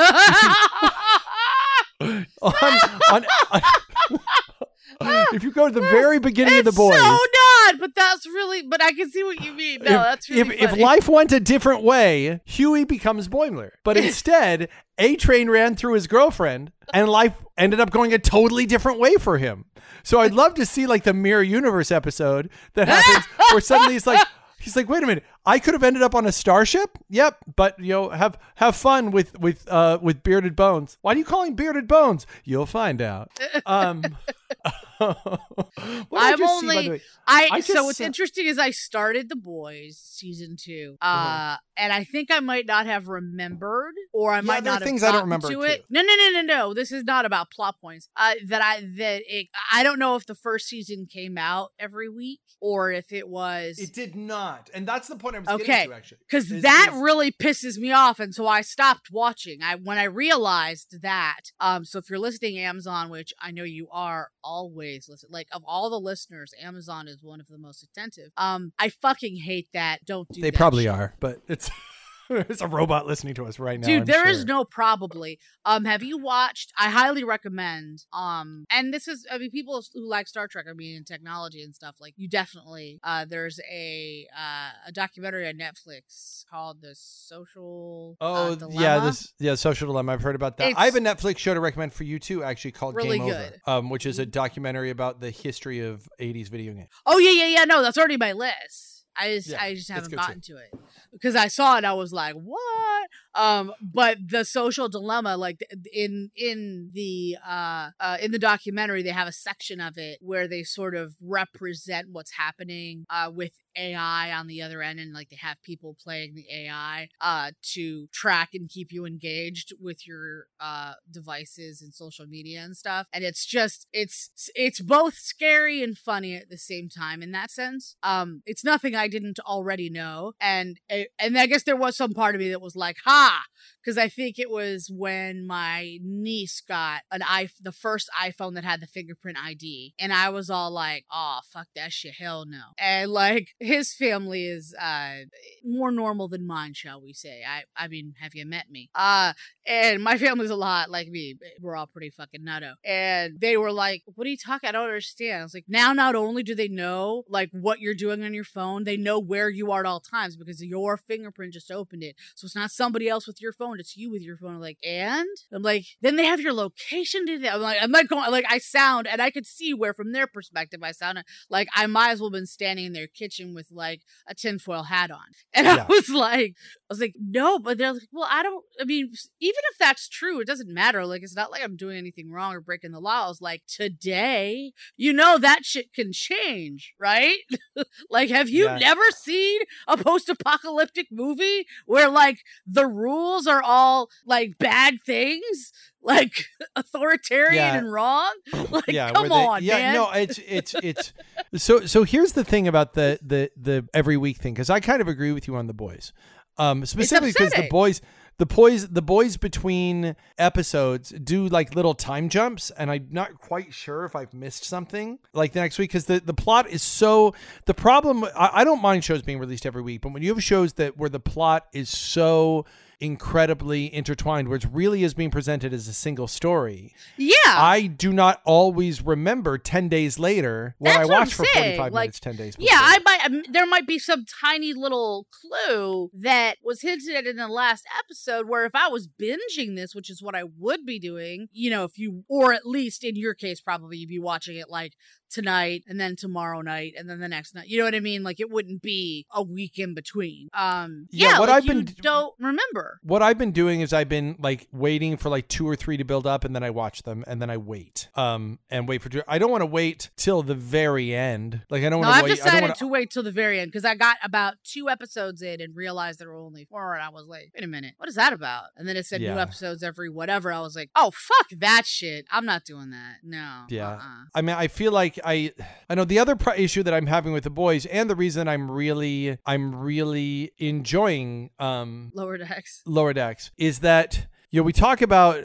on, 2.02 2.26
on, 2.42 3.26
on- 3.52 3.62
if 5.34 5.44
you 5.44 5.52
go 5.52 5.68
to 5.68 5.74
the 5.74 5.82
very 5.82 6.20
beginning 6.20 6.60
of 6.60 6.66
The 6.66 6.72
Boys, 6.72 6.98
so 6.98 7.02
not, 7.02 7.80
but 7.80 7.96
that's 7.96 8.26
really. 8.26 8.64
But 8.64 8.82
I 8.82 8.92
can 8.94 9.10
see 9.10 9.24
what 9.24 9.42
you 9.42 9.54
mean. 9.54 9.80
No, 9.80 9.86
if, 9.86 9.90
that's 9.90 10.30
really 10.30 10.56
if, 10.56 10.74
if 10.74 10.78
life 10.78 11.08
went 11.08 11.32
a 11.32 11.40
different 11.40 11.84
way, 11.84 12.42
Huey 12.46 12.84
becomes 12.84 13.28
Boimler. 13.28 13.72
But 13.84 13.98
instead, 13.98 14.70
A 14.98 15.16
Train 15.16 15.50
ran 15.50 15.76
through 15.76 15.94
his 15.94 16.08
girlfriend, 16.08 16.72
and 16.94 17.10
life 17.10 17.34
ended 17.58 17.80
up 17.80 17.92
going 17.92 18.14
a 18.14 18.20
totally 18.20 18.66
different 18.66 19.00
way 19.00 19.16
for 19.16 19.38
him. 19.38 19.66
So 20.04 20.20
I'd 20.20 20.34
love 20.34 20.54
to 20.56 20.66
see 20.66 20.88
like 20.88 21.04
the 21.04 21.14
Mirror 21.14 21.44
Universe 21.44 21.92
episode 21.92 22.50
that 22.74 22.88
happens 22.88 23.26
where 23.52 23.62
suddenly 23.62 23.96
it's 23.96 24.08
like 24.08 24.26
he's 24.60 24.76
like, 24.76 24.90
wait 24.90 25.04
a 25.04 25.08
minute, 25.08 25.24
I 25.46 25.60
could 25.60 25.74
have 25.74 25.84
ended 25.84 26.02
up 26.02 26.16
on 26.16 26.26
a 26.26 26.32
starship. 26.32 26.98
Yep, 27.10 27.38
but 27.56 27.80
you 27.80 27.90
know, 27.90 28.10
have 28.10 28.38
have 28.56 28.76
fun 28.76 29.12
with 29.12 29.40
with 29.40 29.68
uh 29.70 30.00
with 30.02 30.24
bearded 30.24 30.56
bones. 30.56 30.98
Why 31.02 31.14
do 31.14 31.20
you 31.20 31.26
call 31.26 31.44
him 31.44 31.54
bearded 31.56 31.88
bones? 31.88 32.26
You'll 32.44 32.66
find 32.66 33.02
out. 33.02 33.32
Um, 33.68 34.04
what 34.98 35.20
did 35.20 36.08
I 36.14 36.32
I'm 36.32 36.38
see, 36.38 36.44
by 36.44 36.48
the 36.48 36.48
only. 36.48 36.90
way? 36.90 37.02
I, 37.28 37.50
I 37.54 37.60
so 37.62 37.84
what's 37.86 37.98
saw- 37.98 38.04
interesting 38.06 38.46
is 38.46 38.58
I 38.58 38.72
started 38.72 39.30
The 39.30 39.36
Boys 39.36 39.98
season 40.00 40.56
two, 40.60 40.98
uh, 41.02 41.06
Uh-huh. 41.06 41.58
and 41.78 41.92
I 41.94 42.04
think 42.04 42.30
I 42.32 42.40
might 42.40 42.66
not 42.66 42.86
have 42.86 43.08
remembered, 43.08 43.94
or 44.14 44.32
I 44.32 44.42
might 44.42 44.64
there 44.64 44.72
are 44.72 44.76
not 44.76 44.82
have 44.82 44.88
things 44.88 45.04
I 45.04 45.12
don't 45.12 45.24
remember, 45.24 45.48
to 45.50 45.54
too. 45.56 45.62
it. 45.64 45.86
No, 45.90 46.02
no, 46.02 46.16
no, 46.16 46.30
no, 46.34 46.42
no. 46.42 46.74
This 46.74 46.92
is 46.92 47.04
not 47.04 47.26
about 47.26 47.52
plot 47.52 47.76
points. 47.82 48.08
Uh, 48.16 48.36
that 48.48 48.62
I 48.62 48.82
that 48.98 49.24
it. 49.28 49.48
I 49.72 49.84
don't 49.84 50.00
know 50.00 50.16
if 50.16 50.26
the 50.26 50.36
first 50.36 50.68
season 50.68 51.08
came 51.12 51.38
out 51.38 51.72
every 51.80 52.10
week 52.10 52.42
or 52.62 52.92
if 52.92 53.12
it 53.12 53.28
was. 53.28 53.80
It 53.80 53.94
did 53.94 54.16
not, 54.16 54.70
and 54.74 54.88
that's 54.88 55.08
the 55.08 55.16
point 55.16 55.35
I 55.36 55.40
was 55.40 55.48
Okay, 55.62 55.66
getting 55.68 55.90
to. 55.92 55.96
Actually, 55.96 56.18
because 56.28 56.52
is- 56.52 56.62
that 56.64 56.92
is- 56.94 57.00
really 57.02 57.32
pisses 57.32 57.78
me 57.78 57.92
off 57.92 58.20
and 58.20 58.34
so 58.34 58.48
i 58.48 58.62
stopped 58.62 59.10
watching 59.12 59.62
i 59.64 59.76
when 59.76 59.98
i 59.98 60.04
realized 60.04 61.02
that 61.02 61.52
um 61.60 61.86
so 61.86 62.00
if 62.00 62.10
you're 62.10 62.20
listening 62.20 62.58
amazon 62.60 63.10
which 63.10 63.34
i 63.42 63.52
know 63.52 63.64
you 63.64 63.88
are 63.92 64.30
always 64.44 65.08
listen 65.10 65.30
like 65.32 65.48
of 65.52 65.62
all 65.68 65.90
the 65.90 66.00
listeners 66.00 66.54
amazon 66.62 67.08
is 67.08 67.22
one 67.24 67.40
of 67.40 67.48
the 67.48 67.58
most 67.58 67.84
attentive 67.84 68.32
um 68.38 68.72
i 68.80 68.90
fucking 68.90 69.38
hate 69.38 69.68
that 69.74 70.04
don't 70.06 70.28
do 70.30 70.42
they 70.42 70.50
that 70.50 70.58
probably 70.58 70.84
shit. 70.84 70.94
are, 70.94 71.14
but 71.20 71.42
it's 71.48 71.70
it's 72.50 72.62
a 72.62 72.68
robot 72.68 73.06
listening 73.08 73.34
to 73.36 73.46
us 73.46 73.60
right 73.60 73.80
now. 73.80 73.88
Dude, 73.88 74.02
I'm 74.02 74.06
there 74.06 74.28
is 74.28 74.40
sure. 74.40 74.46
no 74.46 74.66
probably. 74.66 75.40
Um, 75.66 75.86
have 75.86 76.04
you 76.04 76.18
watched? 76.18 76.72
I 76.78 76.90
highly 76.90 77.24
recommend. 77.24 78.06
Um, 78.14 78.66
and 78.70 78.94
this 78.94 79.08
is, 79.08 79.26
I 79.32 79.38
mean, 79.38 79.52
people 79.52 79.82
who 79.94 80.10
like 80.10 80.28
Star 80.28 80.48
Trek, 80.48 80.66
I 80.70 80.74
mean, 80.74 80.96
and 80.98 81.06
technology 81.08 81.62
and 81.62 81.76
stuff, 81.76 81.96
like 82.00 82.14
you 82.18 82.28
definitely. 82.28 83.00
Uh, 83.04 83.26
there's 83.26 83.60
a 83.72 84.28
uh, 84.38 84.70
a 84.88 84.92
documentary 84.92 85.48
on 85.48 85.56
Netflix 85.56 86.44
called 86.50 86.82
The 86.82 86.96
Social. 86.96 88.18
uh, 88.22 88.34
Oh 88.52 88.56
Dilemma. 88.56 88.82
yeah, 88.82 89.00
this 89.00 89.34
yeah 89.40 89.56
social 89.56 89.88
dilemma. 89.88 90.14
I've 90.14 90.22
heard 90.22 90.36
about 90.36 90.58
that. 90.58 90.74
I 90.78 90.86
have 90.86 90.96
a 90.96 91.00
Netflix 91.00 91.38
show 91.38 91.54
to 91.54 91.60
recommend 91.60 91.94
for 91.94 92.04
you 92.04 92.20
too, 92.20 92.44
actually 92.44 92.72
called 92.72 92.96
Really 92.96 93.18
Game 93.20 93.28
good. 93.30 93.54
Mm-hmm. 93.54 93.70
Over, 93.70 93.80
um, 93.80 93.90
which 93.90 94.06
is 94.06 94.20
a 94.20 94.26
documentary 94.26 94.90
about 94.90 95.20
the 95.22 95.32
history 95.32 95.80
of 95.80 96.08
'80s 96.20 96.50
video 96.50 96.74
games. 96.74 96.90
Oh 97.06 97.18
yeah, 97.18 97.32
yeah, 97.32 97.60
yeah. 97.60 97.66
No, 97.66 97.82
that's 97.82 97.98
already 97.98 98.18
my 98.18 98.34
list. 98.34 98.95
I 99.18 99.36
just, 99.36 99.50
Yeah, 99.50 99.62
I 99.62 99.74
just 99.76 99.90
haven't 99.90 100.14
gotten 100.14 100.42
to 100.42 100.58
it 100.58 100.74
because 101.12 101.36
I 101.36 101.48
saw 101.48 101.78
it. 101.78 101.86
I 101.86 101.94
was 101.94 102.12
like, 102.12 102.36
what? 102.36 103.10
Um, 103.34 103.74
but 103.82 104.18
the 104.28 104.44
social 104.46 104.90
dilemma, 104.90 105.38
like 105.38 105.62
in 105.94 106.32
in 106.36 106.92
the 106.94 107.38
uh, 107.48 107.92
uh 108.00 108.18
in 108.22 108.32
the 108.32 108.40
documentary, 108.40 109.04
they 109.04 109.10
have 109.10 109.28
a 109.28 109.34
section 109.34 109.80
of 109.80 109.98
it 109.98 110.20
where 110.22 110.48
they 110.48 110.64
sort 110.64 110.96
of 110.96 111.16
represent 111.22 112.10
what's 112.12 112.34
happening 112.34 113.06
uh 113.10 113.32
with 113.34 113.52
AI 113.78 114.32
on 114.32 114.48
the 114.48 114.62
other 114.62 114.82
end, 114.82 115.00
and 115.00 115.14
like 115.14 115.30
they 115.30 115.38
have 115.42 115.62
people 115.64 115.96
playing 116.02 116.36
the 116.36 116.46
AI 116.52 117.10
uh 117.22 117.52
to 117.74 118.08
track 118.08 118.50
and 118.54 118.70
keep 118.70 118.92
you 118.92 119.06
engaged 119.06 119.74
with 119.80 120.08
your 120.08 120.48
uh 120.60 120.94
devices 121.12 121.82
and 121.82 121.94
social 121.94 122.26
media 122.26 122.62
and 122.62 122.76
stuff. 122.76 123.08
And 123.14 123.24
it's 123.24 123.46
just 123.46 123.88
it's 123.94 124.30
it's 124.56 124.82
both 124.82 125.16
scary 125.16 125.84
and 125.84 125.98
funny 125.98 126.36
at 126.36 126.50
the 126.50 126.58
same 126.58 126.90
time 126.90 127.22
in 127.22 127.32
that 127.32 127.52
sense. 127.52 127.96
Um, 128.04 128.42
it's 128.46 128.64
nothing 128.64 128.96
I 128.96 129.08
didn't 129.08 129.40
already 129.40 129.90
know, 129.90 130.34
and 130.40 130.80
and 130.90 131.38
I 131.38 131.46
guess 131.48 131.64
there 131.64 131.76
was 131.76 131.96
some 131.96 132.14
part 132.14 132.36
of 132.36 132.42
me 132.42 132.50
that 132.50 132.62
was 132.62 132.76
like, 132.76 132.98
ha, 133.06 133.44
because 133.84 133.98
I 133.98 134.10
think 134.10 134.40
it 134.40 134.50
was 134.50 134.90
when 134.94 135.46
my 135.46 136.00
niece 136.02 136.62
got 136.62 137.02
an 137.12 137.22
i 137.24 137.50
the 137.62 137.72
first 137.72 138.10
iPhone 138.22 138.56
that 138.56 138.64
had 138.64 138.82
the 138.82 138.88
fingerprint 138.88 139.38
ID, 139.44 139.94
and 140.00 140.14
I 140.14 140.30
was 140.30 140.50
all 140.50 140.72
like, 140.72 141.06
oh 141.12 141.40
fuck 141.52 141.68
that 141.76 141.92
shit, 141.92 142.16
hell 142.18 142.46
no. 142.46 142.62
And 142.78 143.12
like 143.12 143.50
his 143.66 143.94
family 143.94 144.46
is 144.48 144.74
uh 144.80 145.18
more 145.64 145.92
normal 145.92 146.28
than 146.28 146.46
mine, 146.48 146.74
shall 146.74 147.02
we 147.02 147.14
say? 147.14 147.44
I 147.48 147.64
I 147.76 147.88
mean, 147.88 148.14
have 148.20 148.36
you 148.36 148.46
met 148.46 148.70
me? 148.70 148.90
Uh, 148.96 149.34
and 149.68 150.04
my 150.04 150.18
family's 150.26 150.50
a 150.50 150.56
lot 150.56 150.90
like 150.90 151.08
me. 151.10 151.36
Eh, 151.44 151.50
we're 151.62 151.76
all 151.76 151.88
pretty 151.88 152.10
fucking 152.10 152.42
nutto, 152.44 152.74
and 152.84 153.40
they 153.40 153.58
were 153.58 153.72
like, 153.72 154.04
what 154.16 154.28
are 154.28 154.30
you 154.30 154.38
talking? 154.38 154.68
I 154.70 154.72
don't 154.72 154.86
understand. 154.86 155.40
I 155.42 155.44
was 155.44 155.54
like, 155.54 155.66
now 155.68 155.94
not 155.94 156.16
only 156.16 156.44
do 156.44 156.56
they 156.56 156.68
know 156.68 157.24
like 157.30 157.50
what 157.52 157.80
you're 157.80 157.94
doing 157.96 158.24
on 158.24 158.34
your 158.34 158.44
phone, 158.44 158.84
they 158.84 158.98
know 158.98 159.20
where 159.20 159.50
you 159.50 159.72
are 159.72 159.82
at 159.82 159.86
all 159.86 160.00
times 160.00 160.38
because 160.38 160.64
your 160.64 160.98
fingerprint 160.98 161.54
just 161.54 161.72
opened 161.72 162.04
it. 162.04 162.16
So 162.36 162.46
it's 162.46 162.56
not 162.56 162.72
somebody 162.72 163.08
else 163.10 163.28
with 163.28 163.42
your 163.42 163.54
phone, 163.54 163.80
it's 163.80 163.98
you 163.98 164.12
with 164.12 164.22
your 164.22 164.38
phone. 164.38 164.56
I'm 164.56 164.62
like, 164.62 164.78
and 164.86 165.28
I'm 165.54 165.62
like, 165.64 165.86
then 166.02 166.16
they 166.16 166.26
have 166.26 166.40
your 166.40 166.54
location. 166.54 167.26
Did 167.26 167.46
I'm 167.46 167.62
like, 167.62 167.78
I'm 167.82 167.92
like 167.92 168.08
going 168.08 168.30
like 168.32 168.46
I 168.50 168.58
sound, 168.60 169.08
and 169.08 169.22
I 169.22 169.32
could 169.32 169.46
see 169.46 169.74
where 169.74 169.94
from 169.94 170.12
their 170.12 170.28
perspective 170.28 170.82
I 170.84 170.92
sounded 170.92 171.26
like 171.50 171.68
I 171.76 171.88
might 171.88 172.12
as 172.12 172.20
well 172.20 172.30
have 172.30 172.34
been 172.36 172.46
standing 172.46 172.86
in 172.86 172.94
their 172.94 173.08
kitchen 173.08 173.54
with 173.54 173.68
like 173.72 174.02
a 174.28 174.36
tinfoil 174.36 174.84
hat 174.84 175.12
on, 175.12 175.20
and 175.54 175.66
Yeah. 175.66 175.86
I 175.88 175.92
was 175.92 176.10
like, 176.10 176.56
I 176.56 176.90
was 176.90 177.00
like, 177.00 177.16
no, 177.20 177.60
but 177.60 177.78
they're 177.78 177.94
like, 177.94 178.04
well, 178.12 178.28
I 178.30 178.44
don't. 178.44 178.64
I 178.80 178.86
mean, 178.86 179.12
even 179.40 179.55
if 179.72 179.78
that's 179.78 180.08
true, 180.10 180.40
it 180.40 180.48
doesn't 180.48 180.74
matter. 180.74 181.06
Like, 181.06 181.24
it's 181.24 181.36
not 181.36 181.52
like 181.52 181.64
I'm 181.64 181.76
doing 181.76 181.98
anything 181.98 182.32
wrong 182.32 182.54
or 182.54 182.62
breaking 182.62 182.92
the 182.92 183.00
laws. 183.00 183.42
Like, 183.42 183.64
today, 183.68 184.74
you 184.98 185.14
know, 185.14 185.38
that 185.38 185.66
shit 185.66 185.94
can 185.94 186.12
change, 186.14 186.94
right? 187.00 187.38
like, 188.10 188.30
have 188.30 188.50
you 188.50 188.66
Yeah. 188.66 188.78
never 188.78 189.04
seen 189.12 189.62
a 189.88 189.98
post-apocalyptic 189.98 191.08
movie 191.12 191.66
where 191.86 192.10
like 192.10 192.40
the 192.68 192.88
rules 192.88 193.48
are 193.48 193.62
all 193.62 194.10
like 194.26 194.58
bad 194.58 194.96
things, 195.06 195.72
like 196.02 196.46
authoritarian 196.76 197.56
Yeah. 197.56 197.78
and 197.78 197.92
wrong? 197.92 198.32
Like, 198.72 198.88
yeah, 198.88 199.12
come 199.12 199.30
they- 199.30 199.36
on, 199.36 199.64
yeah, 199.64 199.78
man. 199.78 199.94
no, 199.94 200.12
it's 200.12 200.40
it's 200.48 200.76
it's 200.84 201.14
so 201.56 201.86
so. 201.86 202.04
Here's 202.04 202.34
the 202.34 202.44
thing 202.44 202.68
about 202.68 202.94
the 202.94 203.20
the 203.22 203.50
the 203.56 203.88
every 203.94 204.18
week 204.18 204.38
thing 204.38 204.54
because 204.54 204.70
I 204.70 204.80
kind 204.80 205.02
of 205.02 205.08
agree 205.08 205.32
with 205.32 205.48
you 205.48 205.56
on 205.56 205.68
the 205.68 205.74
boys, 205.74 206.12
um, 206.58 206.86
specifically 206.86 207.32
because 207.32 207.54
the 207.54 207.68
boys 207.70 208.02
the 208.38 208.46
boys 208.46 208.88
the 208.90 209.02
boys 209.02 209.38
between 209.38 210.16
episodes 210.38 211.10
do 211.10 211.48
like 211.48 211.76
little 211.76 211.94
time 211.94 212.30
jumps 212.30 212.70
and 212.72 212.92
i'm 212.92 213.08
not 213.12 213.40
quite 213.40 213.74
sure 213.74 214.06
if 214.06 214.16
i've 214.16 214.34
missed 214.34 214.64
something 214.64 215.20
like 215.34 215.54
the 215.54 215.60
next 215.60 215.78
week 215.78 215.90
because 215.90 216.06
the, 216.06 216.20
the 216.20 216.34
plot 216.34 216.70
is 216.70 216.84
so 216.84 217.34
the 217.66 217.74
problem 217.74 218.24
I, 218.36 218.50
I 218.54 218.64
don't 218.64 218.82
mind 218.82 219.04
shows 219.04 219.22
being 219.22 219.40
released 219.40 219.66
every 219.66 219.82
week 219.82 220.02
but 220.02 220.14
when 220.14 220.24
you 220.24 220.34
have 220.34 220.44
shows 220.44 220.74
that 220.74 220.98
where 220.98 221.10
the 221.10 221.20
plot 221.20 221.68
is 221.72 221.90
so 221.90 222.66
incredibly 223.00 223.94
intertwined 223.94 224.48
where 224.48 224.58
it 224.58 224.66
really 224.72 225.04
is 225.04 225.14
being 225.14 225.32
presented 225.32 225.74
as 225.74 225.88
a 225.88 225.94
single 225.94 226.28
story 226.28 226.94
Yeah. 227.18 227.34
i 227.46 227.88
do 227.88 228.12
not 228.14 228.42
always 228.46 229.02
remember 229.02 229.58
10 229.58 229.90
days 229.90 230.20
later 230.20 230.76
what 230.80 230.92
That's 230.92 231.00
i 231.00 231.06
what 231.06 231.20
watched 231.20 231.34
for 231.34 231.46
saying, 231.54 231.78
45 231.78 231.94
like, 231.94 232.02
minutes 232.04 232.20
10 232.20 232.36
days 232.36 232.56
yeah, 232.60 232.80
I 232.80 233.00
might. 233.06 233.26
um, 233.26 233.44
There 233.50 233.66
might 233.66 233.88
be 233.88 234.00
some 234.00 234.26
tiny 234.42 234.74
little 234.74 235.28
clue 235.32 236.10
that 236.14 236.56
was 236.64 236.82
hinted 236.82 237.16
at 237.16 237.26
in 237.26 237.38
the 237.38 237.48
last 237.48 237.86
episode. 238.00 238.48
Where 238.48 238.66
if 238.66 238.76
I 238.76 238.88
was 238.88 239.08
binging 239.08 239.76
this, 239.76 239.94
which 239.96 240.10
is 240.10 240.22
what 240.22 240.36
I 240.36 240.44
would 240.58 240.86
be 240.86 241.00
doing, 241.00 241.48
you 241.52 241.70
know, 241.70 241.84
if 241.84 241.98
you, 241.98 242.24
or 242.30 242.54
at 242.54 242.66
least 242.66 243.04
in 243.04 243.16
your 243.16 243.34
case, 243.34 243.62
probably 243.62 243.98
you'd 243.98 244.10
be 244.10 244.20
watching 244.20 244.58
it 244.58 244.70
like 244.70 244.94
tonight 245.30 245.84
and 245.88 246.00
then 246.00 246.16
tomorrow 246.16 246.62
night 246.62 246.94
and 246.98 247.10
then 247.10 247.20
the 247.20 247.28
next 247.28 247.56
night. 247.56 247.68
You 247.68 247.78
know 247.80 247.86
what 247.86 247.96
I 247.96 248.00
mean? 248.00 248.24
Like 248.24 248.40
it 248.40 248.50
wouldn't 248.50 248.82
be 248.82 249.26
a 249.34 249.42
week 249.44 249.78
in 249.80 249.94
between. 249.94 250.50
Um, 250.54 251.08
Yeah, 251.12 251.30
yeah, 251.32 251.40
what 251.40 251.50
like 251.50 251.58
I've 251.58 251.66
you 251.66 251.74
been- 251.84 251.96
don't 252.02 252.34
remember. 252.40 253.00
what 253.04 253.22
I've 253.22 253.38
been 253.38 253.52
doing 253.52 253.82
is 253.82 253.94
I've 253.94 254.10
been 254.10 254.36
like 254.40 254.68
waiting 254.72 255.18
for 255.18 255.30
like 255.30 255.48
two 255.48 255.68
or 255.68 255.76
three 255.76 255.98
to 255.98 256.04
build 256.04 256.26
up, 256.28 256.44
and 256.46 256.56
then 256.56 256.64
I 256.64 256.70
watch 256.70 257.04
them, 257.04 257.24
and 257.28 257.42
then 257.42 257.50
I 257.50 257.58
wait, 257.58 258.10
um, 258.16 258.60
and 258.70 258.88
wait 258.88 259.02
for. 259.02 259.10
I 259.28 259.38
don't 259.40 259.52
want 259.52 259.62
to 259.62 259.66
wait 259.68 260.10
till 260.16 260.44
the 260.44 260.56
very 260.56 261.14
end. 261.16 261.62
Like 261.70 261.84
I 261.84 261.90
don't 261.90 262.02
No, 262.02 262.08
want 262.08 262.18
I've 262.18 262.26
to 262.26 262.30
wait. 262.32 262.42
I 262.42 262.44
decided 262.46 262.62
want 262.64 262.76
to 262.80 262.88
wait 262.88 263.12
till 263.12 263.24
the 263.24 263.32
very 263.32 263.60
end 263.60 263.72
because 263.72 263.86
I 263.86 263.96
got 263.96 264.18
about 264.24 264.56
two 264.64 264.90
episodes 264.90 265.42
in 265.42 265.62
and 265.62 265.76
realized 265.76 266.20
there 266.20 266.30
were 266.30 266.36
only 266.38 266.66
four, 266.66 266.94
and 266.94 267.04
I 267.04 267.10
was 267.10 267.26
like, 267.28 267.52
"Wait 267.56 267.64
a 267.64 267.68
minute, 267.68 267.94
what 267.98 268.10
is 268.10 268.16
that 268.16 268.34
about?" 268.34 268.66
And 268.78 268.88
then 268.88 268.96
it 268.98 269.06
said 269.06 269.22
new 269.22 269.28
episodes 269.38 269.84
every 269.84 270.10
whatever. 270.10 270.52
I 270.52 270.60
was 270.62 270.76
like, 270.76 270.90
"Oh 270.96 271.12
fuck 271.12 271.50
that 271.60 271.86
shit! 271.86 272.26
I'm 272.32 272.46
not 272.46 272.66
doing 272.66 272.92
that. 272.92 273.18
No." 273.24 273.64
Yeah. 273.70 273.90
uh-uh. 273.92 274.24
I 274.34 274.42
mean, 274.42 274.56
I 274.56 274.68
feel 274.68 274.92
like 274.92 275.20
I, 275.26 275.52
I 275.90 275.96
know 275.96 276.06
the 276.06 276.20
other 276.20 276.36
pro- 276.36 276.54
issue 276.54 276.84
that 276.84 276.94
I'm 276.94 277.08
having 277.08 277.34
with 277.34 277.44
the 277.44 277.50
boys, 277.50 277.86
and 277.88 278.10
the 278.10 278.16
reason 278.16 278.48
I'm 278.48 278.70
really, 278.70 279.38
I'm 279.46 279.76
really 279.76 280.52
enjoying, 280.58 281.50
um, 281.60 282.12
Lower 282.14 282.38
decks. 282.38 282.82
lower 282.86 283.14
decks 283.14 283.52
is 283.58 283.80
that 283.80 284.28
you 284.52 284.60
know 284.60 284.64
we 284.64 284.74
talk 284.74 285.02
about 285.02 285.44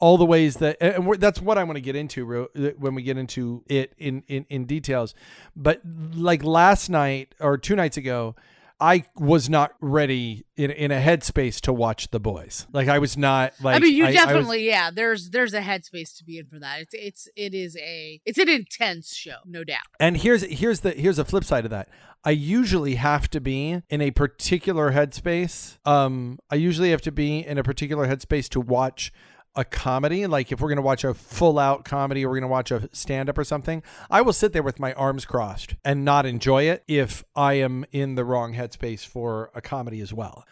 all 0.00 0.16
the 0.16 0.24
ways 0.24 0.56
that 0.56 0.76
and 0.80 1.20
that's 1.20 1.40
what 1.40 1.58
I 1.58 1.64
want 1.64 1.76
to 1.76 1.80
get 1.80 1.96
into 1.96 2.48
when 2.78 2.94
we 2.94 3.02
get 3.02 3.18
into 3.18 3.64
it 3.68 3.92
in, 3.98 4.22
in 4.28 4.46
in 4.48 4.64
details 4.64 5.12
but 5.56 5.80
like 6.14 6.42
last 6.44 6.88
night 6.88 7.34
or 7.40 7.58
two 7.58 7.74
nights 7.74 7.96
ago 7.96 8.36
I 8.80 9.04
was 9.16 9.48
not 9.48 9.72
ready 9.80 10.44
in, 10.56 10.70
in 10.70 10.90
a 10.92 11.00
headspace 11.00 11.60
to 11.62 11.72
watch 11.72 12.10
the 12.10 12.20
boys 12.20 12.66
like 12.72 12.86
I 12.88 12.98
was 12.98 13.16
not 13.16 13.52
like 13.60 13.76
I 13.76 13.78
mean, 13.80 13.94
you 13.94 14.06
was- 14.06 14.14
definitely, 14.14 14.66
yeah. 14.66 14.90
There's 14.92 15.30
there's 15.30 15.54
a 15.54 15.60
headspace 15.60 16.16
to 16.18 16.24
be 16.24 16.38
in 16.38 16.46
for 16.46 16.58
that. 16.60 16.80
It's 16.82 16.94
it's 16.94 17.28
it 17.36 17.54
is 17.54 17.76
a 17.76 18.20
it's 18.24 18.38
an 18.38 18.48
intense 18.48 19.14
show, 19.14 19.36
no 19.44 19.64
doubt. 19.64 19.82
And 19.98 20.16
here's 20.16 20.42
here's 20.42 20.80
the 20.80 20.92
here's 20.92 21.16
the 21.16 21.24
flip 21.24 21.44
side 21.44 21.64
of 21.64 21.70
that. 21.70 21.88
I 22.24 22.30
usually 22.30 22.96
have 22.96 23.28
to 23.30 23.40
be 23.40 23.82
in 23.88 24.00
a 24.00 24.10
particular 24.10 24.92
headspace. 24.92 25.78
Um, 25.86 26.38
I 26.50 26.56
usually 26.56 26.90
have 26.90 27.02
to 27.02 27.12
be 27.12 27.46
in 27.46 27.58
a 27.58 27.62
particular 27.62 28.06
headspace 28.06 28.48
to 28.50 28.60
watch 28.60 29.12
a 29.58 29.64
comedy. 29.64 30.24
Like 30.28 30.52
if 30.52 30.60
we're 30.60 30.68
gonna 30.68 30.82
watch 30.82 31.02
a 31.02 31.12
full 31.12 31.58
out 31.58 31.84
comedy 31.84 32.24
or 32.24 32.30
we're 32.30 32.36
gonna 32.36 32.46
watch 32.46 32.70
a 32.70 32.88
stand 32.92 33.28
up 33.28 33.36
or 33.36 33.42
something, 33.42 33.82
I 34.08 34.22
will 34.22 34.32
sit 34.32 34.52
there 34.52 34.62
with 34.62 34.78
my 34.78 34.92
arms 34.92 35.24
crossed 35.24 35.74
and 35.84 36.04
not 36.04 36.24
enjoy 36.24 36.62
it 36.62 36.84
if 36.86 37.24
I 37.34 37.54
am 37.54 37.84
in 37.90 38.14
the 38.14 38.24
wrong 38.24 38.54
headspace 38.54 39.04
for 39.04 39.50
a 39.56 39.60
comedy 39.60 40.00
as 40.00 40.14
well. 40.14 40.46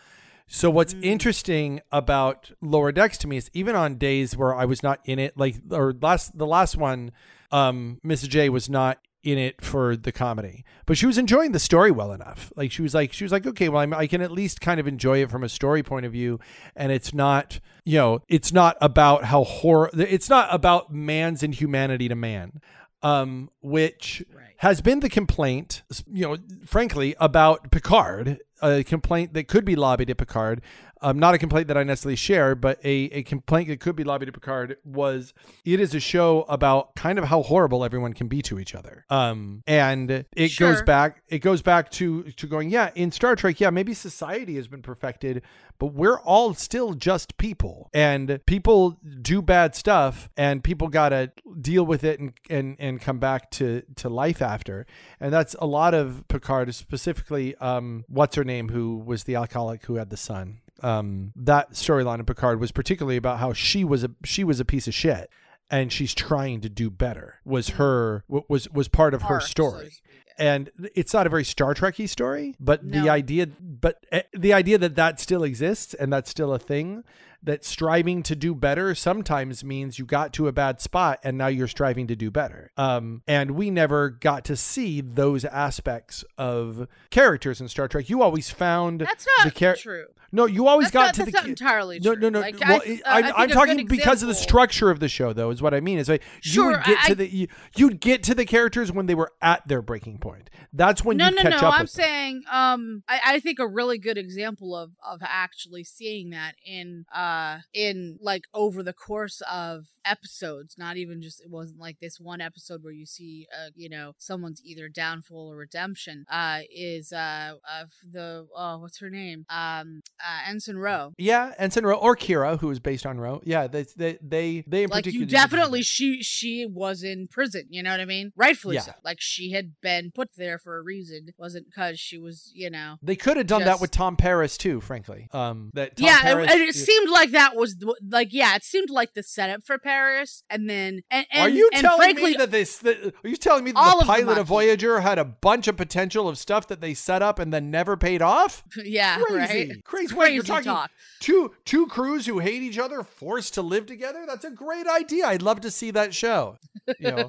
So 0.48 0.70
what's 0.70 0.94
interesting 1.02 1.80
about 1.92 2.50
Lower 2.60 2.90
Decks 2.90 3.16
to 3.18 3.28
me 3.28 3.36
is 3.36 3.48
even 3.52 3.76
on 3.76 3.94
days 3.94 4.36
where 4.36 4.54
I 4.54 4.64
was 4.64 4.82
not 4.82 4.98
in 5.04 5.20
it, 5.20 5.38
like 5.38 5.56
or 5.70 5.94
last 6.02 6.36
the 6.36 6.46
last 6.46 6.76
one, 6.76 7.12
um, 7.52 8.00
Mrs. 8.04 8.28
J 8.28 8.48
was 8.48 8.68
not 8.68 8.98
in 9.22 9.38
it 9.38 9.60
for 9.60 9.96
the 9.96 10.12
comedy, 10.12 10.64
but 10.86 10.96
she 10.96 11.06
was 11.06 11.18
enjoying 11.18 11.50
the 11.52 11.58
story 11.58 11.90
well 11.90 12.12
enough. 12.12 12.52
Like 12.54 12.70
she 12.70 12.82
was 12.82 12.94
like 12.94 13.12
she 13.12 13.24
was 13.24 13.32
like, 13.32 13.44
okay, 13.46 13.68
well, 13.68 13.80
I'm, 13.82 13.92
I 13.92 14.06
can 14.06 14.20
at 14.20 14.30
least 14.30 14.60
kind 14.60 14.78
of 14.78 14.86
enjoy 14.86 15.22
it 15.22 15.30
from 15.30 15.42
a 15.42 15.48
story 15.48 15.82
point 15.82 16.06
of 16.06 16.12
view, 16.12 16.38
and 16.76 16.92
it's 16.92 17.12
not, 17.12 17.58
you 17.84 17.98
know, 17.98 18.20
it's 18.28 18.52
not 18.52 18.76
about 18.80 19.24
how 19.24 19.42
horror. 19.44 19.90
It's 19.94 20.28
not 20.30 20.48
about 20.54 20.92
man's 20.92 21.42
inhumanity 21.42 22.08
to 22.08 22.14
man, 22.14 22.60
um, 23.02 23.50
which 23.62 24.24
Right. 24.32 24.44
has 24.58 24.80
been 24.80 25.00
the 25.00 25.08
complaint, 25.08 25.82
you 26.12 26.22
know, 26.26 26.36
frankly, 26.64 27.14
about 27.18 27.70
Picard, 27.72 28.38
a 28.62 28.84
complaint 28.84 29.34
that 29.34 29.48
could 29.48 29.64
be 29.64 29.76
lobbied 29.76 30.08
at 30.08 30.16
Picard. 30.18 30.62
Um, 31.02 31.18
not 31.18 31.34
a 31.34 31.38
complaint 31.38 31.68
that 31.68 31.76
I 31.76 31.82
necessarily 31.82 32.16
share, 32.16 32.54
but 32.54 32.78
a, 32.82 33.04
a 33.12 33.22
complaint 33.22 33.68
that 33.68 33.80
could 33.80 33.96
be 33.96 34.04
lobbied 34.04 34.28
at 34.28 34.34
Picard 34.34 34.78
was 34.84 35.34
it 35.64 35.78
is 35.78 35.94
a 35.94 36.00
show 36.00 36.46
about 36.48 36.94
kind 36.94 37.18
of 37.18 37.26
how 37.26 37.42
horrible 37.42 37.84
everyone 37.84 38.14
can 38.14 38.28
be 38.28 38.40
to 38.42 38.58
each 38.58 38.74
other. 38.74 39.04
Um, 39.10 39.62
and 39.66 40.24
it 40.34 40.56
goes 40.56 40.80
back, 40.82 41.22
it 41.28 41.40
goes 41.40 41.60
back 41.60 41.90
to 41.92 42.24
to 42.24 42.46
going, 42.46 42.70
yeah, 42.70 42.90
in 42.94 43.12
Star 43.12 43.36
Trek, 43.36 43.60
yeah, 43.60 43.70
maybe 43.70 43.92
society 43.92 44.56
has 44.56 44.68
been 44.68 44.82
perfected, 44.82 45.42
but 45.78 45.88
we're 45.88 46.18
all 46.20 46.54
still 46.54 46.94
just 46.94 47.36
people, 47.36 47.90
and 47.92 48.40
people 48.46 48.98
do 49.20 49.42
bad 49.42 49.74
stuff, 49.74 50.30
and 50.36 50.64
people 50.64 50.88
gotta 50.88 51.32
deal 51.60 51.84
with 51.84 52.04
it 52.04 52.20
and 52.20 52.32
and 52.48 52.76
and 52.78 53.00
come 53.00 53.18
back 53.18 53.50
to 53.52 53.82
to 53.96 54.08
life 54.08 54.40
after, 54.40 54.86
and 55.20 55.32
that's 55.32 55.54
a 55.58 55.66
lot 55.66 55.92
of 55.92 56.26
Picard, 56.28 56.74
specifically, 56.74 57.54
um, 57.56 58.04
what's 58.08 58.36
her 58.36 58.44
name, 58.44 58.70
who 58.70 58.96
was 58.96 59.24
the 59.24 59.34
alcoholic 59.34 59.84
who 59.84 59.96
had 59.96 60.10
the 60.10 60.16
son. 60.16 60.60
Um, 60.82 61.32
that 61.36 61.72
storyline 61.72 62.20
of 62.20 62.26
Picard 62.26 62.60
was 62.60 62.72
particularly 62.72 63.16
about 63.16 63.38
how 63.38 63.52
she 63.52 63.84
was 63.84 64.04
a 64.04 64.10
she 64.24 64.44
was 64.44 64.60
a 64.60 64.64
piece 64.64 64.86
of 64.86 64.94
shit. 64.94 65.30
And 65.68 65.92
she's 65.92 66.14
trying 66.14 66.60
to 66.60 66.68
do 66.68 66.90
better. 66.90 67.40
Was 67.44 67.70
her 67.70 68.22
wa- 68.28 68.42
was 68.48 68.70
was 68.70 68.86
part 68.86 69.14
of 69.14 69.22
her 69.22 69.34
Arc, 69.34 69.42
so 69.42 69.46
to 69.46 69.50
story 69.50 69.90
and 70.38 70.70
it's 70.94 71.14
not 71.14 71.26
a 71.26 71.30
very 71.30 71.44
Star 71.44 71.74
Trekky 71.74 72.08
story, 72.08 72.54
but 72.60 72.88
the 72.88 73.08
idea, 73.08 73.46
but 73.46 74.04
eh, 74.12 74.22
the 74.32 74.52
idea 74.52 74.78
that 74.78 74.94
that 74.96 75.18
still 75.18 75.42
exists 75.42 75.94
and 75.94 76.12
that's 76.12 76.30
still 76.30 76.52
a 76.52 76.58
thing, 76.58 77.04
that 77.42 77.64
striving 77.64 78.22
to 78.24 78.34
do 78.34 78.54
better 78.54 78.94
sometimes 78.94 79.62
means 79.64 79.98
you 79.98 80.04
got 80.04 80.32
to 80.34 80.48
a 80.48 80.52
bad 80.52 80.80
spot 80.80 81.20
and 81.22 81.38
now 81.38 81.46
you're 81.46 81.68
striving 81.68 82.06
to 82.08 82.16
do 82.16 82.30
better. 82.30 82.70
Um, 82.76 83.22
and 83.26 83.52
we 83.52 83.70
never 83.70 84.10
got 84.10 84.44
to 84.46 84.56
see 84.56 85.00
those 85.00 85.44
aspects 85.44 86.24
of 86.36 86.88
characters 87.10 87.60
in 87.60 87.68
Star 87.68 87.88
Trek. 87.88 88.08
You 88.08 88.22
always 88.22 88.50
found 88.50 89.00
That's 89.00 89.24
the 89.24 89.30
not 89.44 89.54
char- 89.54 89.76
true. 89.76 90.06
No, 90.32 90.44
you 90.46 90.66
always 90.66 90.90
That's 90.90 90.92
got 90.92 91.00
not, 91.06 91.14
to 91.14 91.20
that's 91.20 91.32
the 91.32 91.40
not 91.42 91.48
entirely 91.48 92.00
no, 92.00 92.12
true. 92.12 92.22
no, 92.22 92.28
no. 92.28 92.40
Like, 92.40 92.60
well, 92.60 92.82
I, 92.84 93.22
uh, 93.22 93.32
I 93.36 93.44
am 93.44 93.48
talking 93.50 93.86
because 93.86 94.22
of 94.22 94.28
the 94.28 94.34
structure 94.34 94.90
of 94.90 94.98
the 94.98 95.08
show, 95.08 95.32
though. 95.32 95.50
Is 95.50 95.62
what 95.62 95.72
I 95.72 95.80
mean. 95.80 95.98
Is 95.98 96.08
like 96.08 96.22
you 96.42 96.66
would 96.66 96.82
get 96.82 96.98
I- 97.04 97.08
to 97.08 97.14
the 97.14 97.28
you, 97.28 97.48
you'd 97.76 98.00
get 98.00 98.22
to 98.24 98.34
the 98.34 98.44
characters 98.44 98.90
when 98.90 99.06
they 99.06 99.14
were 99.14 99.32
at 99.40 99.66
their 99.68 99.82
breaking 99.82 100.18
point. 100.18 100.50
That's 100.72 101.04
when 101.04 101.16
no, 101.16 101.28
you 101.28 101.36
no, 101.36 101.42
catch 101.42 101.62
no. 101.62 101.68
up. 101.68 101.80
I'm 101.80 101.86
saying, 101.86 102.42
um, 102.50 103.02
I, 103.08 103.20
I 103.24 103.40
think 103.40 103.60
a 103.60 103.66
really 103.68 103.98
good 103.98 104.18
example 104.18 104.76
of 104.76 104.90
of 105.06 105.20
actually 105.22 105.84
seeing 105.84 106.30
that 106.30 106.56
in 106.66 107.06
uh 107.14 107.25
in 107.74 108.18
like 108.20 108.44
over 108.54 108.82
the 108.82 108.92
course 108.92 109.42
of 109.50 109.86
episodes, 110.04 110.76
not 110.78 110.96
even 110.96 111.20
just 111.22 111.40
it 111.40 111.50
wasn't 111.50 111.80
like 111.80 111.98
this 112.00 112.18
one 112.20 112.40
episode 112.40 112.82
where 112.82 112.92
you 112.92 113.06
see 113.06 113.46
uh 113.56 113.70
you 113.74 113.88
know 113.88 114.12
someone's 114.18 114.62
either 114.64 114.88
downfall 114.88 115.52
or 115.52 115.56
redemption. 115.56 116.24
Uh, 116.30 116.60
is 116.70 117.12
uh 117.12 117.52
of 117.80 117.90
the 118.10 118.46
oh 118.56 118.78
what's 118.78 118.98
her 119.00 119.10
name 119.10 119.44
um 119.50 120.00
uh, 120.20 120.48
Ensign 120.50 120.76
Ro. 120.76 121.12
Yeah, 121.18 121.52
Ensign 121.58 121.84
Ro 121.84 121.96
or 121.96 122.16
Kira, 122.16 122.58
who 122.60 122.70
is 122.70 122.80
based 122.80 123.06
on 123.06 123.18
Ro. 123.18 123.40
Yeah, 123.44 123.66
they 123.66 123.84
they 123.96 124.18
they 124.22 124.64
they 124.66 124.84
in 124.84 124.90
like 124.90 125.04
particular. 125.04 125.24
you 125.24 125.30
definitely 125.30 125.82
she 125.82 126.22
she 126.22 126.66
was 126.66 127.02
in 127.02 127.28
prison 127.28 127.64
you 127.70 127.82
know 127.82 127.90
what 127.90 128.00
i 128.00 128.04
mean 128.04 128.32
rightfully 128.36 128.76
Yeah. 128.76 128.82
so 128.82 128.92
like 129.04 129.18
she 129.20 129.52
had 129.52 129.72
been 129.82 130.10
put 130.14 130.30
there 130.36 130.58
for 130.58 130.76
a 130.78 130.82
reason 130.82 131.24
It 131.28 131.34
wasn't 131.38 131.66
because 131.66 131.98
she 131.98 132.18
was 132.18 132.50
you 132.54 132.70
know 132.70 132.96
They 133.02 133.16
could 133.16 133.36
have 133.36 133.46
done 133.46 133.64
that 133.64 133.80
with 133.80 133.90
Tom 133.90 134.16
Paris 134.16 134.56
too, 134.58 134.80
frankly. 134.80 135.28
Um, 135.32 135.70
that 135.74 135.96
Tom 135.96 136.06
yeah, 136.06 136.20
Paris, 136.20 136.50
and, 136.50 136.60
and 136.60 136.68
it 136.68 136.74
seemed 136.74 137.08
like 137.10 137.15
that 137.24 137.56
was 137.56 137.76
like 138.10 138.28
yeah, 138.32 138.54
it 138.56 138.64
seemed 138.64 138.90
like 138.90 139.14
the 139.14 139.22
setup 139.22 139.64
for 139.64 139.78
Paris, 139.78 140.42
and 140.50 140.68
then 140.68 141.02
and, 141.10 141.26
and 141.30 141.42
Are 141.42 141.48
you 141.48 141.70
and 141.72 141.80
telling 141.82 141.98
frankly, 141.98 142.32
me 142.32 142.36
that 142.36 142.50
this? 142.50 142.78
That, 142.78 143.14
are 143.24 143.28
you 143.28 143.36
telling 143.36 143.64
me 143.64 143.72
that 143.72 143.94
the 143.94 144.00
of 144.00 144.06
pilot 144.06 144.38
of. 144.38 144.46
Voyager 144.46 145.00
had 145.00 145.18
a 145.18 145.24
bunch 145.24 145.68
of 145.68 145.76
potential 145.76 146.28
of 146.28 146.38
stuff 146.38 146.66
that 146.68 146.80
they 146.80 146.94
set 146.94 147.22
up 147.22 147.38
and 147.38 147.52
then 147.52 147.70
never 147.70 147.96
paid 147.96 148.22
off? 148.22 148.64
yeah, 148.84 149.18
Crazy, 149.26 149.68
right, 149.68 149.84
crazy. 149.84 150.14
Wait, 150.14 150.32
you're 150.34 150.42
talking 150.42 150.64
talk. 150.64 150.90
two 151.20 151.52
two 151.64 151.86
crews 151.86 152.26
who 152.26 152.38
hate 152.40 152.62
each 152.62 152.78
other 152.78 153.02
forced 153.02 153.54
to 153.54 153.62
live 153.62 153.86
together? 153.86 154.24
That's 154.26 154.44
a 154.44 154.50
great 154.50 154.86
idea. 154.86 155.26
I'd 155.26 155.42
love 155.42 155.60
to 155.62 155.70
see 155.70 155.90
that 155.92 156.14
show. 156.14 156.58
You 157.00 157.10
know, 157.10 157.26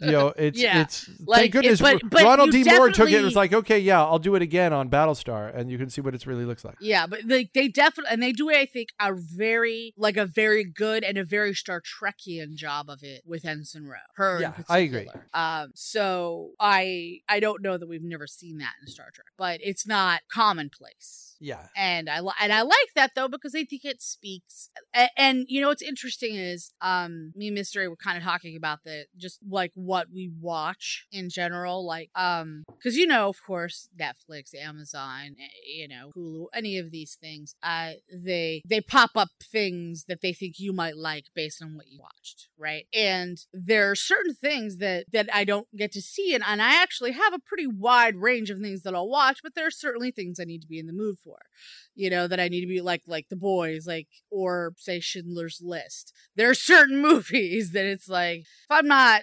you 0.00 0.10
know, 0.12 0.28
it's 0.36 0.60
Yeah. 0.60 0.82
it's 0.82 1.08
Like, 1.26 1.40
thank 1.40 1.52
goodness. 1.52 1.80
it, 1.80 1.82
but 1.82 2.10
but 2.10 2.22
Ronald 2.22 2.50
D. 2.50 2.64
Moore 2.64 2.90
took 2.90 3.10
it 3.10 3.16
and 3.16 3.24
was 3.24 3.36
like, 3.36 3.52
okay, 3.52 3.78
yeah, 3.78 4.02
I'll 4.02 4.18
do 4.18 4.34
it 4.36 4.42
again 4.42 4.72
on 4.72 4.88
Battlestar, 4.88 5.54
and 5.54 5.70
you 5.70 5.78
can 5.78 5.90
see 5.90 6.00
what 6.00 6.14
it 6.14 6.24
really 6.26 6.44
looks 6.44 6.64
like. 6.64 6.76
Yeah, 6.80 7.06
but 7.06 7.20
they 7.26 7.50
they 7.54 7.68
definitely 7.68 8.12
and 8.12 8.22
they 8.22 8.32
do 8.32 8.48
it, 8.48 8.56
I 8.56 8.66
think 8.66 8.88
a 9.00 9.12
very 9.16 9.92
like 9.96 10.16
a 10.16 10.26
very 10.26 10.64
good 10.64 11.04
and 11.04 11.18
a 11.18 11.24
very 11.24 11.54
Star 11.54 11.80
Trekian 11.80 12.54
job 12.54 12.88
of 12.88 13.02
it 13.02 13.22
with 13.26 13.44
Ensign 13.44 13.86
Ro. 13.86 13.96
Her, 14.14 14.40
Yeah, 14.40 14.52
I 14.68 14.78
agree. 14.78 15.08
Um, 15.34 15.72
so 15.74 16.50
I 16.60 17.20
I 17.28 17.40
don't 17.40 17.62
know 17.62 17.78
that 17.78 17.88
we've 17.88 18.02
never 18.02 18.26
seen 18.26 18.58
that 18.58 18.74
in 18.80 18.88
Star 18.88 19.06
Trek, 19.12 19.26
but 19.36 19.60
it's 19.62 19.86
not 19.86 20.22
commonplace. 20.32 21.36
Yeah. 21.40 21.66
and 21.76 22.08
I 22.08 22.20
and 22.40 22.52
I 22.52 22.62
like 22.62 22.94
that 22.94 23.12
though 23.14 23.28
because 23.28 23.54
I 23.54 23.64
think 23.64 23.84
it 23.84 24.00
speaks. 24.00 24.70
And, 24.94 25.10
and 25.16 25.44
you 25.48 25.60
know 25.60 25.68
what's 25.68 25.82
interesting 25.82 26.34
is 26.34 26.70
um 26.80 27.32
me 27.36 27.48
and 27.48 27.54
Mystery 27.54 27.88
were 27.88 27.96
kind 27.96 28.16
of 28.16 28.24
talking 28.24 28.56
about 28.56 28.84
the 28.84 29.04
just 29.16 29.40
like 29.48 29.72
what 29.74 30.08
we 30.12 30.30
watch 30.40 31.06
in 31.12 31.28
general, 31.28 31.86
like 31.86 32.10
um 32.14 32.64
because 32.78 32.96
you 32.96 33.06
know 33.06 33.28
of 33.28 33.36
course 33.46 33.88
Netflix, 34.00 34.54
Amazon, 34.54 35.36
eh, 35.38 35.48
you 35.66 35.88
know 35.88 36.10
Hulu, 36.16 36.46
any 36.54 36.78
of 36.78 36.90
these 36.90 37.16
things, 37.20 37.54
uh 37.62 37.92
they 38.12 38.62
they 38.66 38.80
pop 38.80 39.05
up 39.14 39.28
things 39.42 40.04
that 40.08 40.20
they 40.20 40.32
think 40.32 40.58
you 40.58 40.72
might 40.72 40.96
like 40.96 41.26
based 41.34 41.62
on 41.62 41.76
what 41.76 41.88
you 41.88 41.98
watched, 42.00 42.48
right? 42.58 42.86
And 42.94 43.38
there 43.52 43.90
are 43.90 43.94
certain 43.94 44.34
things 44.34 44.78
that 44.78 45.06
that 45.12 45.28
I 45.32 45.44
don't 45.44 45.68
get 45.76 45.92
to 45.92 46.02
see, 46.02 46.34
and 46.34 46.44
and 46.46 46.62
I 46.62 46.82
actually 46.82 47.12
have 47.12 47.34
a 47.34 47.38
pretty 47.38 47.66
wide 47.66 48.16
range 48.16 48.50
of 48.50 48.58
things 48.58 48.82
that 48.82 48.94
I'll 48.94 49.08
watch, 49.08 49.40
but 49.42 49.54
there 49.54 49.66
are 49.66 49.70
certainly 49.70 50.10
things 50.10 50.40
I 50.40 50.44
need 50.44 50.62
to 50.62 50.68
be 50.68 50.78
in 50.78 50.86
the 50.86 50.92
mood 50.92 51.18
for 51.22 51.38
you 51.96 52.10
know 52.10 52.28
that 52.28 52.38
i 52.38 52.46
need 52.46 52.60
to 52.60 52.66
be 52.66 52.80
like 52.80 53.02
like 53.06 53.28
the 53.28 53.36
boys 53.36 53.86
like 53.86 54.06
or 54.30 54.74
say 54.76 55.00
schindler's 55.00 55.60
list 55.64 56.12
there 56.36 56.48
are 56.50 56.54
certain 56.54 57.00
movies 57.02 57.72
that 57.72 57.86
it's 57.86 58.08
like 58.08 58.40
if 58.40 58.70
i'm 58.70 58.86
not 58.86 59.22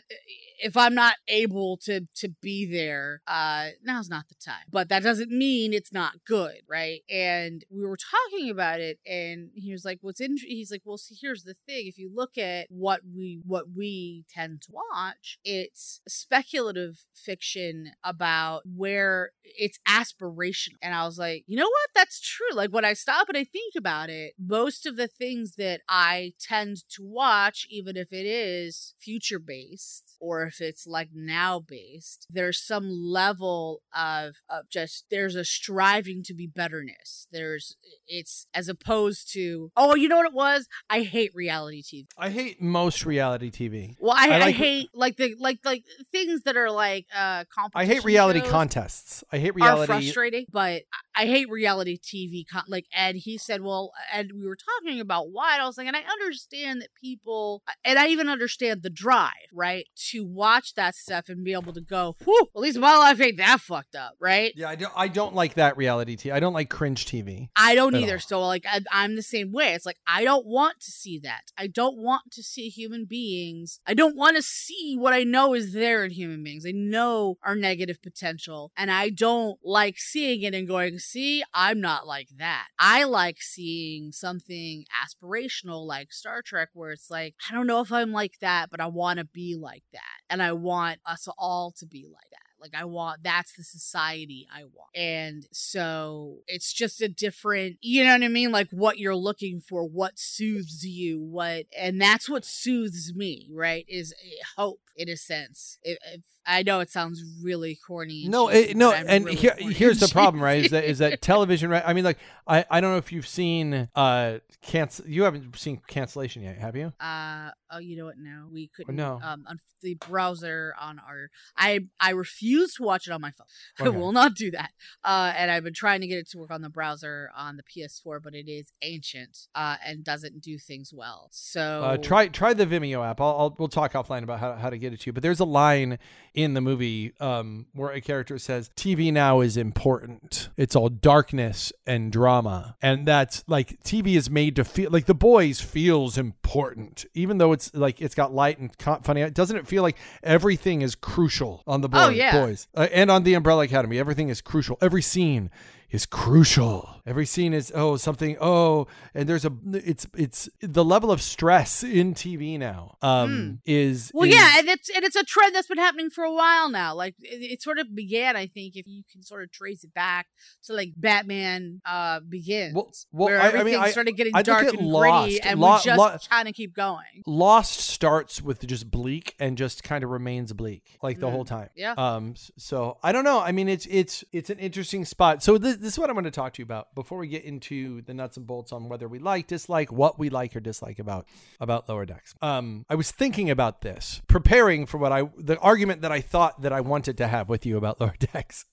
if 0.63 0.77
i'm 0.77 0.95
not 0.95 1.15
able 1.27 1.77
to 1.77 2.07
to 2.15 2.29
be 2.41 2.65
there 2.65 3.21
uh 3.27 3.67
now's 3.83 4.09
not 4.09 4.27
the 4.29 4.35
time. 4.35 4.65
But 4.71 4.89
that 4.89 5.03
doesn't 5.03 5.31
mean 5.31 5.73
it's 5.73 5.93
not 5.93 6.23
good 6.25 6.61
right? 6.67 7.01
And 7.09 7.63
we 7.69 7.85
were 7.85 7.97
talking 7.97 8.49
about 8.49 8.79
it 8.79 8.99
and 9.05 9.49
he 9.53 9.71
was 9.71 9.85
like 9.85 9.99
what's 10.01 10.21
in 10.21 10.37
he's 10.37 10.71
like 10.71 10.81
well 10.85 10.97
see 10.97 11.15
here's 11.19 11.43
the 11.43 11.55
thing. 11.67 11.87
If 11.87 11.97
you 11.97 12.09
look 12.13 12.37
at 12.37 12.67
what 12.69 13.01
we 13.15 13.41
what 13.45 13.65
we 13.75 14.25
tend 14.29 14.61
to 14.63 14.71
watch 14.71 15.39
it's 15.43 16.01
speculative 16.07 17.05
fiction 17.15 17.91
about 18.03 18.63
where 18.65 19.31
it's 19.43 19.79
aspirational. 19.87 20.75
And 20.81 20.93
i 20.95 21.05
was 21.05 21.17
like 21.17 21.43
you 21.47 21.57
know 21.57 21.63
what? 21.65 21.89
That's 21.95 22.19
true. 22.19 22.53
Like 22.55 22.71
when 22.71 22.85
i 22.85 22.93
stop 22.93 23.27
and 23.29 23.37
i 23.37 23.43
think 23.43 23.73
about 23.77 24.09
it 24.09 24.33
most 24.39 24.85
of 24.85 24.95
the 24.95 25.07
things 25.07 25.55
that 25.55 25.81
i 25.89 26.33
tend 26.39 26.77
to 26.89 27.03
watch 27.03 27.65
even 27.69 27.97
if 27.97 28.11
it 28.11 28.25
is 28.25 28.93
future 28.99 29.39
based 29.39 30.15
or 30.19 30.49
if 30.53 30.61
it's 30.61 30.85
like 30.87 31.09
now 31.13 31.59
based 31.59 32.27
there's 32.29 32.61
some 32.61 32.89
level 32.89 33.81
of, 33.95 34.35
of 34.49 34.69
just 34.69 35.05
there's 35.09 35.35
a 35.35 35.45
striving 35.45 36.23
to 36.23 36.33
be 36.33 36.47
betterness 36.47 37.27
there's 37.31 37.75
it's 38.07 38.47
as 38.53 38.67
opposed 38.67 39.31
to 39.31 39.71
oh 39.75 39.95
you 39.95 40.07
know 40.07 40.17
what 40.17 40.25
it 40.25 40.33
was 40.33 40.67
i 40.89 41.01
hate 41.01 41.31
reality 41.33 41.81
tv 41.81 42.05
I 42.17 42.29
hate 42.29 42.61
most 42.61 43.05
reality 43.05 43.49
TV. 43.49 43.95
well 43.99 44.15
i, 44.15 44.29
I 44.29 44.43
I, 44.43 44.51
hate 44.51 44.89
like 44.93 45.17
the 45.17 45.35
like 45.39 45.59
like 45.63 45.83
things 46.11 46.43
that 46.43 46.57
are 46.57 46.69
like 46.71 47.07
uh 47.15 47.45
competition. 47.53 47.91
I 47.91 47.93
hate 47.93 48.03
reality 48.03 48.41
contests. 48.41 49.23
I 49.31 49.37
hate 49.37 49.55
reality. 49.55 49.63
are 49.63 49.87
reality. 49.87 50.05
frustrating, 50.05 50.45
but 50.51 50.83
I 51.15 51.25
hate 51.25 51.49
reality 51.49 51.97
TV. 51.99 52.45
Con- 52.47 52.63
like 52.67 52.85
Ed, 52.93 53.15
he 53.17 53.37
said, 53.37 53.61
well, 53.61 53.91
and 54.13 54.31
we 54.35 54.47
were 54.47 54.57
talking 54.57 54.99
about 54.99 55.31
why. 55.31 55.57
I 55.59 55.65
was 55.65 55.77
like, 55.77 55.87
and 55.87 55.95
I 55.95 56.03
understand 56.11 56.81
that 56.81 56.89
people, 56.99 57.63
and 57.85 57.99
I 57.99 58.07
even 58.07 58.29
understand 58.29 58.81
the 58.83 58.89
drive, 58.89 59.31
right, 59.53 59.87
to 60.09 60.25
watch 60.25 60.73
that 60.75 60.95
stuff 60.95 61.29
and 61.29 61.43
be 61.43 61.53
able 61.53 61.73
to 61.73 61.81
go, 61.81 62.15
whew, 62.23 62.49
at 62.55 62.61
least 62.61 62.79
my 62.79 62.97
life 62.97 63.21
ain't 63.21 63.37
that 63.37 63.59
fucked 63.61 63.95
up, 63.95 64.15
right? 64.19 64.53
Yeah, 64.55 64.69
I 64.69 64.75
don't. 64.75 64.93
I 64.95 65.07
don't 65.07 65.35
like 65.35 65.53
that 65.55 65.77
reality 65.77 66.15
TV. 66.15 66.31
I 66.33 66.39
don't 66.39 66.53
like 66.53 66.69
cringe 66.69 67.05
TV. 67.05 67.49
I 67.55 67.75
don't 67.75 67.95
either. 67.95 68.13
all. 68.13 68.19
So 68.19 68.41
like 68.41 68.65
I, 68.69 68.81
I'm 68.91 69.15
the 69.15 69.21
same 69.21 69.51
way. 69.51 69.73
It's 69.73 69.85
like 69.85 69.97
I 70.07 70.23
don't 70.23 70.45
want 70.45 70.79
to 70.81 70.91
see 70.91 71.19
that. 71.19 71.51
I 71.57 71.67
don't 71.67 71.97
want 71.97 72.31
to 72.31 72.43
see 72.43 72.69
human 72.69 73.05
beings. 73.05 73.79
I 73.85 73.93
don't 73.93 74.15
want 74.15 74.35
to 74.37 74.41
see 74.41 74.95
what 74.97 75.13
I 75.13 75.23
know 75.23 75.53
is 75.53 75.73
there 75.73 76.03
in 76.03 76.11
human 76.11 76.43
beings. 76.43 76.65
I 76.65 76.71
know 76.71 77.37
our 77.43 77.55
negative 77.55 78.01
potential, 78.01 78.71
and 78.75 78.89
I 78.91 79.09
don't 79.09 79.59
like 79.63 79.97
seeing 79.97 80.41
it 80.43 80.53
and 80.53 80.67
going, 80.67 80.99
"See, 81.03 81.43
I'm 81.53 81.81
not 81.81 82.07
like 82.07 82.29
that." 82.37 82.67
I 82.79 83.03
like 83.03 83.41
seeing 83.41 84.11
something 84.11 84.85
aspirational 85.03 85.85
like 85.85 86.11
Star 86.13 86.41
Trek, 86.41 86.69
where 86.73 86.91
it's 86.91 87.09
like 87.09 87.35
I 87.49 87.53
don't 87.53 87.67
know 87.67 87.81
if 87.81 87.91
I'm 87.91 88.11
like 88.11 88.39
that, 88.41 88.69
but 88.71 88.79
I 88.79 88.87
want 88.87 89.19
to 89.19 89.25
be 89.25 89.55
like 89.55 89.83
that, 89.93 90.21
and 90.29 90.41
I 90.41 90.53
want 90.53 90.99
us 91.05 91.27
all 91.37 91.71
to 91.77 91.85
be 91.85 92.07
like 92.11 92.29
that. 92.31 92.53
Like 92.63 92.81
I 92.81 92.85
want 92.85 93.23
that's 93.23 93.53
the 93.57 93.63
society 93.63 94.47
I 94.49 94.63
want. 94.63 94.95
And 94.95 95.45
so 95.51 96.37
it's 96.47 96.71
just 96.71 97.01
a 97.01 97.09
different, 97.09 97.75
you 97.81 98.05
know 98.05 98.13
what 98.13 98.23
I 98.23 98.29
mean? 98.29 98.53
Like 98.53 98.69
what 98.71 98.97
you're 98.97 99.17
looking 99.17 99.59
for, 99.59 99.83
what 99.85 100.17
soothes 100.17 100.85
you, 100.85 101.19
what 101.19 101.65
and 101.77 102.01
that's 102.01 102.29
what 102.29 102.45
soothes 102.45 103.11
me, 103.13 103.49
right? 103.51 103.85
Is 103.89 104.13
eh, 104.13 104.43
hope 104.55 104.79
in 104.95 105.09
a 105.09 105.17
sense. 105.17 105.77
If, 105.83 105.97
if 106.13 106.21
I 106.45 106.63
know 106.63 106.81
it 106.81 106.89
sounds 106.89 107.23
really 107.41 107.77
corny. 107.87 108.27
No, 108.27 108.49
cheesy, 108.49 108.71
it, 108.71 108.77
no, 108.77 108.91
and 108.91 109.25
really 109.25 109.37
here, 109.37 109.55
here's 109.57 109.99
the 109.99 110.09
problem, 110.09 110.43
right? 110.43 110.65
Is 110.65 110.71
that 110.71 110.83
is 110.83 110.97
that 110.99 111.21
television, 111.21 111.69
right? 111.69 111.83
I 111.85 111.93
mean, 111.93 112.03
like, 112.03 112.17
I, 112.45 112.65
I 112.69 112.81
don't 112.81 112.91
know 112.91 112.97
if 112.97 113.11
you've 113.11 113.27
seen 113.27 113.87
uh 113.95 114.39
cancel. 114.61 115.07
You 115.07 115.23
haven't 115.23 115.57
seen 115.57 115.81
cancellation 115.87 116.41
yet, 116.43 116.57
have 116.57 116.75
you? 116.75 116.91
Uh 116.99 117.51
oh, 117.71 117.79
you 117.79 117.97
know 117.97 118.05
what? 118.05 118.17
No, 118.17 118.47
we 118.51 118.67
couldn't. 118.75 118.95
no. 118.95 119.19
Um, 119.23 119.45
on 119.47 119.59
the 119.81 119.95
browser 119.95 120.73
on 120.79 120.99
our, 120.99 121.29
I 121.57 121.81
I 121.99 122.11
refuse 122.11 122.75
to 122.75 122.83
watch 122.83 123.07
it 123.07 123.11
on 123.11 123.21
my 123.21 123.31
phone. 123.31 123.47
I 123.79 123.89
will 123.89 124.11
not 124.11 124.35
do 124.35 124.51
that. 124.51 124.71
Uh, 125.03 125.33
and 125.37 125.49
I've 125.49 125.63
been 125.63 125.73
trying 125.73 126.01
to 126.01 126.07
get 126.07 126.17
it 126.17 126.29
to 126.31 126.37
work 126.39 126.51
on 126.51 126.61
the 126.61 126.69
browser 126.69 127.29
on 127.35 127.57
the 127.57 127.63
PS4, 127.63 128.21
but 128.21 128.35
it 128.35 128.49
is 128.49 128.71
ancient. 128.81 129.47
Uh, 129.55 129.77
and 129.85 130.03
doesn't 130.03 130.41
do 130.41 130.57
things 130.57 130.93
well. 130.93 131.29
So 131.31 131.83
Uh, 131.83 131.97
try 131.97 132.27
try 132.27 132.53
the 132.53 132.65
Vimeo 132.65 133.05
app. 133.05 133.21
I'll, 133.21 133.35
I'll 133.39 133.55
we'll 133.57 133.67
talk 133.69 133.93
offline 133.93 134.23
about 134.23 134.39
how, 134.39 134.55
how 134.55 134.69
to 134.69 134.77
get 134.83 134.93
it 134.93 134.99
to 135.01 135.07
you. 135.07 135.13
But 135.13 135.23
there's 135.23 135.39
a 135.39 135.45
line 135.45 135.97
in 136.33 136.53
the 136.53 136.61
movie 136.61 137.13
um, 137.19 137.65
where 137.73 137.91
a 137.91 138.01
character 138.01 138.37
says, 138.37 138.69
"TV 138.75 139.11
now 139.11 139.41
is 139.41 139.57
important. 139.57 140.49
It's 140.57 140.75
all 140.75 140.89
darkness 140.89 141.71
and 141.87 142.11
drama, 142.11 142.75
and 142.81 143.05
that's 143.07 143.43
like 143.47 143.81
TV 143.83 144.15
is 144.15 144.29
made 144.29 144.55
to 144.57 144.63
feel 144.63 144.91
like 144.91 145.05
the 145.05 145.13
boys 145.15 145.61
feels 145.61 146.17
important, 146.17 147.05
even 147.13 147.37
though 147.37 147.53
it's 147.53 147.73
like 147.73 148.01
it's 148.01 148.15
got 148.15 148.33
light 148.33 148.59
and 148.59 148.71
funny. 149.03 149.29
Doesn't 149.29 149.57
it 149.57 149.67
feel 149.67 149.83
like 149.83 149.97
everything 150.23 150.81
is 150.81 150.95
crucial 150.95 151.63
on 151.67 151.81
the 151.81 151.89
boy, 151.89 151.97
Oh, 152.05 152.09
yeah. 152.09 152.45
boys 152.45 152.67
uh, 152.75 152.87
and 152.91 153.09
on 153.11 153.23
the 153.23 153.33
Umbrella 153.35 153.63
Academy? 153.63 153.97
Everything 153.99 154.29
is 154.29 154.41
crucial. 154.41 154.77
Every 154.81 155.01
scene." 155.01 155.49
Is 155.93 156.05
crucial. 156.05 156.89
Every 157.05 157.25
scene 157.25 157.53
is 157.53 157.71
oh 157.75 157.97
something 157.97 158.37
oh 158.41 158.87
and 159.13 159.27
there's 159.27 159.43
a 159.45 159.51
it's 159.73 160.07
it's 160.17 160.49
the 160.61 160.83
level 160.83 161.11
of 161.11 161.21
stress 161.21 161.83
in 161.83 162.13
TV 162.13 162.57
now 162.57 162.95
um 163.01 163.59
is 163.65 164.09
Hmm. 164.11 164.17
Well, 164.19 164.27
is- 164.29 164.35
yeah, 164.35 164.57
and 164.59 164.69
it's 164.69 164.89
and 164.89 165.03
it's 165.03 165.15
a 165.17 165.23
trend 165.23 165.53
that's 165.53 165.67
been 165.67 165.77
happening 165.77 166.09
for 166.09 166.23
a 166.23 166.31
while 166.33 166.69
now. 166.69 166.95
Like 166.95 167.15
it, 167.19 167.51
it 167.53 167.61
sort 167.61 167.77
of 167.77 167.93
began, 167.93 168.35
I 168.37 168.47
think, 168.47 168.75
if 168.77 168.87
you 168.87 169.03
can 169.11 169.21
sort 169.21 169.43
of 169.43 169.51
trace 169.51 169.83
it 169.83 169.93
back 169.93 170.27
to 170.63 170.73
like 170.73 170.93
Batman 170.97 171.81
uh 171.85 172.21
begins, 172.21 172.73
Well- 172.73 172.91
well, 173.11 173.25
where 173.27 173.39
I- 173.41 173.43
I 173.43 173.51
mean, 173.51 173.59
everything 173.59 173.81
I- 173.81 173.91
started 173.91 174.13
getting 174.13 174.33
I 174.35 174.39
look 174.39 174.45
dark 174.45 174.67
and 174.73 174.87
Lost. 174.87 175.25
gritty, 175.29 175.41
and 175.41 175.59
Lo- 175.59 175.75
we 175.75 175.81
just 175.83 175.99
Lo- 175.99 176.17
kind 176.29 176.47
of 176.47 176.55
keep 176.55 176.73
going. 176.73 177.23
Lost 177.27 177.79
starts 177.81 178.41
with 178.41 178.65
just 178.65 178.89
bleak 178.89 179.35
and 179.39 179.57
just 179.57 179.83
kind 179.83 180.03
of 180.03 180.09
remains 180.09 180.53
bleak 180.53 180.97
like 181.03 181.19
the 181.19 181.27
Mm, 181.27 181.31
whole 181.31 181.45
time. 181.45 181.69
yeah. 181.75 181.93
Um. 181.97 182.33
So 182.57 182.97
I 183.03 183.11
don't 183.11 183.25
know. 183.25 183.39
I 183.41 183.51
mean, 183.51 183.67
it's 183.69 183.85
it's 183.91 184.23
it's 184.31 184.49
an 184.49 184.57
interesting 184.59 185.03
spot. 185.05 185.43
So 185.43 185.57
this, 185.57 185.75
this 185.83 185.93
is 185.93 185.99
what 185.99 186.09
I'm 186.09 186.15
going 186.15 186.23
to 186.23 186.31
talk 186.31 186.53
to 186.53 186.61
you 186.61 186.63
about 186.63 186.95
before 186.95 187.17
we 187.17 187.27
get 187.27 187.43
into 187.43 188.01
the 188.01 188.13
nuts 188.13 188.37
and 188.37 188.47
bolts 188.47 188.71
on 188.71 188.89
whether 188.89 189.07
we 189.07 189.19
like, 189.19 189.47
dislike, 189.47 189.91
what 189.91 190.17
we 190.17 190.29
like 190.29 190.55
or 190.55 190.59
dislike 190.59 190.97
about 190.97 191.27
about 191.59 191.87
lower 191.89 192.05
decks. 192.05 192.33
Um. 192.41 192.85
I 192.89 192.95
was 192.95 193.11
thinking 193.11 193.49
about 193.49 193.81
this, 193.81 194.21
preparing 194.27 194.85
for 194.85 194.97
what 194.97 195.11
I 195.11 195.23
the 195.37 195.59
argument 195.59 196.01
that 196.01 196.11
I 196.11 196.21
thought 196.21 196.61
that 196.61 196.71
I 196.71 196.81
wanted 196.81 197.17
to 197.17 197.27
have 197.27 197.49
with 197.49 197.65
you 197.65 197.77
about 197.77 197.99
lower 197.99 198.15
decks. 198.33 198.65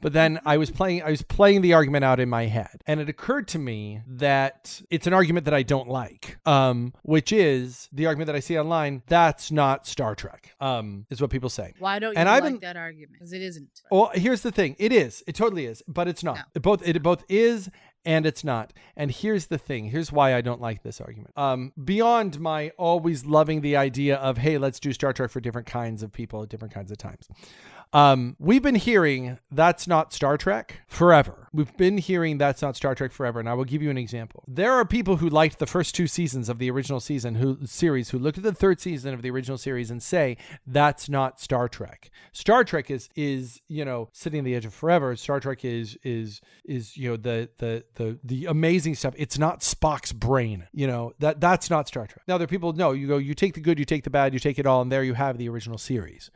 But 0.00 0.12
then 0.12 0.40
I 0.44 0.56
was 0.58 0.70
playing 0.70 1.02
I 1.02 1.10
was 1.10 1.22
playing 1.22 1.62
the 1.62 1.72
argument 1.74 2.04
out 2.04 2.20
in 2.20 2.28
my 2.28 2.46
head 2.46 2.82
and 2.86 3.00
it 3.00 3.08
occurred 3.08 3.48
to 3.48 3.58
me 3.58 4.02
that 4.06 4.82
it's 4.90 5.06
an 5.06 5.12
argument 5.14 5.44
that 5.46 5.54
I 5.54 5.62
don't 5.62 5.88
like. 5.88 6.38
Um 6.46 6.92
which 7.02 7.32
is 7.32 7.88
the 7.92 8.06
argument 8.06 8.26
that 8.26 8.36
I 8.36 8.40
see 8.40 8.58
online 8.58 9.02
that's 9.06 9.50
not 9.50 9.86
Star 9.86 10.14
Trek. 10.14 10.54
Um 10.60 11.06
is 11.10 11.20
what 11.20 11.30
people 11.30 11.48
say. 11.48 11.72
Why 11.78 11.98
don't 11.98 12.12
you 12.12 12.18
And 12.18 12.28
I've 12.28 12.42
like 12.44 12.54
been- 12.54 12.60
that 12.60 12.76
argument? 12.76 13.12
Because 13.14 13.32
it 13.32 13.42
isn't. 13.42 13.82
Well, 13.90 14.10
here's 14.14 14.42
the 14.42 14.52
thing. 14.52 14.76
It 14.78 14.92
is. 14.92 15.22
It 15.26 15.34
totally 15.34 15.64
is, 15.66 15.82
but 15.88 16.08
it's 16.08 16.22
not. 16.22 16.36
No. 16.36 16.42
It 16.54 16.62
both 16.62 16.86
it 16.86 17.02
both 17.02 17.24
is 17.28 17.70
and 18.04 18.24
it's 18.26 18.44
not. 18.44 18.72
And 18.96 19.10
here's 19.10 19.46
the 19.46 19.58
thing. 19.58 19.86
Here's 19.86 20.12
why 20.12 20.34
I 20.34 20.40
don't 20.40 20.60
like 20.60 20.82
this 20.82 21.00
argument. 21.00 21.36
Um, 21.36 21.72
beyond 21.82 22.38
my 22.40 22.70
always 22.78 23.26
loving 23.26 23.60
the 23.60 23.76
idea 23.76 24.16
of 24.16 24.38
hey, 24.38 24.56
let's 24.58 24.78
do 24.80 24.92
Star 24.92 25.12
Trek 25.12 25.30
for 25.30 25.40
different 25.40 25.66
kinds 25.66 26.02
of 26.02 26.12
people 26.12 26.42
at 26.42 26.48
different 26.48 26.72
kinds 26.74 26.90
of 26.90 26.98
times. 26.98 27.28
Um, 27.92 28.36
we've 28.38 28.62
been 28.62 28.74
hearing 28.74 29.38
that's 29.50 29.86
not 29.86 30.12
Star 30.12 30.36
Trek 30.36 30.82
forever. 30.86 31.48
We've 31.52 31.74
been 31.76 31.96
hearing 31.96 32.36
that's 32.36 32.60
not 32.60 32.76
Star 32.76 32.94
Trek 32.94 33.12
forever, 33.12 33.40
and 33.40 33.48
I 33.48 33.54
will 33.54 33.64
give 33.64 33.82
you 33.82 33.90
an 33.90 33.96
example. 33.96 34.44
There 34.46 34.72
are 34.72 34.84
people 34.84 35.16
who 35.16 35.28
liked 35.28 35.58
the 35.58 35.66
first 35.66 35.94
two 35.94 36.06
seasons 36.06 36.48
of 36.48 36.58
the 36.58 36.70
original 36.70 37.00
season, 37.00 37.36
who 37.36 37.58
series, 37.64 38.10
who 38.10 38.18
look 38.18 38.36
at 38.36 38.44
the 38.44 38.52
third 38.52 38.80
season 38.80 39.14
of 39.14 39.22
the 39.22 39.30
original 39.30 39.56
series 39.56 39.90
and 39.90 40.02
say 40.02 40.36
that's 40.66 41.08
not 41.08 41.40
Star 41.40 41.68
Trek. 41.68 42.10
Star 42.32 42.62
Trek 42.62 42.90
is 42.90 43.08
is 43.16 43.62
you 43.68 43.84
know 43.84 44.08
sitting 44.12 44.40
on 44.40 44.44
the 44.44 44.54
edge 44.54 44.66
of 44.66 44.74
forever. 44.74 45.16
Star 45.16 45.40
Trek 45.40 45.64
is 45.64 45.96
is 46.02 46.42
is 46.64 46.96
you 46.96 47.10
know 47.10 47.16
the 47.16 47.48
the 47.56 47.84
the 47.94 48.18
the 48.22 48.46
amazing 48.46 48.94
stuff. 48.94 49.14
It's 49.16 49.38
not 49.38 49.60
Spock's 49.60 50.12
brain. 50.12 50.68
You 50.72 50.86
know 50.86 51.12
that 51.20 51.40
that's 51.40 51.70
not 51.70 51.88
Star 51.88 52.06
Trek. 52.06 52.22
Now 52.28 52.36
there 52.36 52.44
are 52.44 52.48
people 52.48 52.74
no. 52.74 52.92
You 52.92 53.08
go. 53.08 53.16
You 53.16 53.34
take 53.34 53.54
the 53.54 53.60
good. 53.60 53.78
You 53.78 53.86
take 53.86 54.04
the 54.04 54.10
bad. 54.10 54.34
You 54.34 54.40
take 54.40 54.58
it 54.58 54.66
all, 54.66 54.82
and 54.82 54.92
there 54.92 55.02
you 55.02 55.14
have 55.14 55.38
the 55.38 55.48
original 55.48 55.78
series 55.78 56.30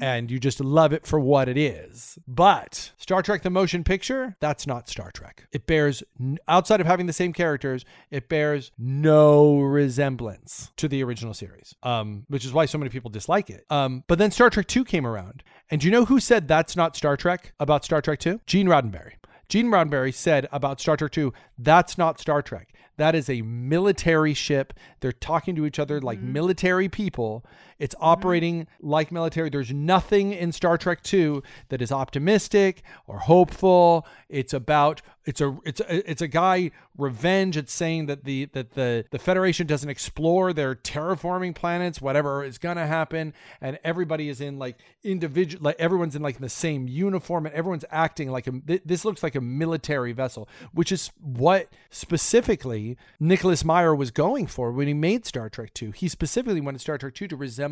and 0.00 0.30
you 0.30 0.38
just 0.38 0.60
love 0.60 0.92
it 0.92 1.06
for 1.06 1.18
what 1.20 1.48
it 1.48 1.56
is. 1.56 2.18
But 2.26 2.92
Star 2.96 3.22
Trek 3.22 3.42
the 3.42 3.50
motion 3.50 3.84
picture, 3.84 4.36
that's 4.40 4.66
not 4.66 4.88
Star 4.88 5.10
Trek. 5.10 5.46
It 5.52 5.66
bears 5.66 6.02
outside 6.48 6.80
of 6.80 6.86
having 6.86 7.06
the 7.06 7.12
same 7.12 7.32
characters, 7.32 7.84
it 8.10 8.28
bears 8.28 8.72
no 8.78 9.60
resemblance 9.60 10.72
to 10.76 10.88
the 10.88 11.02
original 11.02 11.34
series. 11.34 11.74
Um, 11.82 12.24
which 12.28 12.44
is 12.44 12.52
why 12.52 12.66
so 12.66 12.78
many 12.78 12.90
people 12.90 13.10
dislike 13.10 13.50
it. 13.50 13.64
Um, 13.70 14.04
but 14.06 14.18
then 14.18 14.30
Star 14.30 14.50
Trek 14.50 14.66
2 14.66 14.84
came 14.84 15.06
around. 15.06 15.42
And 15.70 15.80
do 15.80 15.86
you 15.86 15.90
know 15.90 16.04
who 16.04 16.20
said 16.20 16.46
that's 16.46 16.76
not 16.76 16.96
Star 16.96 17.16
Trek 17.16 17.52
about 17.58 17.84
Star 17.84 18.00
Trek 18.00 18.18
2? 18.20 18.40
Gene 18.46 18.68
Roddenberry. 18.68 19.12
Gene 19.48 19.66
Roddenberry 19.66 20.12
said 20.12 20.48
about 20.50 20.80
Star 20.80 20.96
Trek 20.96 21.12
2, 21.12 21.32
that's 21.58 21.96
not 21.96 22.20
Star 22.20 22.42
Trek. 22.42 22.72
That 22.96 23.14
is 23.14 23.28
a 23.28 23.42
military 23.42 24.34
ship. 24.34 24.72
They're 25.00 25.12
talking 25.12 25.54
to 25.56 25.66
each 25.66 25.78
other 25.78 26.00
like 26.00 26.20
military 26.20 26.88
people. 26.88 27.44
It's 27.78 27.94
mm-hmm. 27.94 28.04
operating 28.04 28.66
like 28.80 29.12
military. 29.12 29.50
There's 29.50 29.72
nothing 29.72 30.32
in 30.32 30.52
Star 30.52 30.78
Trek 30.78 31.02
2 31.02 31.42
that 31.68 31.82
is 31.82 31.92
optimistic 31.92 32.82
or 33.06 33.18
hopeful. 33.18 34.06
It's 34.28 34.52
about 34.52 35.02
it's 35.24 35.40
a 35.40 35.58
it's 35.64 35.80
a, 35.80 36.10
it's 36.10 36.22
a 36.22 36.28
guy 36.28 36.70
revenge. 36.96 37.56
It's 37.56 37.72
saying 37.72 38.06
that 38.06 38.24
the 38.24 38.46
that 38.46 38.74
the 38.74 39.04
the 39.10 39.18
Federation 39.18 39.66
doesn't 39.66 39.88
explore 39.88 40.52
their 40.52 40.74
terraforming 40.74 41.54
planets, 41.54 42.00
whatever 42.00 42.44
is 42.44 42.58
gonna 42.58 42.86
happen, 42.86 43.34
and 43.60 43.78
everybody 43.82 44.28
is 44.28 44.40
in 44.40 44.58
like 44.58 44.78
individual 45.02 45.64
like 45.64 45.76
everyone's 45.78 46.14
in 46.14 46.22
like 46.22 46.38
the 46.38 46.48
same 46.48 46.86
uniform 46.86 47.46
and 47.46 47.54
everyone's 47.54 47.84
acting 47.90 48.30
like 48.30 48.46
a 48.46 48.52
this 48.84 49.04
looks 49.04 49.22
like 49.22 49.34
a 49.34 49.40
military 49.40 50.12
vessel, 50.12 50.48
which 50.72 50.92
is 50.92 51.10
what 51.20 51.68
specifically 51.90 52.96
Nicholas 53.18 53.64
Meyer 53.64 53.94
was 53.94 54.12
going 54.12 54.46
for 54.46 54.70
when 54.70 54.86
he 54.86 54.94
made 54.94 55.26
Star 55.26 55.48
Trek 55.48 55.74
2. 55.74 55.90
He 55.90 56.08
specifically 56.08 56.60
wanted 56.60 56.80
Star 56.80 56.98
Trek 56.98 57.14
2 57.14 57.28
to 57.28 57.36
resemble 57.36 57.65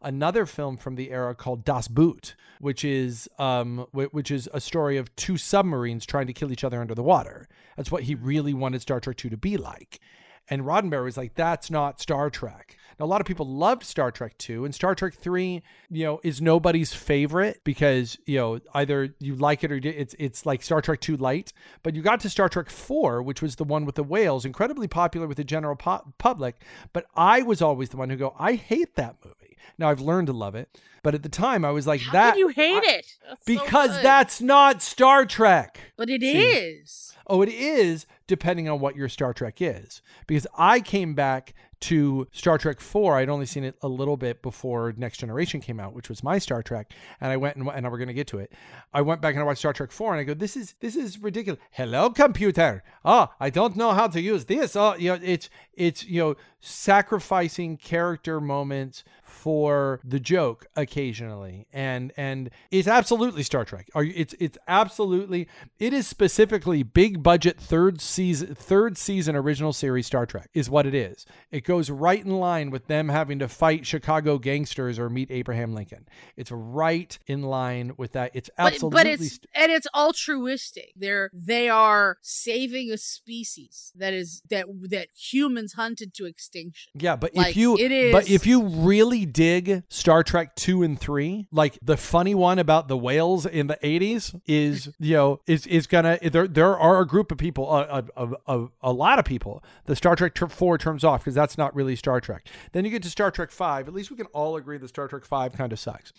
another 0.00 0.46
film 0.46 0.76
from 0.76 0.94
the 0.94 1.10
era 1.10 1.34
called 1.34 1.64
Das 1.64 1.88
Boot, 1.88 2.34
which 2.60 2.84
is 2.84 3.28
um 3.38 3.86
which 3.92 4.30
is 4.30 4.48
a 4.52 4.60
story 4.60 4.96
of 4.96 5.14
two 5.16 5.36
submarines 5.36 6.06
trying 6.06 6.26
to 6.26 6.32
kill 6.32 6.52
each 6.52 6.64
other 6.64 6.80
under 6.80 6.94
the 6.94 7.02
water. 7.02 7.48
That's 7.76 7.90
what 7.90 8.04
he 8.04 8.14
really 8.14 8.54
wanted 8.54 8.82
Star 8.82 9.00
Trek 9.00 9.16
2 9.16 9.30
to 9.30 9.36
be 9.36 9.56
like. 9.56 10.00
And 10.48 10.62
Roddenberry 10.62 11.04
was 11.04 11.16
like, 11.16 11.34
that's 11.34 11.70
not 11.70 12.00
Star 12.00 12.30
Trek. 12.30 12.76
Now, 12.98 13.06
a 13.06 13.06
lot 13.06 13.20
of 13.20 13.26
people 13.26 13.46
loved 13.46 13.84
Star 13.84 14.10
Trek 14.10 14.36
2, 14.38 14.64
and 14.64 14.74
Star 14.74 14.94
Trek 14.94 15.14
3, 15.14 15.62
you 15.90 16.04
know, 16.04 16.20
is 16.22 16.40
nobody's 16.40 16.92
favorite 16.92 17.60
because, 17.64 18.18
you 18.26 18.38
know, 18.38 18.60
either 18.74 19.14
you 19.18 19.34
like 19.36 19.64
it 19.64 19.72
or 19.72 19.76
it's 19.76 20.14
it's 20.18 20.46
like 20.46 20.62
Star 20.62 20.80
Trek 20.80 21.00
2 21.00 21.16
light. 21.16 21.52
But 21.82 21.94
you 21.94 22.02
got 22.02 22.20
to 22.20 22.30
Star 22.30 22.48
Trek 22.48 22.70
4, 22.70 23.22
which 23.22 23.42
was 23.42 23.56
the 23.56 23.64
one 23.64 23.84
with 23.84 23.94
the 23.96 24.02
whales, 24.04 24.44
incredibly 24.44 24.88
popular 24.88 25.26
with 25.26 25.36
the 25.36 25.44
general 25.44 25.76
po- 25.76 26.12
public. 26.18 26.62
But 26.92 27.06
I 27.14 27.42
was 27.42 27.60
always 27.62 27.88
the 27.90 27.96
one 27.96 28.10
who 28.10 28.16
go, 28.16 28.34
I 28.38 28.54
hate 28.54 28.96
that 28.96 29.16
movie. 29.24 29.56
Now 29.78 29.90
I've 29.90 30.00
learned 30.00 30.28
to 30.28 30.32
love 30.32 30.54
it, 30.54 30.78
but 31.02 31.14
at 31.14 31.22
the 31.22 31.28
time 31.28 31.64
I 31.64 31.70
was 31.70 31.86
like 31.86 32.00
How 32.02 32.12
that. 32.12 32.36
you 32.38 32.48
hate 32.48 32.82
I- 32.84 32.92
it? 32.98 33.06
That's 33.28 33.44
because 33.44 33.96
good. 33.96 34.04
that's 34.04 34.40
not 34.40 34.82
Star 34.82 35.24
Trek. 35.26 35.80
But 35.96 36.10
it 36.10 36.20
See. 36.20 36.38
is. 36.38 37.12
Oh, 37.26 37.40
it 37.42 37.48
is 37.48 38.06
depending 38.26 38.68
on 38.68 38.78
what 38.80 38.94
your 38.96 39.08
Star 39.08 39.32
Trek 39.32 39.60
is. 39.62 40.02
Because 40.26 40.46
I 40.56 40.80
came 40.80 41.14
back 41.14 41.54
to 41.80 42.26
Star 42.32 42.58
Trek 42.58 42.80
4. 42.80 43.16
I'd 43.16 43.28
only 43.28 43.46
seen 43.46 43.64
it 43.64 43.76
a 43.82 43.88
little 43.88 44.16
bit 44.16 44.42
before 44.42 44.94
Next 44.96 45.18
Generation 45.18 45.60
came 45.60 45.80
out, 45.80 45.94
which 45.94 46.08
was 46.08 46.22
my 46.22 46.38
Star 46.38 46.62
Trek. 46.62 46.92
And 47.20 47.32
I 47.32 47.36
went 47.36 47.56
and, 47.56 47.68
and 47.68 47.90
we're 47.90 47.98
going 47.98 48.08
to 48.08 48.14
get 48.14 48.26
to 48.28 48.38
it. 48.38 48.52
I 48.92 49.02
went 49.02 49.20
back 49.20 49.34
and 49.34 49.42
I 49.42 49.44
watched 49.44 49.60
Star 49.60 49.72
Trek 49.72 49.90
4 49.90 50.12
and 50.12 50.20
I 50.20 50.24
go, 50.24 50.34
this 50.34 50.56
is 50.56 50.74
this 50.80 50.96
is 50.96 51.18
ridiculous. 51.18 51.60
Hello, 51.70 52.10
computer. 52.10 52.82
Oh, 53.04 53.28
I 53.40 53.50
don't 53.50 53.76
know 53.76 53.92
how 53.92 54.08
to 54.08 54.20
use 54.20 54.44
this. 54.44 54.76
Oh, 54.76 54.94
you 54.96 55.12
know, 55.12 55.20
it's 55.22 55.50
it's 55.74 56.04
you 56.04 56.20
know 56.20 56.36
sacrificing 56.60 57.76
character 57.76 58.40
moments 58.40 59.04
for 59.34 60.00
the 60.04 60.20
joke 60.20 60.66
occasionally. 60.76 61.66
And 61.72 62.12
and 62.16 62.50
it's 62.70 62.88
absolutely 62.88 63.42
star 63.42 63.64
trek. 63.64 63.90
Are 63.94 64.04
you, 64.04 64.12
it's 64.16 64.34
it's 64.38 64.56
absolutely 64.68 65.48
it 65.78 65.92
is 65.92 66.06
specifically 66.06 66.82
big 66.82 67.22
budget 67.22 67.60
third 67.60 68.00
season 68.00 68.54
third 68.54 68.96
season 68.96 69.34
original 69.36 69.72
series 69.72 70.06
star 70.06 70.24
trek 70.24 70.48
is 70.54 70.70
what 70.70 70.86
it 70.86 70.94
is. 70.94 71.26
It 71.50 71.64
goes 71.64 71.90
right 71.90 72.24
in 72.24 72.38
line 72.38 72.70
with 72.70 72.86
them 72.86 73.08
having 73.08 73.38
to 73.40 73.48
fight 73.48 73.86
chicago 73.86 74.38
gangsters 74.38 74.98
or 74.98 75.10
meet 75.10 75.30
abraham 75.30 75.74
lincoln. 75.74 76.06
It's 76.36 76.50
right 76.52 77.18
in 77.26 77.42
line 77.42 77.92
with 77.96 78.12
that. 78.12 78.30
It's 78.34 78.48
absolutely 78.56 78.96
but 78.96 79.06
it's 79.06 79.40
and 79.54 79.72
it's 79.72 79.88
altruistic. 79.94 80.92
They're 80.96 81.30
they 81.34 81.68
are 81.68 82.18
saving 82.22 82.90
a 82.92 82.96
species 82.96 83.92
that 83.96 84.14
is 84.14 84.42
that 84.48 84.66
that 84.90 85.08
humans 85.14 85.74
hunted 85.74 86.14
to 86.14 86.24
extinction. 86.24 86.92
Yeah, 86.94 87.16
but 87.16 87.32
if 87.34 87.56
you 87.56 87.76
it 87.76 87.90
is, 87.90 88.12
but 88.12 88.30
if 88.30 88.46
you 88.46 88.62
really 88.62 89.23
dig 89.24 89.82
Star 89.88 90.22
Trek 90.22 90.54
2 90.56 90.82
and 90.82 90.98
3, 90.98 91.46
like 91.52 91.78
the 91.82 91.96
funny 91.96 92.34
one 92.34 92.58
about 92.58 92.88
the 92.88 92.96
whales 92.96 93.46
in 93.46 93.66
the 93.66 93.78
80s 93.82 94.40
is, 94.46 94.90
you 94.98 95.14
know, 95.14 95.40
is 95.46 95.66
is 95.66 95.86
going 95.86 96.04
to 96.04 96.30
there 96.30 96.46
there 96.46 96.78
are 96.78 97.00
a 97.00 97.06
group 97.06 97.32
of 97.32 97.38
people 97.38 97.72
a 97.72 98.04
a, 98.16 98.28
a, 98.46 98.66
a, 98.82 98.92
lot 98.92 99.18
of 99.18 99.24
people 99.24 99.62
the 99.86 99.96
Star 99.96 100.16
Trek 100.16 100.36
4 100.36 100.78
turns 100.78 101.04
off 101.04 101.22
because 101.22 101.34
that's 101.34 101.58
not 101.58 101.74
really 101.74 101.96
Star 101.96 102.20
Trek. 102.20 102.46
Then 102.72 102.84
you 102.84 102.90
get 102.90 103.02
to 103.02 103.10
Star 103.10 103.30
Trek 103.30 103.50
5, 103.50 103.88
at 103.88 103.94
least 103.94 104.10
we 104.10 104.16
can 104.16 104.26
all 104.26 104.56
agree 104.56 104.78
that 104.78 104.88
Star 104.88 105.08
Trek 105.08 105.24
5 105.24 105.52
kind 105.52 105.72
of 105.72 105.78
sucks. 105.78 106.12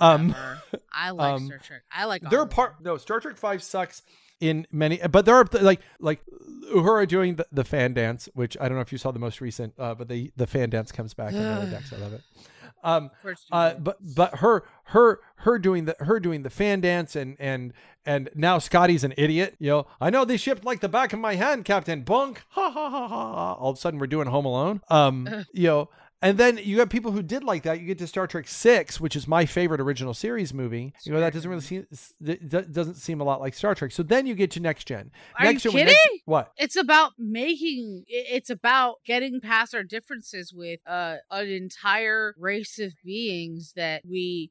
Um 0.00 0.34
I 0.92 1.10
like 1.10 1.32
um, 1.34 1.46
Star 1.46 1.58
Trek. 1.58 1.82
I 1.92 2.04
like 2.06 2.22
are 2.32 2.46
part 2.46 2.82
no 2.82 2.96
Star 2.96 3.20
Trek 3.20 3.36
Five 3.36 3.62
sucks 3.62 4.02
in 4.44 4.66
many, 4.70 4.98
but 5.10 5.24
there 5.24 5.34
are 5.36 5.46
like 5.60 5.80
like 5.98 6.20
Uhura 6.74 7.06
doing 7.08 7.36
the, 7.36 7.46
the 7.50 7.64
fan 7.64 7.94
dance, 7.94 8.28
which 8.34 8.56
I 8.60 8.68
don't 8.68 8.76
know 8.76 8.82
if 8.82 8.92
you 8.92 8.98
saw 8.98 9.10
the 9.10 9.18
most 9.18 9.40
recent, 9.40 9.74
uh, 9.78 9.94
but 9.94 10.08
the 10.08 10.32
the 10.36 10.46
fan 10.46 10.70
dance 10.70 10.92
comes 10.92 11.14
back 11.14 11.32
in 11.32 11.42
the 11.42 11.66
decks. 11.70 11.92
I 11.92 11.96
love 11.96 12.12
it. 12.12 12.22
Um, 12.84 13.04
Of 13.06 13.22
course 13.22 13.46
you 13.50 13.56
uh, 13.56 13.74
but 13.78 13.96
but 14.14 14.36
her 14.40 14.62
her 14.88 15.18
her 15.36 15.58
doing 15.58 15.86
the 15.86 15.96
her 16.00 16.20
doing 16.20 16.42
the 16.42 16.50
fan 16.50 16.82
dance 16.82 17.16
and 17.16 17.34
and 17.40 17.72
and 18.04 18.28
now 18.34 18.58
Scotty's 18.58 19.04
an 19.04 19.14
idiot. 19.16 19.56
You 19.58 19.70
know, 19.70 19.86
I 20.02 20.10
know 20.10 20.26
they 20.26 20.36
shipped 20.36 20.66
like 20.66 20.80
the 20.80 20.88
back 20.90 21.14
of 21.14 21.18
my 21.18 21.36
hand, 21.36 21.64
Captain 21.64 22.02
Bunk. 22.02 22.42
Ha 22.50 22.70
ha 22.70 22.90
ha 22.90 23.08
ha. 23.08 23.08
ha. 23.08 23.52
All 23.54 23.70
of 23.70 23.78
a 23.78 23.80
sudden, 23.80 23.98
we're 23.98 24.06
doing 24.06 24.26
Home 24.28 24.44
Alone. 24.44 24.82
Um, 24.90 25.46
you 25.54 25.68
know. 25.68 25.88
And 26.22 26.38
then 26.38 26.58
you 26.62 26.78
have 26.78 26.88
people 26.88 27.12
who 27.12 27.22
did 27.22 27.44
like 27.44 27.64
that. 27.64 27.80
You 27.80 27.86
get 27.86 27.98
to 27.98 28.06
Star 28.06 28.26
Trek 28.26 28.48
Six, 28.48 28.98
which 28.98 29.14
is 29.14 29.28
my 29.28 29.44
favorite 29.44 29.80
original 29.80 30.14
series 30.14 30.54
movie. 30.54 30.94
You 31.02 31.12
know 31.12 31.20
that 31.20 31.34
doesn't 31.34 31.50
really 31.50 31.62
seem 31.62 31.86
that 32.20 32.72
doesn't 32.72 32.94
seem 32.94 33.20
a 33.20 33.24
lot 33.24 33.40
like 33.40 33.52
Star 33.54 33.74
Trek. 33.74 33.92
So 33.92 34.02
then 34.02 34.26
you 34.26 34.34
get 34.34 34.50
to 34.52 34.60
Next 34.60 34.86
Gen. 34.86 35.10
Are 35.38 35.44
Next 35.44 35.64
you 35.64 35.70
Gen, 35.70 35.78
when 35.78 35.86
Next- 35.86 35.98
kidding? 36.02 36.18
what? 36.24 36.52
It's 36.56 36.76
about 36.76 37.12
making. 37.18 38.04
It's 38.08 38.48
about 38.48 38.96
getting 39.04 39.40
past 39.40 39.74
our 39.74 39.82
differences 39.82 40.52
with 40.54 40.80
uh, 40.86 41.16
an 41.30 41.48
entire 41.48 42.34
race 42.38 42.78
of 42.78 42.94
beings 43.04 43.72
that 43.76 44.02
we 44.08 44.50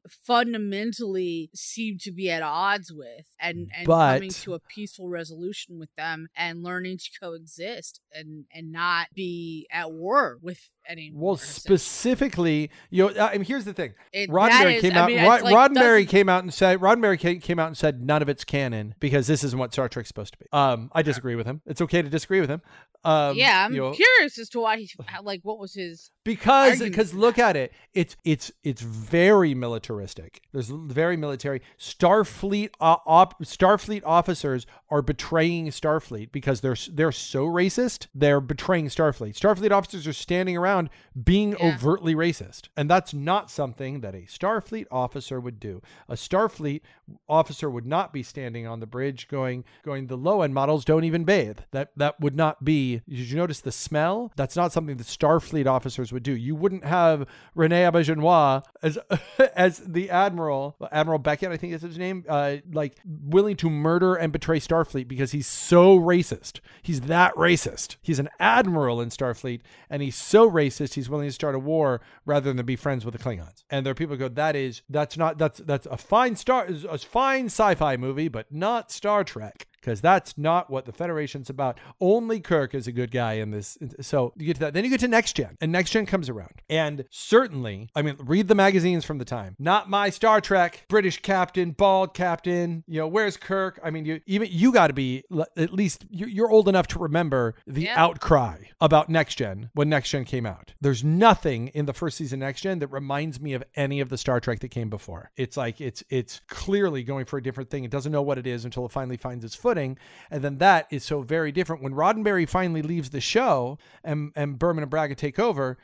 fundamentally 0.54 1.50
seem 1.54 1.98
to 1.98 2.12
be 2.12 2.30
at 2.30 2.42
odds 2.42 2.92
with, 2.92 3.26
and 3.40 3.70
and 3.76 3.86
coming 3.86 4.30
to 4.30 4.54
a 4.54 4.60
peaceful 4.60 5.08
resolution 5.08 5.78
with 5.78 5.92
them, 5.96 6.28
and 6.36 6.62
learning 6.62 6.98
to 6.98 7.10
coexist 7.20 8.00
and 8.12 8.44
and 8.54 8.70
not 8.70 9.08
be 9.14 9.66
at 9.72 9.90
war 9.92 10.38
with 10.40 10.70
anyone. 10.88 11.20
Well, 11.20 11.36
specifically, 11.36 12.70
you 12.90 13.04
know, 13.04 13.10
uh, 13.24 13.30
and 13.32 13.46
here's 13.46 13.64
the 13.64 13.72
thing. 13.72 13.94
It- 14.12 14.30
Roddenberry 14.30 14.76
is- 14.76 14.82
came 14.82 14.92
I 14.92 14.96
out. 15.00 15.08
mean, 15.08 15.24
Rod- 15.24 15.42
like, 15.42 15.54
Roddenberry 15.54 16.08
came 16.08 16.28
out 16.28 16.42
and 16.42 16.52
said. 16.52 16.80
Roddenberry 16.80 17.40
came 17.42 17.58
out 17.58 17.66
and 17.68 17.76
said 17.76 18.02
none 18.02 18.22
of 18.22 18.28
it's 18.28 18.44
canon 18.44 18.94
because 19.00 19.26
this 19.26 19.44
isn't 19.44 19.58
what 19.58 19.72
Star 19.72 19.88
Trek's 19.88 20.08
supposed 20.08 20.32
to 20.34 20.38
be. 20.38 20.46
Um, 20.52 20.90
I 20.92 21.02
disagree 21.02 21.34
with 21.34 21.46
him. 21.46 21.60
It's 21.66 21.80
okay 21.80 22.02
to 22.02 22.08
disagree 22.08 22.40
with 22.40 22.50
him. 22.50 22.62
Um, 23.06 23.36
yeah, 23.36 23.66
I'm 23.66 23.74
you 23.74 23.80
know, 23.82 23.92
curious 23.92 24.38
as 24.38 24.48
to 24.50 24.60
why 24.60 24.78
he 24.78 24.88
like 25.22 25.40
what 25.42 25.58
was 25.58 25.74
his 25.74 26.10
because 26.24 26.78
because 26.78 27.12
look 27.12 27.38
at 27.38 27.54
it. 27.54 27.72
It's 27.92 28.16
it's 28.24 28.50
it's 28.62 28.80
very 28.80 29.54
militaristic. 29.54 30.40
There's 30.52 30.70
very 30.70 31.16
military. 31.18 31.60
Starfleet 31.78 32.70
uh, 32.80 32.96
op, 33.06 33.42
Starfleet 33.42 34.02
officers 34.06 34.64
are 34.94 35.02
betraying 35.02 35.66
Starfleet 35.68 36.30
because 36.30 36.60
they're 36.60 36.76
they're 36.90 37.10
so 37.12 37.46
racist. 37.46 38.06
They're 38.14 38.40
betraying 38.40 38.86
Starfleet. 38.86 39.34
Starfleet 39.34 39.72
officers 39.72 40.06
are 40.06 40.12
standing 40.12 40.56
around 40.56 40.88
being 41.22 41.50
Yeah. 41.58 41.74
overtly 41.74 42.14
racist, 42.14 42.68
and 42.76 42.88
that's 42.88 43.12
not 43.12 43.50
something 43.50 44.00
that 44.02 44.14
a 44.14 44.22
Starfleet 44.28 44.86
officer 44.90 45.40
would 45.40 45.58
do. 45.58 45.82
A 46.08 46.14
Starfleet 46.14 46.82
officer 47.28 47.68
would 47.68 47.86
not 47.86 48.12
be 48.12 48.22
standing 48.22 48.66
on 48.66 48.80
the 48.80 48.86
bridge 48.86 49.26
going 49.28 49.64
going 49.84 50.06
the 50.06 50.16
low 50.16 50.42
end 50.42 50.54
models 50.54 50.84
don't 50.84 51.04
even 51.04 51.24
bathe. 51.24 51.58
That 51.72 51.90
that 51.96 52.20
would 52.20 52.36
not 52.36 52.64
be. 52.64 53.02
Did 53.08 53.18
you 53.18 53.36
notice 53.36 53.60
the 53.60 53.72
smell? 53.72 54.32
That's 54.36 54.54
not 54.56 54.72
something 54.72 54.96
that 54.96 55.06
Starfleet 55.06 55.66
officers 55.66 56.12
would 56.12 56.22
do. 56.22 56.32
You 56.36 56.54
wouldn't 56.54 56.84
have 56.84 57.26
Rene 57.56 57.82
Auberjonois 57.82 58.62
as 58.82 58.96
as 59.56 59.78
the 59.80 60.08
admiral, 60.10 60.76
Admiral 60.92 61.18
Beckett, 61.18 61.50
I 61.50 61.56
think 61.56 61.72
is 61.72 61.82
his 61.82 61.98
name, 61.98 62.24
uh, 62.28 62.56
like 62.72 62.94
willing 63.04 63.56
to 63.56 63.68
murder 63.70 64.14
and 64.14 64.32
betray 64.32 64.60
Starfleet 64.60 64.83
because 64.84 65.32
he's 65.32 65.46
so 65.46 65.98
racist. 65.98 66.60
He's 66.82 67.02
that 67.02 67.34
racist. 67.34 67.96
He's 68.02 68.18
an 68.18 68.28
admiral 68.38 69.00
in 69.00 69.08
Starfleet, 69.08 69.60
and 69.88 70.02
he's 70.02 70.16
so 70.16 70.50
racist 70.50 70.94
he's 70.94 71.08
willing 71.08 71.28
to 71.28 71.32
start 71.32 71.54
a 71.54 71.58
war 71.58 72.00
rather 72.24 72.52
than 72.52 72.64
be 72.66 72.76
friends 72.76 73.04
with 73.04 73.14
the 73.14 73.22
Klingons. 73.22 73.64
And 73.70 73.84
there 73.84 73.92
are 73.92 73.94
people 73.94 74.16
who 74.16 74.20
go, 74.20 74.28
that 74.28 74.56
is 74.56 74.82
that's 74.88 75.16
not 75.16 75.38
that's 75.38 75.60
that's 75.60 75.86
a 75.86 75.96
fine 75.96 76.36
star 76.36 76.66
is 76.66 76.84
a 76.84 76.98
fine 76.98 77.46
sci-fi 77.46 77.96
movie, 77.96 78.28
but 78.28 78.52
not 78.52 78.90
Star 78.90 79.24
Trek 79.24 79.66
because 79.84 80.00
that's 80.00 80.38
not 80.38 80.70
what 80.70 80.86
the 80.86 80.92
Federation's 80.92 81.50
about. 81.50 81.78
Only 82.00 82.40
Kirk 82.40 82.74
is 82.74 82.86
a 82.86 82.92
good 82.92 83.10
guy 83.10 83.34
in 83.34 83.50
this. 83.50 83.76
So 84.00 84.32
you 84.36 84.46
get 84.46 84.54
to 84.54 84.60
that. 84.60 84.72
Then 84.74 84.84
you 84.84 84.90
get 84.90 85.00
to 85.00 85.08
Next 85.08 85.34
Gen, 85.36 85.58
and 85.60 85.70
Next 85.70 85.90
Gen 85.90 86.06
comes 86.06 86.30
around. 86.30 86.62
And 86.70 87.04
certainly, 87.10 87.90
I 87.94 88.00
mean, 88.02 88.16
read 88.18 88.48
the 88.48 88.54
magazines 88.54 89.04
from 89.04 89.18
the 89.18 89.24
time. 89.26 89.56
Not 89.58 89.90
my 89.90 90.08
Star 90.10 90.40
Trek, 90.40 90.86
British 90.88 91.20
captain, 91.20 91.72
bald 91.72 92.14
captain. 92.14 92.82
You 92.86 93.00
know, 93.00 93.08
where's 93.08 93.36
Kirk? 93.36 93.78
I 93.84 93.90
mean, 93.90 94.06
you 94.06 94.20
even 94.26 94.48
you 94.50 94.72
got 94.72 94.86
to 94.86 94.94
be 94.94 95.22
at 95.56 95.72
least 95.72 96.06
you- 96.08 96.26
you're 96.26 96.50
old 96.50 96.68
enough 96.68 96.86
to 96.88 96.98
remember 96.98 97.54
the 97.66 97.82
Yeah. 97.82 97.94
outcry 98.02 98.56
about 98.80 99.08
Next 99.10 99.34
Gen 99.36 99.68
when 99.74 99.88
Next 99.90 100.10
Gen 100.10 100.24
came 100.24 100.46
out. 100.46 100.72
There's 100.80 101.04
nothing 101.04 101.68
in 101.68 101.84
the 101.86 101.92
first 101.92 102.16
season 102.16 102.40
Next 102.40 102.62
Gen 102.62 102.78
that 102.78 102.88
reminds 102.88 103.40
me 103.40 103.52
of 103.52 103.62
any 103.76 104.00
of 104.00 104.08
the 104.08 104.16
Star 104.16 104.40
Trek 104.40 104.60
that 104.60 104.68
came 104.70 104.88
before. 104.88 105.30
It's 105.36 105.56
like 105.56 105.80
it's 105.80 106.02
it's 106.08 106.40
clearly 106.48 107.02
going 107.02 107.26
for 107.26 107.36
a 107.38 107.42
different 107.42 107.68
thing. 107.70 107.84
It 107.84 107.90
doesn't 107.90 108.12
know 108.12 108.22
what 108.22 108.38
it 108.38 108.46
is 108.46 108.64
until 108.64 108.86
it 108.86 108.92
finally 108.92 109.16
finds 109.16 109.44
its 109.44 109.54
footing, 109.74 109.98
and 110.30 110.42
then 110.42 110.58
that 110.58 110.86
is 110.90 111.04
so 111.04 111.22
very 111.22 111.52
different. 111.52 111.82
When 111.82 111.92
Roddenberry 111.92 112.48
finally 112.48 112.82
leaves 112.82 113.10
the 113.10 113.20
show 113.20 113.78
and 114.02 114.32
and 114.36 114.58
Berman 114.58 114.84
and 114.84 114.90
Braga 114.90 115.14
take 115.14 115.38
over, 115.38 115.76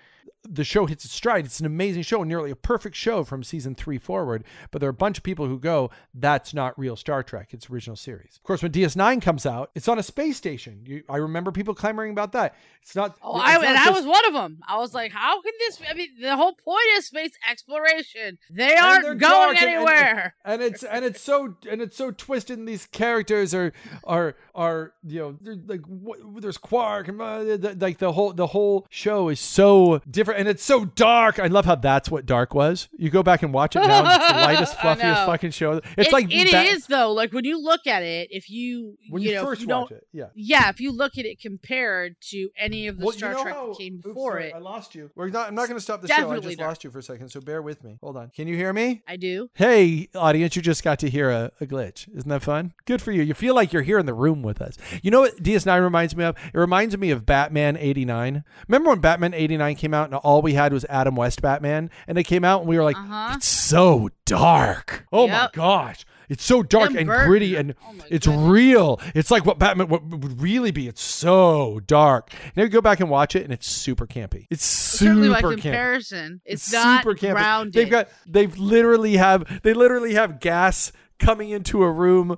the 0.49 0.65
show 0.65 0.87
hits 0.87 1.05
its 1.05 1.15
stride. 1.15 1.45
It's 1.45 1.61
an 1.61 1.67
amazing 1.67 2.03
show, 2.03 2.23
nearly 2.23 2.51
a 2.51 2.57
perfect 2.57 2.97
show 2.97 3.25
from 3.25 3.45
season 3.45 3.75
three 3.75 3.99
forward. 3.99 4.43
But 4.71 4.81
there 4.81 4.89
are 4.89 4.91
a 4.91 4.95
bunch 4.95 5.19
of 5.19 5.23
people 5.25 5.47
who 5.47 5.59
go, 5.59 5.91
"That's 6.15 6.55
not 6.55 6.79
real 6.79 6.97
Star 6.97 7.23
Trek. 7.23 7.49
It's 7.53 7.69
original 7.71 7.97
series." 7.97 8.37
Of 8.37 8.43
course, 8.43 8.63
when 8.63 8.73
DS9 8.73 9.21
comes 9.21 9.45
out, 9.47 9.71
it's 9.75 9.87
on 9.89 9.99
a 9.99 10.03
space 10.03 10.37
station. 10.37 10.83
You, 10.87 11.03
I 11.09 11.19
remember 11.19 11.53
people 11.53 11.75
clamoring 11.75 12.11
about 12.13 12.33
that. 12.33 12.55
It's 12.83 12.97
not. 12.97 13.17
Oh, 13.23 13.37
it's 13.37 13.45
I 13.49 13.55
not 13.55 13.65
and 13.65 13.77
I 13.79 13.91
was 13.91 14.07
one 14.07 14.27
of 14.27 14.33
them. 14.33 14.61
I 14.67 14.79
was 14.79 14.95
like, 14.95 15.13
how 15.13 15.41
can 15.43 15.53
this? 15.59 15.79
I 15.89 15.95
mean, 15.95 16.09
the 16.21 16.35
whole 16.37 16.55
point 16.55 16.81
is 16.97 17.07
space 17.07 17.33
exploration. 17.49 18.39
They 18.51 18.75
aren't 18.77 19.05
going 19.05 19.19
dark 19.19 19.57
and- 19.57 19.59
and- 19.59 19.69
anywhere. 19.77 20.35
and 20.45 20.63
it's 20.63 20.83
and 20.83 21.05
it's 21.05 21.21
so 21.21 21.57
and 21.71 21.83
it's 21.83 21.97
so 21.97 22.11
twisted 22.11 22.59
and 22.59 22.67
these 22.67 22.87
characters 22.87 23.55
are 23.55 23.73
are 24.05 24.35
are 24.55 24.95
you 25.05 25.19
know 25.21 25.39
they're 25.41 25.57
like 25.67 25.83
what, 25.87 26.19
there's 26.41 26.59
quark 26.59 27.09
and 27.09 27.21
uh, 27.21 27.45
the- 27.45 27.77
like 27.79 27.99
the 27.99 28.13
whole 28.13 28.33
the 28.33 28.49
whole 28.49 28.87
show 28.91 29.29
is 29.29 29.39
so 29.41 30.01
different 30.11 30.41
and 30.41 30.49
it's 30.49 30.65
so 30.65 30.85
dark 30.85 31.39
i 31.39 31.47
love 31.47 31.65
how 31.65 31.75
that's 31.75 32.11
what 32.11 32.27
dark 32.27 32.55
was 32.55 32.89
you 32.97 33.11
go 33.11 33.23
back 33.23 33.43
and 33.43 33.53
watch 33.53 33.77
it 33.77 33.81
now 33.81 34.05
and 34.05 34.21
it's 34.23 34.33
the 34.33 34.39
lightest 34.41 34.77
fluffiest 34.79 35.25
fucking 35.27 35.51
show 35.51 35.73
it's 35.97 36.09
It- 36.09 36.13
like 36.13 36.27
it 36.31 36.51
Ba- 36.51 36.63
is 36.63 36.87
though. 36.87 37.13
Like 37.13 37.33
when 37.33 37.45
you 37.45 37.61
look 37.63 37.87
at 37.87 38.03
it, 38.03 38.29
if 38.31 38.51
you 38.51 38.97
when 39.09 39.23
you, 39.23 39.35
know 39.35 39.45
first 39.45 39.61
you 39.63 39.69
watch 39.69 39.91
it 39.93 40.07
yeah 40.13 40.27
yeah, 40.35 40.69
if 40.71 40.81
you 40.81 40.93
look 40.93 41.17
at 41.19 41.25
it 41.25 41.41
compared 41.41 42.17
to 42.31 42.49
any 42.59 42.87
of 42.89 42.99
the 42.99 43.05
Well, 43.05 43.15
you 43.15 43.19
Star 43.19 43.33
know 43.35 43.43
Trek 43.43 43.55
how- 43.55 43.69
that 43.69 43.79
came 43.79 43.95
oops, 43.97 44.03
before 44.07 44.33
sorry, 44.33 44.49
it, 44.49 44.55
I 44.55 44.59
lost 44.59 44.95
you. 44.95 45.11
We're 45.15 45.29
not. 45.29 45.49
I'm 45.49 45.55
not 45.55 45.69
going 45.69 45.77
to 45.79 45.83
stop 45.83 46.01
the 46.03 46.09
show. 46.09 46.31
I 46.31 46.41
just 46.41 46.59
dark. 46.59 46.69
lost 46.69 46.85
you 46.85 46.91
for 46.91 46.99
a 46.99 47.03
second. 47.03 47.29
So 47.29 47.41
bear 47.41 47.61
with 47.63 47.85
me. 47.85 47.99
Hold 48.03 48.17
on. 48.17 48.31
Can 48.31 48.49
you 48.49 48.57
hear 48.57 48.73
me? 48.73 49.03
I 49.07 49.17
do. 49.17 49.51
Hey, 49.55 50.09
audience, 50.15 50.57
you 50.57 50.63
just 50.63 50.83
got 50.83 50.99
to 51.01 51.11
hear 51.11 51.31
a, 51.31 51.51
a 51.61 51.67
glitch. 51.67 52.09
Isn't 52.17 52.29
that 52.29 52.43
fun? 52.43 52.73
Good 52.87 53.03
for 53.03 53.13
you. 53.13 53.23
You 53.23 53.35
feel 53.35 53.55
like 53.55 53.73
you're 53.73 53.83
here 53.83 53.99
in 53.99 54.07
the 54.07 54.15
room 54.15 54.43
with 54.43 54.61
us. 54.63 54.77
You 55.03 55.11
know 55.11 55.21
what 55.21 55.43
DS9 55.43 55.83
reminds 55.83 56.17
me 56.17 56.25
of? 56.25 56.37
It 56.53 56.59
reminds 56.59 56.97
me 56.97 57.11
of 57.11 57.27
Batman 57.27 57.77
89. 57.77 58.45
Remember 58.69 58.91
when 58.91 59.01
Batman 59.01 59.35
89 59.35 59.75
came 59.77 59.95
out 59.95 60.00
and 60.07 60.15
all 60.15 60.43
we 60.43 60.55
had 60.55 60.73
was 60.73 60.85
Adam 60.89 61.15
West 61.17 61.43
Batman? 61.43 61.91
And 62.07 62.19
it 62.19 62.25
came 62.25 62.45
out 62.45 62.61
and 62.61 62.69
we 62.69 62.77
were 62.77 62.85
like, 62.85 62.97
Uh-huh. 62.97 63.35
it's 63.37 63.47
so 63.47 64.11
dark. 64.27 65.07
Oh 65.13 65.29
my 65.29 65.49
gosh. 65.53 66.05
It's 66.29 66.45
so 66.45 66.63
dark 66.63 66.91
Tim 66.91 66.99
and 66.99 67.09
gritty 67.09 67.57
and 67.57 67.75
Oh 67.85 67.95
it's 68.09 68.27
goodness. 68.27 68.49
real. 68.49 69.01
It's 69.17 69.31
like 69.33 69.45
what 69.45 69.59
Batman 69.59 69.89
what 69.89 70.05
would 70.05 70.41
really 70.41 70.71
be. 70.71 70.87
It's 70.87 71.03
so 71.03 71.81
dark. 71.87 72.31
Now 72.55 72.63
you 72.63 72.69
go 72.69 72.81
back 72.81 73.01
and 73.01 73.11
watch 73.11 73.35
it 73.35 73.43
and 73.43 73.53
it's 73.53 73.67
super 73.67 74.07
campy. 74.07 74.47
It's 74.49 74.65
super 74.65 75.29
by 75.29 75.43
campy. 75.43 75.61
comparison, 75.63 76.41
it's, 76.45 76.73
not 76.73 77.03
super 77.03 77.15
campy. 77.17 77.33
grounded. 77.33 77.73
They've 77.75 77.91
got 77.91 78.09
they've 78.29 78.57
literally 78.57 79.17
have 79.17 79.63
they 79.65 79.73
literally 79.75 80.15
have 80.15 80.39
gas 80.39 80.93
coming 81.19 81.51
into 81.51 81.83
a 81.83 81.91
room 81.91 82.37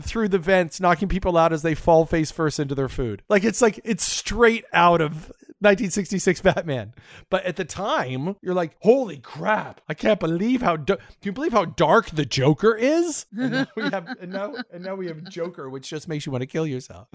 through 0.00 0.28
the 0.28 0.38
vents, 0.38 0.80
knocking 0.80 1.08
people 1.08 1.36
out 1.36 1.52
as 1.52 1.60
they 1.62 1.74
fall 1.74 2.04
face 2.06 2.30
first 2.30 2.58
into 2.58 2.74
their 2.74 2.88
food. 2.88 3.22
Like 3.28 3.44
it's 3.44 3.60
like 3.60 3.80
it's 3.84 4.04
straight 4.04 4.64
out 4.72 5.00
of 5.02 5.30
1966 5.60 6.40
Batman. 6.42 6.92
But 7.30 7.44
at 7.44 7.56
the 7.56 7.64
time, 7.64 8.36
you're 8.42 8.54
like, 8.54 8.76
holy 8.80 9.18
crap! 9.18 9.80
I 9.88 9.94
can't 9.94 10.20
believe 10.20 10.60
how 10.62 10.76
do 10.76 10.96
you 11.22 11.32
believe 11.32 11.52
how 11.52 11.64
dark 11.64 12.10
the 12.10 12.24
Joker 12.26 12.74
is? 12.76 13.26
And 13.36 13.52
now 13.52 13.66
we 13.76 13.82
have 13.84 14.06
and 14.20 14.32
now 14.32 14.54
and 14.72 14.84
now 14.84 14.94
we 14.94 15.06
have 15.06 15.24
Joker, 15.30 15.70
which 15.70 15.88
just 15.88 16.08
makes 16.08 16.26
you 16.26 16.32
want 16.32 16.42
to 16.42 16.46
kill 16.46 16.66
yourself. 16.66 17.08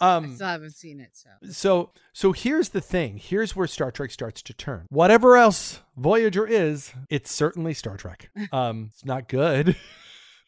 I 0.00 0.16
Um, 0.16 0.34
still 0.34 0.46
haven't 0.46 0.72
seen 0.76 1.00
it, 1.00 1.10
so 1.14 1.30
so 1.50 1.90
so 2.12 2.32
here's 2.32 2.70
the 2.70 2.80
thing. 2.80 3.18
Here's 3.18 3.56
where 3.56 3.66
Star 3.66 3.90
Trek 3.90 4.10
starts 4.10 4.42
to 4.42 4.54
turn. 4.54 4.86
Whatever 4.90 5.36
else 5.36 5.80
Voyager 5.96 6.46
is, 6.46 6.92
it's 7.08 7.30
certainly 7.32 7.74
Star 7.74 7.96
Trek. 7.96 8.30
Um, 8.52 8.90
it's 8.92 9.04
not 9.04 9.28
good. 9.28 9.76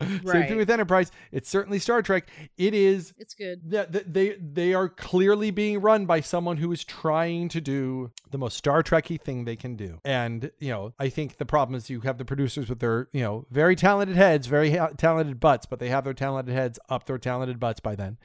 Same 0.24 0.46
thing 0.46 0.56
with 0.56 0.70
Enterprise. 0.70 1.10
It's 1.30 1.48
certainly 1.48 1.78
Star 1.78 2.02
Trek. 2.02 2.28
It 2.56 2.74
is 2.74 3.14
it's 3.18 3.34
good. 3.34 3.70
that 3.70 4.12
they 4.12 4.36
they 4.40 4.74
are 4.74 4.88
clearly 4.88 5.50
being 5.50 5.80
run 5.80 6.06
by 6.06 6.20
someone 6.20 6.58
who 6.58 6.70
is 6.72 6.84
trying 6.84 7.48
to 7.50 7.60
do 7.60 8.10
the 8.30 8.38
most 8.38 8.56
Star 8.56 8.82
Trekky 8.82 9.20
thing 9.20 9.44
they 9.44 9.56
can 9.56 9.76
do. 9.76 10.00
And 10.04 10.50
you 10.58 10.70
know, 10.70 10.92
I 10.98 11.08
think 11.08 11.38
the 11.38 11.46
problem 11.46 11.76
is 11.76 11.90
you 11.90 12.00
have 12.00 12.18
the 12.18 12.24
producers 12.24 12.68
with 12.68 12.80
their 12.80 13.08
you 13.12 13.22
know 13.22 13.46
very 13.50 13.76
talented 13.76 14.16
heads, 14.16 14.46
very 14.46 14.76
ha- 14.76 14.90
talented 14.96 15.40
butts, 15.40 15.66
but 15.66 15.78
they 15.78 15.88
have 15.88 16.04
their 16.04 16.14
talented 16.14 16.54
heads 16.54 16.78
up 16.88 17.06
their 17.06 17.18
talented 17.18 17.58
butts 17.60 17.80
by 17.80 17.94
then. 17.94 18.18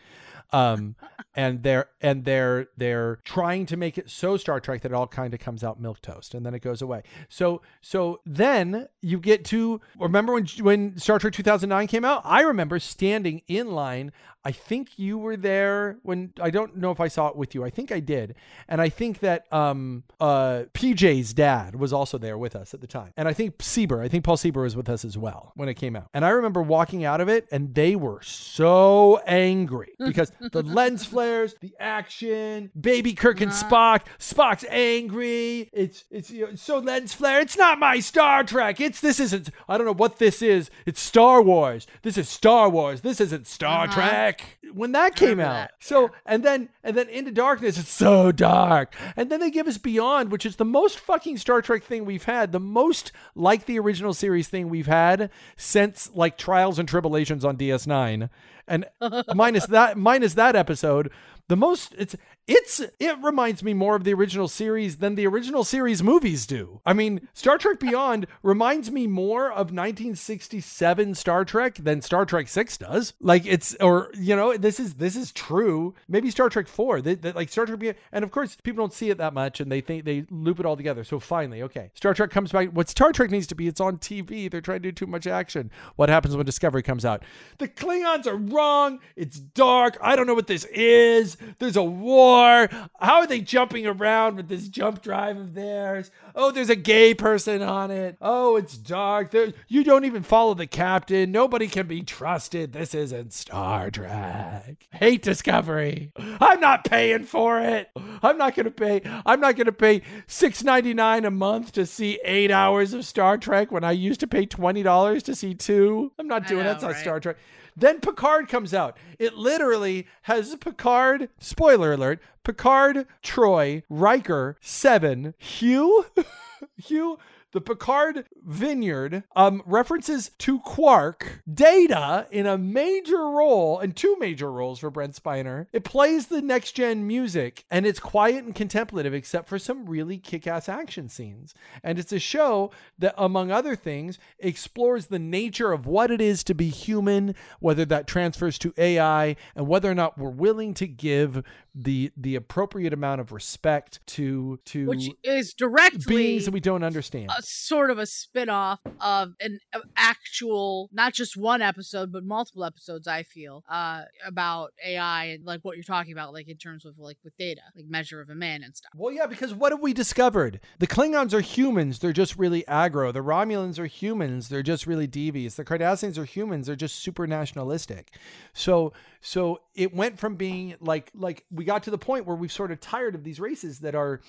Um, 0.51 0.95
and 1.35 1.61
they're 1.61 1.89
and 1.99 2.23
they're 2.23 2.67
they're 2.77 3.17
trying 3.23 3.65
to 3.67 3.77
make 3.77 3.97
it 3.97 4.09
so 4.09 4.37
Star 4.37 4.59
Trek 4.59 4.81
that 4.81 4.91
it 4.91 4.95
all 4.95 5.07
kind 5.07 5.33
of 5.33 5.39
comes 5.39 5.63
out 5.63 5.79
milk 5.79 6.01
toast, 6.01 6.33
and 6.33 6.45
then 6.45 6.53
it 6.53 6.61
goes 6.61 6.81
away. 6.81 7.03
So 7.27 7.61
so 7.81 8.21
then 8.25 8.87
you 9.01 9.19
get 9.19 9.43
to 9.45 9.81
remember 9.99 10.33
when 10.33 10.47
when 10.61 10.97
Star 10.97 11.19
Trek 11.19 11.33
2009 11.33 11.87
came 11.87 12.05
out. 12.05 12.21
I 12.23 12.41
remember 12.41 12.79
standing 12.79 13.41
in 13.47 13.71
line. 13.71 14.11
I 14.47 14.51
think 14.53 14.97
you 14.97 15.17
were 15.17 15.35
there 15.35 15.97
when 16.03 16.31
I 16.41 16.49
don't 16.51 16.77
know 16.77 16.91
if 16.91 16.99
I 17.01 17.09
saw 17.09 17.27
it 17.27 17.35
with 17.35 17.53
you. 17.53 17.65
I 17.65 17.69
think 17.69 17.91
I 17.91 17.99
did, 17.99 18.35
and 18.69 18.79
I 18.81 18.89
think 18.89 19.19
that 19.19 19.39
um 19.51 20.03
uh 20.21 20.63
PJ's 20.73 21.33
dad 21.33 21.75
was 21.75 21.91
also 21.91 22.17
there 22.17 22.37
with 22.37 22.55
us 22.55 22.73
at 22.73 22.79
the 22.81 22.87
time, 22.87 23.11
and 23.17 23.27
I 23.27 23.33
think 23.33 23.57
Sieber. 23.57 23.99
I 24.01 24.07
think 24.07 24.23
Paul 24.23 24.37
Sieber 24.37 24.61
was 24.61 24.75
with 24.75 24.89
us 24.89 25.03
as 25.03 25.17
well 25.17 25.51
when 25.55 25.67
it 25.67 25.73
came 25.73 25.95
out. 25.95 26.07
And 26.13 26.23
I 26.23 26.29
remember 26.29 26.61
walking 26.61 27.03
out 27.03 27.19
of 27.19 27.27
it, 27.27 27.47
and 27.51 27.75
they 27.75 27.95
were 27.95 28.21
so 28.21 29.19
angry 29.27 29.91
because 29.99 30.31
the 30.53 30.63
lens 30.63 31.03
flares, 31.03 31.55
the 31.59 31.73
action, 31.79 32.71
baby 32.79 33.13
Kirk 33.13 33.41
and 33.41 33.51
Spock. 33.51 34.03
Spock's 34.19 34.65
angry. 34.69 35.69
It's 35.73 36.05
it's 36.09 36.29
you 36.31 36.43
know, 36.45 36.51
it's 36.51 36.61
so 36.61 36.79
lens 36.79 37.13
flare. 37.13 37.41
It's 37.41 37.57
not 37.57 37.79
my 37.79 37.99
Star 37.99 38.43
Trek. 38.43 38.79
It's 38.79 39.01
this 39.01 39.19
isn't. 39.19 39.49
I 39.67 39.77
don't 39.77 39.85
know 39.87 39.93
what 39.93 40.19
this 40.19 40.41
is. 40.41 40.69
It's 40.85 41.01
Star 41.01 41.41
Wars. 41.41 41.85
This 42.03 42.17
is 42.17 42.29
Star 42.29 42.69
Wars. 42.69 43.01
This 43.01 43.19
isn't 43.19 43.47
Star 43.47 43.85
Uh-huh. 43.85 43.93
Trek. 43.93 44.36
When 44.73 44.91
that 44.93 45.15
came 45.15 45.39
out, 45.39 45.53
that, 45.53 45.71
so 45.79 46.11
and 46.25 46.43
then 46.43 46.69
and 46.83 46.95
then 46.95 47.09
Into 47.09 47.31
Darkness. 47.31 47.77
It's 47.77 47.89
so 47.89 48.31
dark. 48.31 48.93
And 49.15 49.29
then 49.29 49.39
they 49.39 49.51
give 49.51 49.67
us 49.67 49.77
Beyond, 49.77 50.31
which 50.31 50.45
is 50.45 50.57
the 50.57 50.65
most 50.65 50.99
fucking 50.99 51.37
Star 51.37 51.61
Trek 51.61 51.83
thing 51.83 52.05
we've 52.05 52.25
had. 52.25 52.51
The 52.51 52.59
most 52.59 53.11
like 53.35 53.65
the 53.65 53.79
original 53.79 54.13
series 54.13 54.47
thing 54.47 54.69
we've 54.69 54.87
had 54.87 55.29
since 55.55 56.11
like 56.13 56.37
Trials 56.37 56.79
and 56.79 56.87
Tribble-ations 56.87 57.45
on 57.45 57.57
DS9. 57.57 58.29
And 58.67 58.85
minus 59.33 59.65
that 59.67 59.97
minus 59.97 60.33
that 60.33 60.55
episode, 60.55 61.11
the 61.47 61.55
most 61.55 61.95
it's 61.97 62.15
it's 62.47 62.79
it 62.79 63.17
reminds 63.21 63.61
me 63.61 63.73
more 63.73 63.95
of 63.95 64.05
the 64.05 64.13
original 64.13 64.47
series 64.47 64.97
than 64.97 65.15
the 65.15 65.27
original 65.27 65.65
series 65.65 66.01
movies 66.01 66.47
do. 66.47 66.79
I 66.85 66.93
mean, 66.93 67.27
Star 67.33 67.57
Trek 67.57 67.79
Beyond 67.79 68.25
reminds 68.41 68.89
me 68.89 69.05
more 69.05 69.47
of 69.47 69.71
1967 69.71 71.15
Star 71.15 71.43
Trek 71.43 71.75
than 71.75 72.01
Star 72.01 72.25
Trek 72.25 72.47
6 72.47 72.77
does. 72.77 73.13
Like 73.19 73.45
it's 73.45 73.75
or 73.81 74.11
you 74.17 74.33
know, 74.33 74.55
this 74.55 74.79
is 74.79 74.95
this 74.95 75.17
is 75.17 75.33
true. 75.33 75.93
Maybe 76.07 76.31
Star 76.31 76.47
Trek 76.47 76.69
4. 76.69 77.01
That 77.01 77.35
like 77.35 77.49
Star 77.49 77.65
Trek 77.65 77.79
Beyond 77.79 77.97
and 78.13 78.23
of 78.23 78.31
course 78.31 78.55
people 78.63 78.81
don't 78.81 78.93
see 78.93 79.09
it 79.09 79.17
that 79.17 79.33
much 79.33 79.59
and 79.59 79.69
they 79.69 79.81
think 79.81 80.05
they 80.05 80.25
loop 80.29 80.61
it 80.61 80.65
all 80.65 80.77
together. 80.77 81.03
So 81.03 81.19
finally, 81.19 81.61
okay. 81.63 81.91
Star 81.95 82.13
Trek 82.13 82.31
comes 82.31 82.53
back. 82.53 82.69
What 82.69 82.87
Star 82.87 83.11
Trek 83.11 83.29
needs 83.29 83.47
to 83.47 83.55
be, 83.55 83.67
it's 83.67 83.81
on 83.81 83.97
TV. 83.97 84.49
They're 84.49 84.61
trying 84.61 84.81
to 84.83 84.91
do 84.91 84.93
too 84.93 85.07
much 85.07 85.27
action. 85.27 85.69
What 85.97 86.07
happens 86.07 86.35
when 86.35 86.45
Discovery 86.45 86.81
comes 86.81 87.03
out? 87.03 87.23
The 87.57 87.67
Klingons 87.67 88.25
are 88.25 88.37
wrong. 88.37 88.99
It's 89.17 89.37
dark. 89.37 89.97
I 90.01 90.15
don't 90.15 90.27
know 90.27 90.33
what 90.33 90.47
this 90.47 90.63
is. 90.65 91.35
There's 91.59 91.75
a 91.75 91.83
war. 91.83 92.36
How 92.41 93.15
are 93.17 93.27
they 93.27 93.41
jumping 93.41 93.85
around 93.85 94.35
with 94.35 94.47
this 94.47 94.67
jump 94.67 95.01
drive 95.01 95.37
of 95.37 95.53
theirs? 95.53 96.11
Oh, 96.35 96.51
there's 96.51 96.69
a 96.69 96.75
gay 96.75 97.13
person 97.13 97.61
on 97.61 97.91
it. 97.91 98.17
Oh, 98.21 98.55
it's 98.55 98.77
dark. 98.77 99.31
There, 99.31 99.53
you 99.67 99.83
don't 99.83 100.05
even 100.05 100.23
follow 100.23 100.53
the 100.53 100.67
captain. 100.67 101.31
Nobody 101.31 101.67
can 101.67 101.87
be 101.87 102.01
trusted. 102.01 102.73
This 102.73 102.93
isn't 102.93 103.33
Star 103.33 103.89
Trek. 103.89 104.87
Hate 104.91 105.21
Discovery. 105.21 106.11
I'm 106.17 106.59
not 106.59 106.85
paying 106.85 107.23
for 107.23 107.61
it. 107.61 107.89
I'm 108.21 108.37
not 108.37 108.55
gonna 108.55 108.71
pay. 108.71 109.01
I'm 109.25 109.39
not 109.39 109.55
gonna 109.55 109.71
pay 109.71 110.01
six 110.27 110.63
ninety 110.63 110.93
nine 110.93 111.25
a 111.25 111.31
month 111.31 111.71
to 111.73 111.85
see 111.85 112.19
eight 112.23 112.51
hours 112.51 112.93
of 112.93 113.05
Star 113.05 113.37
Trek 113.37 113.71
when 113.71 113.83
I 113.83 113.91
used 113.91 114.19
to 114.21 114.27
pay 114.27 114.45
twenty 114.45 114.83
dollars 114.83 115.23
to 115.23 115.35
see 115.35 115.53
two. 115.53 116.11
I'm 116.19 116.27
not 116.27 116.47
doing 116.47 116.63
know, 116.63 116.69
that's 116.69 116.83
not 116.83 116.91
right? 116.93 117.01
Star 117.01 117.19
Trek. 117.19 117.37
Then 117.79 117.99
Picard 117.99 118.49
comes 118.49 118.73
out. 118.73 118.97
It 119.19 119.35
literally 119.35 120.07
has 120.23 120.55
Picard, 120.55 121.29
spoiler 121.37 121.93
alert, 121.93 122.19
Picard, 122.43 123.05
Troi, 123.21 123.83
Riker, 123.87 124.57
Seven, 124.59 125.35
Hugh, 125.37 126.07
Hugh, 126.77 127.19
the 127.57 127.61
Picard 127.61 128.25
vineyard 128.45 129.23
um, 129.35 129.63
references 129.65 130.29
to 130.37 130.59
Quark, 130.59 131.41
Data 131.51 132.27
in 132.29 132.45
a 132.45 132.55
major 132.55 133.31
role 133.31 133.79
and 133.79 133.95
two 133.95 134.15
major 134.19 134.51
roles 134.51 134.77
for 134.77 134.91
Brent 134.91 135.15
Spiner. 135.15 135.65
It 135.73 135.83
plays 135.83 136.27
the 136.27 136.43
next 136.43 136.73
gen 136.73 137.07
music 137.07 137.65
and 137.71 137.87
it's 137.87 137.99
quiet 137.99 138.43
and 138.45 138.53
contemplative 138.53 139.11
except 139.11 139.49
for 139.49 139.57
some 139.57 139.87
really 139.87 140.19
kick 140.19 140.45
ass 140.45 140.69
action 140.69 141.09
scenes. 141.09 141.55
And 141.81 141.97
it's 141.97 142.11
a 142.11 142.19
show 142.19 142.69
that, 142.99 143.15
among 143.17 143.49
other 143.49 143.75
things, 143.75 144.19
explores 144.37 145.07
the 145.07 145.17
nature 145.17 145.71
of 145.71 145.87
what 145.87 146.11
it 146.11 146.21
is 146.21 146.43
to 146.43 146.53
be 146.53 146.69
human, 146.69 147.33
whether 147.59 147.85
that 147.85 148.05
transfers 148.05 148.59
to 148.59 148.73
AI, 148.77 149.35
and 149.55 149.67
whether 149.67 149.89
or 149.89 149.95
not 149.95 150.19
we're 150.19 150.29
willing 150.29 150.75
to 150.75 150.85
give 150.85 151.41
the 151.79 152.11
the 152.17 152.35
appropriate 152.35 152.91
amount 152.91 153.21
of 153.21 153.31
respect 153.31 153.99
to 154.07 154.59
to 154.65 154.87
which 154.87 155.09
is 155.23 155.53
directly 155.53 156.15
beings 156.15 156.45
that 156.45 156.51
we 156.51 156.59
don't 156.59 156.83
understand. 156.83 157.29
a 157.37 157.41
sort 157.43 157.91
of 157.91 157.99
a 157.99 158.05
spin-off 158.05 158.79
of 158.99 159.33
an 159.39 159.59
of 159.73 159.83
actual 159.95 160.89
not 160.91 161.13
just 161.13 161.37
one 161.37 161.61
episode 161.61 162.11
but 162.11 162.23
multiple 162.23 162.63
episodes 162.63 163.07
i 163.07 163.21
feel 163.21 163.63
uh 163.69 164.01
about 164.25 164.73
ai 164.83 165.25
and 165.25 165.45
like 165.45 165.59
what 165.61 165.77
you're 165.77 165.83
talking 165.83 166.13
about 166.13 166.33
like 166.33 166.47
in 166.47 166.57
terms 166.57 166.83
of 166.83 166.97
like 166.97 167.17
with 167.23 167.35
data 167.37 167.61
like 167.75 167.85
measure 167.85 168.21
of 168.21 168.29
a 168.29 168.35
man 168.35 168.63
and 168.63 168.75
stuff 168.75 168.91
Well, 168.95 169.13
yeah, 169.13 169.27
because 169.27 169.53
what 169.53 169.71
have 169.71 169.81
we 169.81 169.93
discovered? 169.93 170.59
The 170.79 170.87
Klingons 170.87 171.33
are 171.33 171.41
humans, 171.41 171.99
they're 171.99 172.11
just 172.13 172.37
really 172.37 172.63
aggro. 172.67 173.13
The 173.13 173.23
Romulans 173.23 173.77
are 173.77 173.85
humans, 173.85 174.49
they're 174.49 174.63
just 174.63 174.87
really 174.87 175.05
devious. 175.07 175.55
The 175.55 175.65
Cardassians 175.65 176.17
are 176.17 176.25
humans, 176.25 176.67
they're 176.67 176.75
just 176.75 176.95
super 176.95 177.27
nationalistic. 177.27 178.13
So 178.53 178.93
so 179.21 179.61
it 179.75 179.93
went 179.93 180.17
from 180.19 180.35
being 180.35 180.75
like 180.79 181.11
like 181.13 181.45
we 181.51 181.65
got 181.67 181.83
to 181.83 181.91
the 181.91 181.97
point 181.97 182.25
where 182.25 182.35
we've 182.35 182.51
sort 182.51 182.71
of 182.71 182.79
tired 182.79 183.13
of 183.13 183.23
these 183.23 183.39
races 183.39 183.79
that 183.79 183.93
are 183.93 184.21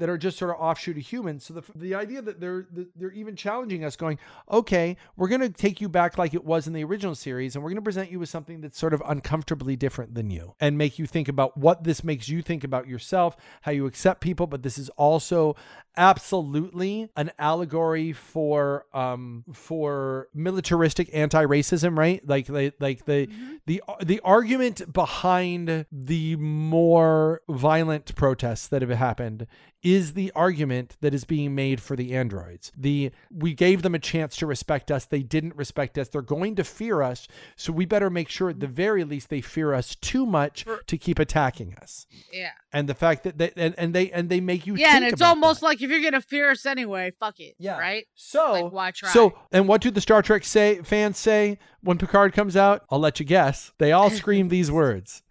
that 0.00 0.08
are 0.08 0.18
just 0.18 0.38
sort 0.38 0.50
of 0.50 0.56
offshoot 0.58 0.96
of 0.96 1.02
humans. 1.06 1.44
So 1.44 1.54
the 1.54 1.62
the 1.76 1.94
idea 1.94 2.22
that 2.22 2.40
they're 2.40 2.66
they're 2.96 3.12
even 3.12 3.36
challenging 3.36 3.84
us, 3.84 3.96
going, 3.96 4.18
okay, 4.50 4.96
we're 5.16 5.28
going 5.28 5.42
to 5.42 5.50
take 5.50 5.80
you 5.80 5.88
back 5.88 6.18
like 6.18 6.34
it 6.34 6.44
was 6.44 6.66
in 6.66 6.72
the 6.72 6.82
original 6.82 7.14
series, 7.14 7.54
and 7.54 7.62
we're 7.62 7.70
going 7.70 7.76
to 7.76 7.82
present 7.82 8.10
you 8.10 8.18
with 8.18 8.30
something 8.30 8.60
that's 8.62 8.78
sort 8.78 8.94
of 8.94 9.02
uncomfortably 9.06 9.76
different 9.76 10.14
than 10.14 10.30
you, 10.30 10.54
and 10.58 10.76
make 10.76 10.98
you 10.98 11.06
think 11.06 11.28
about 11.28 11.56
what 11.56 11.84
this 11.84 12.02
makes 12.02 12.28
you 12.28 12.42
think 12.42 12.64
about 12.64 12.88
yourself, 12.88 13.36
how 13.62 13.72
you 13.72 13.86
accept 13.86 14.20
people. 14.20 14.46
But 14.46 14.62
this 14.62 14.78
is 14.78 14.88
also 14.90 15.54
absolutely 15.96 17.10
an 17.16 17.30
allegory 17.38 18.12
for 18.12 18.86
um 18.94 19.44
for 19.52 20.28
militaristic 20.32 21.10
anti-racism 21.12 21.98
right 21.98 22.26
like 22.28 22.48
like, 22.48 22.74
like 22.78 23.04
the 23.06 23.28
the 23.66 23.82
the 24.00 24.20
argument 24.20 24.92
behind 24.92 25.84
the 25.90 26.36
more 26.36 27.42
violent 27.48 28.14
protests 28.14 28.68
that 28.68 28.82
have 28.82 28.90
happened 28.90 29.46
is 29.82 30.12
the 30.12 30.30
argument 30.34 30.96
that 31.00 31.14
is 31.14 31.24
being 31.24 31.54
made 31.54 31.80
for 31.80 31.96
the 31.96 32.14
androids. 32.14 32.70
The 32.76 33.10
we 33.30 33.54
gave 33.54 33.82
them 33.82 33.94
a 33.94 33.98
chance 33.98 34.36
to 34.36 34.46
respect 34.46 34.90
us, 34.90 35.06
they 35.06 35.22
didn't 35.22 35.56
respect 35.56 35.96
us. 35.96 36.08
They're 36.08 36.20
going 36.22 36.54
to 36.56 36.64
fear 36.64 37.00
us, 37.02 37.26
so 37.56 37.72
we 37.72 37.86
better 37.86 38.10
make 38.10 38.28
sure 38.28 38.50
at 38.50 38.60
the 38.60 38.66
very 38.66 39.04
least 39.04 39.30
they 39.30 39.40
fear 39.40 39.72
us 39.72 39.94
too 39.94 40.26
much 40.26 40.66
to 40.86 40.98
keep 40.98 41.18
attacking 41.18 41.74
us. 41.80 42.06
yeah 42.32 42.50
And 42.72 42.88
the 42.88 42.94
fact 42.94 43.24
that 43.24 43.38
they 43.38 43.52
and, 43.56 43.74
and 43.78 43.94
they 43.94 44.10
and 44.10 44.28
they 44.28 44.40
make 44.40 44.66
you 44.66 44.76
yeah 44.76 44.96
and 44.96 45.04
it's 45.04 45.22
almost 45.22 45.60
that. 45.60 45.66
like 45.66 45.82
if 45.82 45.90
you're 45.90 46.02
gonna 46.02 46.20
fear 46.20 46.50
us 46.50 46.66
anyway 46.66 47.12
fuck 47.18 47.40
it 47.40 47.54
Yeah. 47.58 47.78
right 47.78 48.06
So, 48.14 48.52
Like, 48.52 48.72
why 48.72 48.90
try? 48.90 49.10
so, 49.10 49.38
and 49.50 49.66
what 49.66 49.80
do 49.80 49.90
the 49.90 50.00
Star 50.00 50.20
Trek 50.22 50.44
say 50.44 50.80
fans 50.82 51.18
say 51.18 51.58
when 51.82 51.96
Picard 51.98 52.32
comes 52.34 52.56
out? 52.56 52.84
I'll 52.90 52.98
let 52.98 53.18
you 53.18 53.24
guess. 53.26 53.72
They 53.78 53.92
all 53.92 54.10
scream 54.20 54.48
these 54.48 54.70
words. 54.70 55.22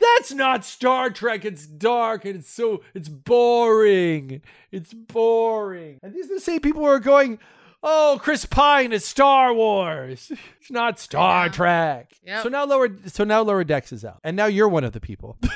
That's 0.00 0.32
not 0.32 0.64
Star 0.64 1.10
Trek. 1.10 1.44
It's 1.44 1.66
dark 1.66 2.24
and 2.24 2.36
it's 2.36 2.50
so 2.50 2.82
it's 2.94 3.08
boring. 3.08 4.42
It's 4.70 4.92
boring. 4.92 6.00
And 6.02 6.14
these 6.14 6.30
are 6.30 6.34
the 6.34 6.40
same 6.40 6.60
people 6.60 6.82
who 6.82 6.88
are 6.88 7.00
going, 7.00 7.38
"Oh, 7.82 8.18
Chris 8.20 8.44
Pine 8.46 8.92
is 8.92 9.04
Star 9.04 9.52
Wars. 9.54 10.30
It's 10.60 10.70
not 10.70 10.98
Star 10.98 11.46
Yeah. 11.46 11.52
Trek." 11.52 12.12
Yep. 12.24 12.42
So 12.42 12.48
now 12.48 12.64
lower 12.64 12.88
so 13.06 13.24
now 13.24 13.42
lower 13.42 13.64
decks 13.64 13.92
is 13.92 14.04
out. 14.04 14.20
And 14.24 14.36
now 14.36 14.46
you're 14.46 14.68
one 14.68 14.84
of 14.84 14.92
the 14.92 15.00
people. 15.00 15.38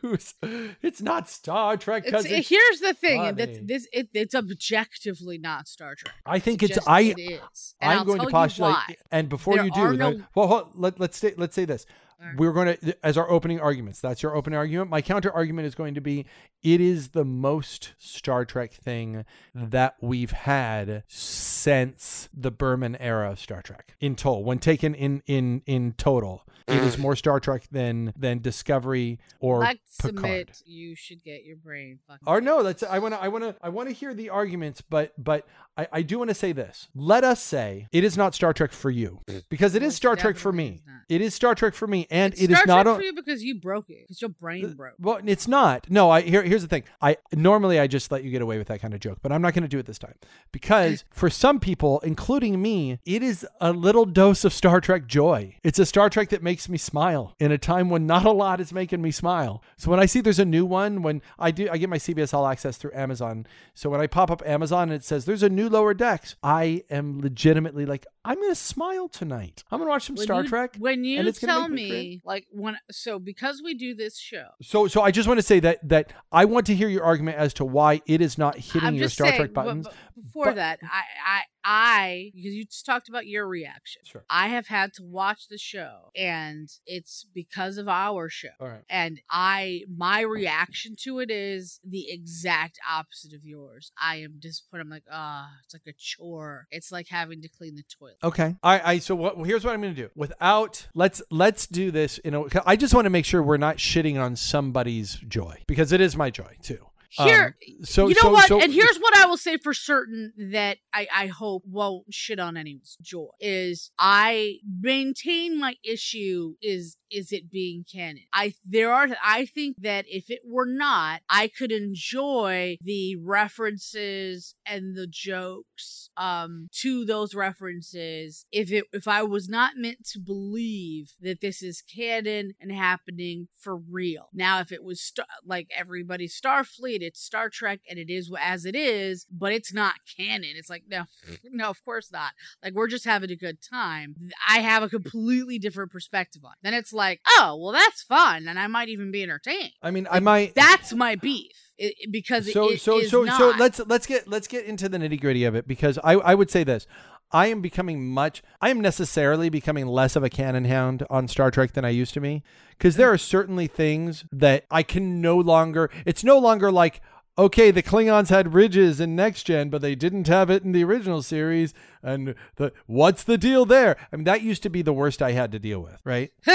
Who's 0.00 0.34
it's 0.82 1.02
not 1.02 1.28
Star 1.28 1.76
Trek 1.76 2.04
it's, 2.04 2.10
because 2.10 2.26
it's, 2.26 2.48
here's 2.48 2.78
the 2.78 2.94
thing 2.94 3.20
and 3.20 3.36
this 3.36 3.88
it, 3.92 4.08
it's 4.14 4.32
objectively 4.32 5.36
not 5.36 5.66
star 5.66 5.96
trek 5.96 6.14
I 6.24 6.38
think 6.38 6.62
It's 6.62 6.76
it's 6.76 6.86
I 6.86 7.00
it 7.00 7.18
is 7.18 7.74
and 7.80 7.90
I'm 7.90 7.98
I'll 7.98 8.04
going 8.04 8.20
to 8.20 8.28
postulate, 8.28 8.76
and 9.10 9.28
before 9.28 9.56
There 9.56 9.64
you 9.64 9.72
do, 9.72 9.96
no- 9.96 10.22
well, 10.36 10.46
hold, 10.46 10.68
let, 10.76 11.00
let's 11.00 11.18
say 11.18 11.34
let's 11.36 11.56
say 11.56 11.64
this. 11.64 11.86
Alright. 12.20 12.36
We're 12.38 12.52
going 12.52 12.76
to 12.76 12.96
as 13.04 13.16
our 13.16 13.30
opening 13.30 13.60
arguments. 13.60 14.00
That's 14.00 14.22
your 14.22 14.34
opening 14.34 14.56
argument. 14.56 14.90
My 14.90 15.02
counter 15.02 15.32
argument 15.32 15.66
is 15.66 15.74
going 15.74 15.94
to 15.94 16.00
be: 16.00 16.26
it 16.62 16.80
is 16.80 17.08
the 17.08 17.24
most 17.24 17.94
Star 17.98 18.44
Trek 18.44 18.72
thing 18.72 19.24
that 19.54 19.96
we've 20.00 20.32
had 20.32 21.04
since 21.08 22.28
the 22.32 22.50
Berman 22.50 22.96
era 22.96 23.32
of 23.32 23.40
Star 23.40 23.62
Trek. 23.62 23.96
In 24.00 24.16
total, 24.16 24.44
when 24.44 24.58
taken 24.58 24.94
in 24.94 25.22
in 25.26 25.62
in 25.66 25.92
total, 25.92 26.44
it 26.66 26.82
is 26.82 26.98
more 26.98 27.16
Star 27.16 27.40
Trek 27.40 27.64
than 27.70 28.12
than 28.16 28.40
Discovery 28.40 29.18
or 29.40 29.60
Let's 29.60 29.96
Picard. 30.00 30.14
submit 30.14 30.62
you 30.64 30.96
should 30.96 31.22
get 31.22 31.44
your 31.44 31.56
brain 31.56 31.98
fucking 32.06 32.26
Or 32.26 32.40
no, 32.40 32.62
that's 32.62 32.82
I 32.82 32.98
want 32.98 33.14
to 33.14 33.20
I 33.20 33.28
want 33.28 33.44
to 33.44 33.56
I 33.62 33.68
want 33.68 33.88
to 33.88 33.94
hear 33.94 34.14
the 34.14 34.30
arguments, 34.30 34.80
but 34.80 35.12
but 35.22 35.46
I, 35.76 35.88
I 35.92 36.02
do 36.02 36.18
want 36.18 36.30
to 36.30 36.34
say 36.34 36.52
this. 36.52 36.88
Let 36.94 37.24
us 37.24 37.42
say 37.42 37.88
it 37.92 38.04
is 38.04 38.16
not 38.16 38.34
Star 38.34 38.52
Trek 38.52 38.72
for 38.72 38.90
you 38.90 39.20
mm. 39.28 39.42
because 39.48 39.74
it 39.74 39.82
is 39.82 39.88
Most 39.88 39.96
Star 39.96 40.16
Trek 40.16 40.36
for 40.36 40.52
me. 40.52 40.82
is. 40.86 40.92
It 41.08 41.20
is 41.20 41.34
Star 41.34 41.54
Trek 41.54 41.74
for 41.74 41.86
me, 41.86 42.06
and 42.14 42.32
It's 42.32 42.42
it 42.42 42.50
is 42.50 42.56
Star 42.58 42.66
not. 42.66 42.82
Trek 42.84 42.94
o- 42.94 42.96
for 42.98 43.02
you 43.02 43.12
because 43.14 43.42
you 43.42 43.60
broke 43.60 43.90
it 43.90 44.02
because 44.06 44.20
your 44.22 44.30
brain 44.30 44.72
broke 44.74 44.94
well, 45.00 45.20
it's 45.24 45.48
not. 45.48 45.90
No, 45.90 46.10
I 46.10 46.20
here, 46.22 46.42
here's 46.42 46.62
the 46.62 46.68
thing. 46.68 46.84
I 47.02 47.16
normally 47.32 47.78
I 47.80 47.86
just 47.86 48.10
let 48.12 48.24
you 48.24 48.30
get 48.30 48.40
away 48.42 48.56
with 48.58 48.68
that 48.68 48.80
kind 48.80 48.94
of 48.94 49.00
joke, 49.00 49.18
but 49.22 49.32
I'm 49.32 49.42
not 49.42 49.52
going 49.54 49.62
to 49.62 49.68
do 49.68 49.78
it 49.78 49.86
this 49.86 49.98
time 49.98 50.14
because 50.52 51.04
for 51.10 51.28
some 51.28 51.60
people, 51.60 52.00
including 52.00 52.62
me, 52.62 52.98
it 53.04 53.22
is 53.22 53.46
a 53.60 53.72
little 53.72 54.04
dose 54.04 54.44
of 54.44 54.52
Star 54.52 54.80
Trek 54.80 55.06
joy. 55.06 55.56
It's 55.62 55.78
a 55.78 55.86
Star 55.86 56.08
Trek 56.08 56.28
that 56.30 56.42
makes 56.42 56.68
me 56.68 56.78
smile 56.78 57.34
in 57.38 57.50
a 57.52 57.58
time 57.58 57.90
when 57.90 58.06
not 58.06 58.24
a 58.24 58.30
lot 58.32 58.60
is 58.60 58.72
making 58.72 59.02
me 59.02 59.10
smile. 59.10 59.62
So 59.76 59.90
when 59.90 60.00
I 60.00 60.06
see 60.06 60.20
there's 60.20 60.38
a 60.38 60.44
new 60.44 60.64
one, 60.64 61.02
when 61.02 61.20
I 61.38 61.50
do, 61.50 61.68
I 61.70 61.76
get 61.78 61.88
my 61.90 61.98
CBS 61.98 62.32
All 62.32 62.46
Access 62.46 62.76
through 62.76 62.92
Amazon. 62.94 63.46
So 63.74 63.90
when 63.90 64.00
I 64.00 64.06
pop 64.06 64.30
up 64.30 64.42
Amazon 64.46 64.84
and 64.84 64.92
it 64.92 65.04
says 65.04 65.24
there's 65.24 65.42
a 65.42 65.48
new 65.48 65.68
Lower 65.68 65.94
Decks, 65.94 66.36
I 66.42 66.82
am 66.90 67.20
legitimately 67.20 67.86
like, 67.86 68.06
I'm 68.24 68.36
going 68.36 68.50
to 68.50 68.54
smile 68.54 69.08
tonight. 69.08 69.64
I'm 69.70 69.78
going 69.78 69.88
to 69.88 69.90
watch 69.90 70.04
some 70.06 70.16
When 70.16 70.24
Star 70.24 70.42
you- 70.42 70.48
Trek. 70.48 70.76
When 70.78 71.04
you 71.04 71.18
and 71.18 71.28
it's 71.28 71.38
gonna 71.38 71.52
tell 71.52 71.68
me 71.68 71.88
me, 71.94 72.22
like 72.24 72.46
when 72.50 72.76
so 72.90 73.18
because 73.18 73.62
we 73.64 73.74
do 73.74 73.94
this 73.94 74.18
show, 74.18 74.46
So, 74.62 74.86
so 74.88 75.02
I 75.02 75.10
just 75.10 75.28
want 75.28 75.38
to 75.38 75.42
say 75.42 75.60
that 75.60 75.86
that 75.88 76.12
I 76.32 76.44
want 76.44 76.66
to 76.66 76.74
hear 76.74 76.88
your 76.88 77.04
argument 77.04 77.36
as 77.38 77.54
to 77.54 77.64
why 77.64 78.02
it 78.06 78.20
is 78.20 78.38
not 78.38 78.56
hitting 78.56 78.82
I'm 78.82 78.94
your 78.94 79.08
Star 79.08 79.28
saying, 79.28 79.38
Trek 79.38 79.52
buttons. 79.54 79.86
but 79.86 79.94
before 80.14 80.46
but- 80.46 80.56
that, 80.56 80.80
I, 80.82 81.42
I 81.64 82.30
because 82.34 82.54
you 82.54 82.64
just 82.66 82.84
talked 82.84 83.08
about 83.08 83.26
your 83.26 83.46
reaction. 83.46 84.02
Sure. 84.04 84.24
I 84.28 84.48
have 84.48 84.66
had 84.66 84.92
to 84.94 85.02
watch 85.02 85.48
the 85.48 85.58
show, 85.58 86.10
and 86.14 86.68
it's 86.86 87.26
because 87.34 87.78
of 87.78 87.88
our 87.88 88.28
show. 88.28 88.48
All 88.60 88.68
right. 88.68 88.82
And 88.90 89.20
I, 89.30 89.82
my 89.94 90.20
reaction 90.20 90.94
to 91.02 91.20
it 91.20 91.30
is 91.30 91.80
the 91.84 92.10
exact 92.10 92.78
opposite 92.90 93.32
of 93.32 93.44
yours. 93.44 93.92
I 94.00 94.16
am 94.16 94.34
disappointed. 94.38 94.82
I'm 94.82 94.90
like, 94.90 95.04
ah, 95.10 95.48
it's 95.64 95.74
like 95.74 95.86
a 95.86 95.94
chore. 95.96 96.66
It's 96.70 96.92
like 96.92 97.08
having 97.08 97.40
to 97.42 97.48
clean 97.48 97.76
the 97.76 97.84
toilet. 97.84 98.18
Okay. 98.22 98.56
I, 98.62 98.92
I 98.92 98.98
so 98.98 99.14
what 99.14 99.36
here's 99.46 99.64
what 99.64 99.72
I'm 99.72 99.80
going 99.80 99.94
to 99.94 100.02
do. 100.02 100.10
Without 100.14 100.86
let's 100.94 101.22
let's 101.30 101.66
do 101.66 101.90
this. 101.90 102.20
You 102.24 102.30
know, 102.30 102.48
I 102.66 102.76
just 102.76 102.94
want 102.94 103.06
to 103.06 103.10
make 103.10 103.24
sure 103.24 103.42
we're 103.42 103.56
not 103.56 103.78
shitting 103.78 104.20
on 104.20 104.36
somebody's 104.36 105.14
joy 105.14 105.62
because 105.66 105.92
it 105.92 106.00
is 106.00 106.16
my 106.16 106.30
joy 106.30 106.56
too. 106.62 106.86
Here, 107.16 107.56
Um, 107.78 107.84
so 107.84 108.08
you 108.08 108.14
know 108.14 108.22
so, 108.22 108.32
what? 108.32 108.48
so- 108.48 108.60
and 108.60 108.72
here's 108.72 108.98
what 108.98 109.16
I 109.16 109.26
will 109.26 109.36
say 109.36 109.56
for 109.56 109.72
certain 109.72 110.32
that 110.52 110.78
I, 110.92 111.06
I 111.14 111.26
hope 111.28 111.62
won't 111.66 112.12
shit 112.12 112.40
on 112.40 112.56
anyone's 112.56 112.96
joy 113.00 113.28
is 113.40 113.90
I 113.98 114.56
maintain 114.80 115.58
my 115.60 115.76
issue 115.84 116.54
is 116.60 116.96
is 117.10 117.30
it 117.30 117.48
being 117.50 117.84
canon. 117.90 118.24
I 118.32 118.54
there 118.64 118.92
are 118.92 119.08
I 119.24 119.46
think 119.46 119.76
that 119.82 120.04
if 120.08 120.28
it 120.30 120.40
were 120.44 120.66
not, 120.66 121.20
I 121.30 121.46
could 121.48 121.70
enjoy 121.70 122.76
the 122.80 123.14
references 123.16 124.54
and 124.66 124.96
the 124.96 125.06
jokes 125.06 126.10
um 126.16 126.68
to 126.80 127.04
those 127.04 127.34
references 127.34 128.46
if 128.52 128.72
it 128.72 128.84
if 128.92 129.06
I 129.06 129.22
was 129.22 129.48
not 129.48 129.72
meant 129.76 130.04
to 130.12 130.18
believe 130.18 131.12
that 131.20 131.40
this 131.40 131.62
is 131.62 131.82
canon 131.82 132.54
and 132.60 132.72
happening 132.72 133.48
for 133.60 133.76
real. 133.76 134.28
Now 134.32 134.60
if 134.60 134.72
it 134.72 134.82
was 134.82 135.00
star- 135.00 135.26
like 135.44 135.68
everybody 135.76 136.28
Starfleet, 136.28 137.02
it's 137.04 137.20
Star 137.20 137.48
Trek 137.48 137.80
and 137.88 137.98
it 137.98 138.10
is 138.10 138.30
as 138.40 138.64
it 138.64 138.74
is, 138.74 139.26
but 139.30 139.52
it's 139.52 139.72
not 139.72 139.94
canon. 140.16 140.52
It's 140.56 140.70
like 140.70 140.84
no, 140.88 141.04
mm. 141.28 141.38
no, 141.52 141.70
of 141.70 141.84
course 141.84 142.10
not. 142.12 142.32
Like 142.62 142.74
we're 142.74 142.88
just 142.88 143.04
having 143.04 143.30
a 143.30 143.36
good 143.36 143.58
time. 143.62 144.14
I 144.48 144.60
have 144.60 144.82
a 144.82 144.88
completely 144.88 145.58
different 145.58 145.92
perspective 145.92 146.44
on. 146.44 146.52
it. 146.52 146.58
Then 146.62 146.74
it's 146.74 146.92
like, 146.92 147.20
oh, 147.28 147.58
well, 147.60 147.72
that's 147.72 148.02
fun, 148.02 148.48
and 148.48 148.58
I 148.58 148.66
might 148.66 148.88
even 148.88 149.10
be 149.10 149.22
entertained. 149.22 149.72
I 149.82 149.90
mean, 149.90 150.06
I 150.10 150.20
might. 150.20 150.54
That's 150.54 150.92
my 150.92 151.16
beef 151.16 151.64
it, 151.78 152.10
because 152.10 152.52
so 152.52 152.70
it 152.70 152.80
so 152.80 152.98
is 152.98 153.10
so 153.10 153.24
not. 153.24 153.38
so 153.38 153.52
let's 153.58 153.80
let's 153.86 154.06
get 154.06 154.28
let's 154.28 154.46
get 154.46 154.64
into 154.64 154.88
the 154.88 154.98
nitty 154.98 155.20
gritty 155.20 155.44
of 155.44 155.54
it 155.54 155.66
because 155.66 155.98
I 156.04 156.12
I 156.14 156.34
would 156.34 156.50
say 156.50 156.64
this. 156.64 156.86
I 157.34 157.48
am 157.48 157.60
becoming 157.60 158.06
much. 158.06 158.44
I 158.60 158.70
am 158.70 158.80
necessarily 158.80 159.48
becoming 159.48 159.86
less 159.86 160.14
of 160.14 160.22
a 160.22 160.30
canon 160.30 160.66
hound 160.66 161.04
on 161.10 161.26
Star 161.26 161.50
Trek 161.50 161.72
than 161.72 161.84
I 161.84 161.88
used 161.88 162.14
to 162.14 162.20
be, 162.20 162.44
because 162.78 162.94
there 162.94 163.12
are 163.12 163.18
certainly 163.18 163.66
things 163.66 164.24
that 164.30 164.66
I 164.70 164.84
can 164.84 165.20
no 165.20 165.36
longer. 165.36 165.90
It's 166.06 166.22
no 166.22 166.38
longer 166.38 166.70
like 166.70 167.02
okay, 167.36 167.72
the 167.72 167.82
Klingons 167.82 168.28
had 168.28 168.54
ridges 168.54 169.00
in 169.00 169.16
Next 169.16 169.42
Gen, 169.42 169.68
but 169.68 169.82
they 169.82 169.96
didn't 169.96 170.28
have 170.28 170.50
it 170.50 170.62
in 170.62 170.70
the 170.70 170.84
original 170.84 171.20
series. 171.20 171.74
And 172.06 172.34
the 172.56 172.72
what's 172.86 173.24
the 173.24 173.38
deal 173.38 173.64
there? 173.64 173.96
I 174.12 174.16
mean, 174.16 174.24
that 174.24 174.42
used 174.42 174.62
to 174.64 174.68
be 174.68 174.82
the 174.82 174.92
worst 174.92 175.22
I 175.22 175.32
had 175.32 175.50
to 175.52 175.58
deal 175.58 175.80
with, 175.80 176.00
right? 176.04 176.30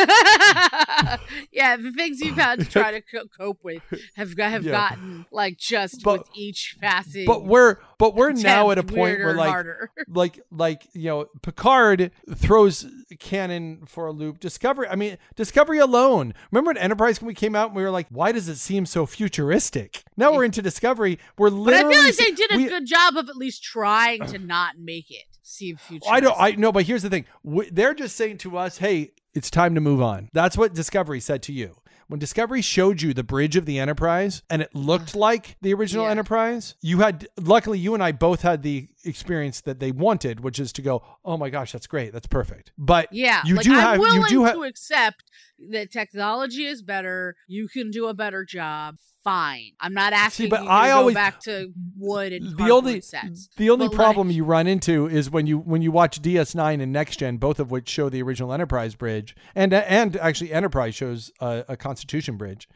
yeah, 1.51 1.75
the 1.77 1.91
things 1.95 2.19
you've 2.21 2.37
had 2.37 2.59
to 2.59 2.65
try 2.65 2.91
to 2.91 3.01
co- 3.01 3.25
cope 3.35 3.63
with 3.63 3.81
have 4.15 4.37
have 4.37 4.63
Yeah. 4.63 4.71
gotten 4.71 5.25
like 5.31 5.57
just 5.57 6.03
But- 6.03 6.19
with 6.19 6.27
each 6.35 6.77
passing. 6.81 7.25
But 7.25 7.45
we're 7.45 7.77
but 7.97 8.15
we're 8.15 8.31
now 8.31 8.71
at 8.71 8.77
a 8.77 8.83
point 8.83 9.19
where 9.19 9.33
like 9.33 9.49
harder. 9.49 9.91
like 10.07 10.39
like 10.51 10.87
you 10.93 11.05
know 11.09 11.25
Picard 11.41 12.11
throws 12.33 12.85
canon 13.19 13.85
for 13.85 14.05
a 14.07 14.11
loop. 14.11 14.39
Discovery, 14.39 14.87
I 14.87 14.95
mean 14.95 15.17
Discovery 15.35 15.79
alone. 15.79 16.33
Remember 16.51 16.69
when 16.69 16.77
Enterprise 16.77 17.21
when 17.21 17.27
we 17.27 17.33
came 17.33 17.55
out 17.55 17.67
and 17.69 17.75
we 17.75 17.83
were 17.83 17.91
like, 17.91 18.07
why 18.09 18.31
does 18.31 18.47
it 18.47 18.57
seem 18.57 18.85
so 18.85 19.05
futuristic? 19.05 20.03
Now 20.15 20.33
we're 20.33 20.43
into 20.45 20.61
Discovery. 20.61 21.17
We're 21.37 21.49
But 21.49 21.73
I 21.73 21.79
feel 21.89 22.03
like 22.03 22.15
they 22.15 22.31
did 22.31 22.51
a 22.53 22.57
we- 22.57 22.65
good 22.67 22.85
job 22.85 23.17
of 23.17 23.29
at 23.29 23.35
least 23.35 23.63
trying 23.63 24.25
to 24.27 24.37
not 24.37 24.77
make 24.77 25.09
it 25.09 25.23
seem 25.49 25.77
future. 25.77 26.09
I 26.09 26.19
don't. 26.19 26.35
I 26.39 26.51
know, 26.51 26.71
but 26.71 26.85
here's 26.85 27.01
the 27.03 27.09
thing. 27.09 27.25
W- 27.45 27.69
They're 27.71 27.93
just 27.93 28.15
saying 28.15 28.37
to 28.39 28.57
us, 28.57 28.77
"Hey, 28.77 29.11
it's 29.33 29.49
time 29.49 29.75
to 29.75 29.81
move 29.81 30.01
on." 30.01 30.29
That's 30.33 30.57
what 30.57 30.73
Discovery 30.73 31.19
said 31.19 31.41
to 31.43 31.53
you. 31.53 31.75
When 32.07 32.19
Discovery 32.19 32.61
showed 32.63 33.03
you 33.03 33.13
the 33.13 33.23
bridge 33.23 33.55
of 33.55 33.65
the 33.67 33.77
Enterprise 33.77 34.41
and 34.49 34.63
it 34.63 34.73
looked 34.73 35.15
like 35.15 35.57
the 35.61 35.73
original 35.75 36.05
Yeah. 36.05 36.11
Enterprise, 36.11 36.73
you 36.81 36.99
had 37.01 37.27
luckily 37.39 37.77
you 37.77 37.93
and 37.93 38.01
I 38.01 38.11
both 38.13 38.41
had 38.41 38.63
the 38.63 38.87
experience 39.03 39.61
that 39.61 39.79
they 39.79 39.91
wanted, 39.91 40.41
which 40.41 40.59
is 40.59 40.71
to 40.73 40.81
go, 40.81 41.03
"Oh 41.23 41.37
my 41.37 41.49
gosh, 41.49 41.71
that's 41.71 41.87
great. 41.87 42.11
That's 42.13 42.27
perfect." 42.27 42.71
But 42.77 43.07
Yeah, 43.11 43.41
you 43.45 43.55
like, 43.55 43.65
do 43.65 43.73
I'm 43.73 43.79
have 43.79 43.99
willing 43.99 44.21
you 44.21 44.27
do 44.27 44.43
have 44.45 44.55
to 44.55 44.63
accept 44.63 45.23
that 45.71 45.91
technology 45.91 46.65
is 46.65 46.81
better. 46.81 47.35
You 47.47 47.67
can 47.67 47.91
do 47.91 48.07
a 48.07 48.13
better 48.13 48.45
job. 48.45 48.95
Fine. 49.23 49.71
I'm 49.81 49.93
not 49.93 50.13
asking 50.13 50.47
but 50.49 50.63
you 50.63 50.69
I 50.69 50.87
to 50.87 50.93
always- 50.93 51.13
go 51.13 51.19
back 51.19 51.39
to 51.41 51.73
wood 51.97 52.31
and 52.31 52.57
the 52.57 52.69
only 52.71 53.01
sets. 53.01 53.49
the 53.57 53.69
only 53.69 53.87
But, 53.89 53.95
problem 53.95 54.27
like- 54.29 54.35
you 54.37 54.45
run 54.45 54.65
into 54.65 55.07
is 55.07 55.29
when 55.29 55.45
you 55.45 55.57
when 55.59 55.81
you 55.81 55.91
watch 55.91 56.21
DS9 56.21 56.79
and 56.79 56.93
Next 56.93 57.17
Gen, 57.17 57.35
both 57.37 57.59
of 57.59 57.69
which 57.69 57.89
show 57.89 58.07
the 58.09 58.21
original 58.23 58.53
Enterprise 58.53 58.95
bridge, 58.95 59.35
and 59.53 59.73
and 59.73 60.15
actually 60.17 60.53
Enterprise 60.53 60.95
shows 60.95 61.31
a, 61.41 61.65
a 61.67 61.77
Constitution 61.77 62.37
bridge. 62.37 62.69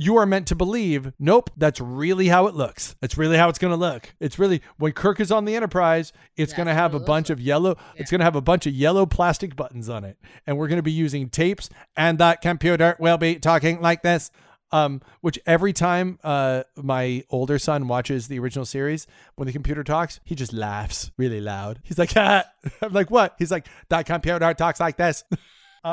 You 0.00 0.16
are 0.16 0.26
meant 0.26 0.46
to 0.48 0.54
believe, 0.54 1.12
nope, 1.18 1.50
that's 1.56 1.80
really 1.80 2.28
how 2.28 2.46
it 2.46 2.54
looks. 2.54 2.94
That's 3.00 3.18
really 3.18 3.36
how 3.36 3.48
it's 3.48 3.58
going 3.58 3.72
to 3.72 3.76
look. 3.76 4.14
It's 4.20 4.38
really 4.38 4.62
when 4.76 4.92
Kirk 4.92 5.18
is 5.18 5.32
on 5.32 5.44
the 5.44 5.56
Enterprise, 5.56 6.12
it's 6.36 6.52
going 6.52 6.68
to 6.68 6.74
have 6.74 6.94
a 6.94 7.00
bunch 7.00 7.30
of 7.30 7.40
yellow. 7.40 7.76
It's 7.96 8.10
going 8.10 8.20
to 8.20 8.24
have 8.24 8.36
a 8.36 8.40
bunch 8.40 8.66
of 8.66 8.72
yellow 8.74 9.06
plastic 9.06 9.56
buttons 9.56 9.88
on 9.88 10.04
it, 10.04 10.16
and 10.46 10.56
we're 10.56 10.68
going 10.68 10.76
to 10.76 10.84
be 10.84 10.92
using 10.92 11.28
tapes, 11.28 11.68
and 11.96 12.18
that 12.18 12.40
computer 12.42 12.94
will 13.00 13.18
be 13.18 13.40
talking 13.40 13.80
like 13.80 14.02
this 14.02 14.30
um, 14.70 15.00
which 15.20 15.38
every 15.46 15.72
time 15.72 16.18
uh, 16.22 16.62
my 16.76 17.24
older 17.30 17.58
son 17.58 17.88
watches 17.88 18.28
the 18.28 18.38
original 18.38 18.64
series, 18.64 19.06
when 19.36 19.46
the 19.46 19.52
computer 19.52 19.82
talks, 19.82 20.20
he 20.24 20.34
just 20.34 20.52
laughs 20.52 21.10
really 21.16 21.40
loud. 21.40 21.80
He's 21.84 21.98
like, 21.98 22.12
ah. 22.16 22.44
I'm 22.82 22.92
like, 22.92 23.10
what? 23.10 23.34
He's 23.38 23.50
like, 23.50 23.66
that 23.88 24.06
computer 24.06 24.52
talks 24.54 24.80
like 24.80 24.96
this. 24.96 25.24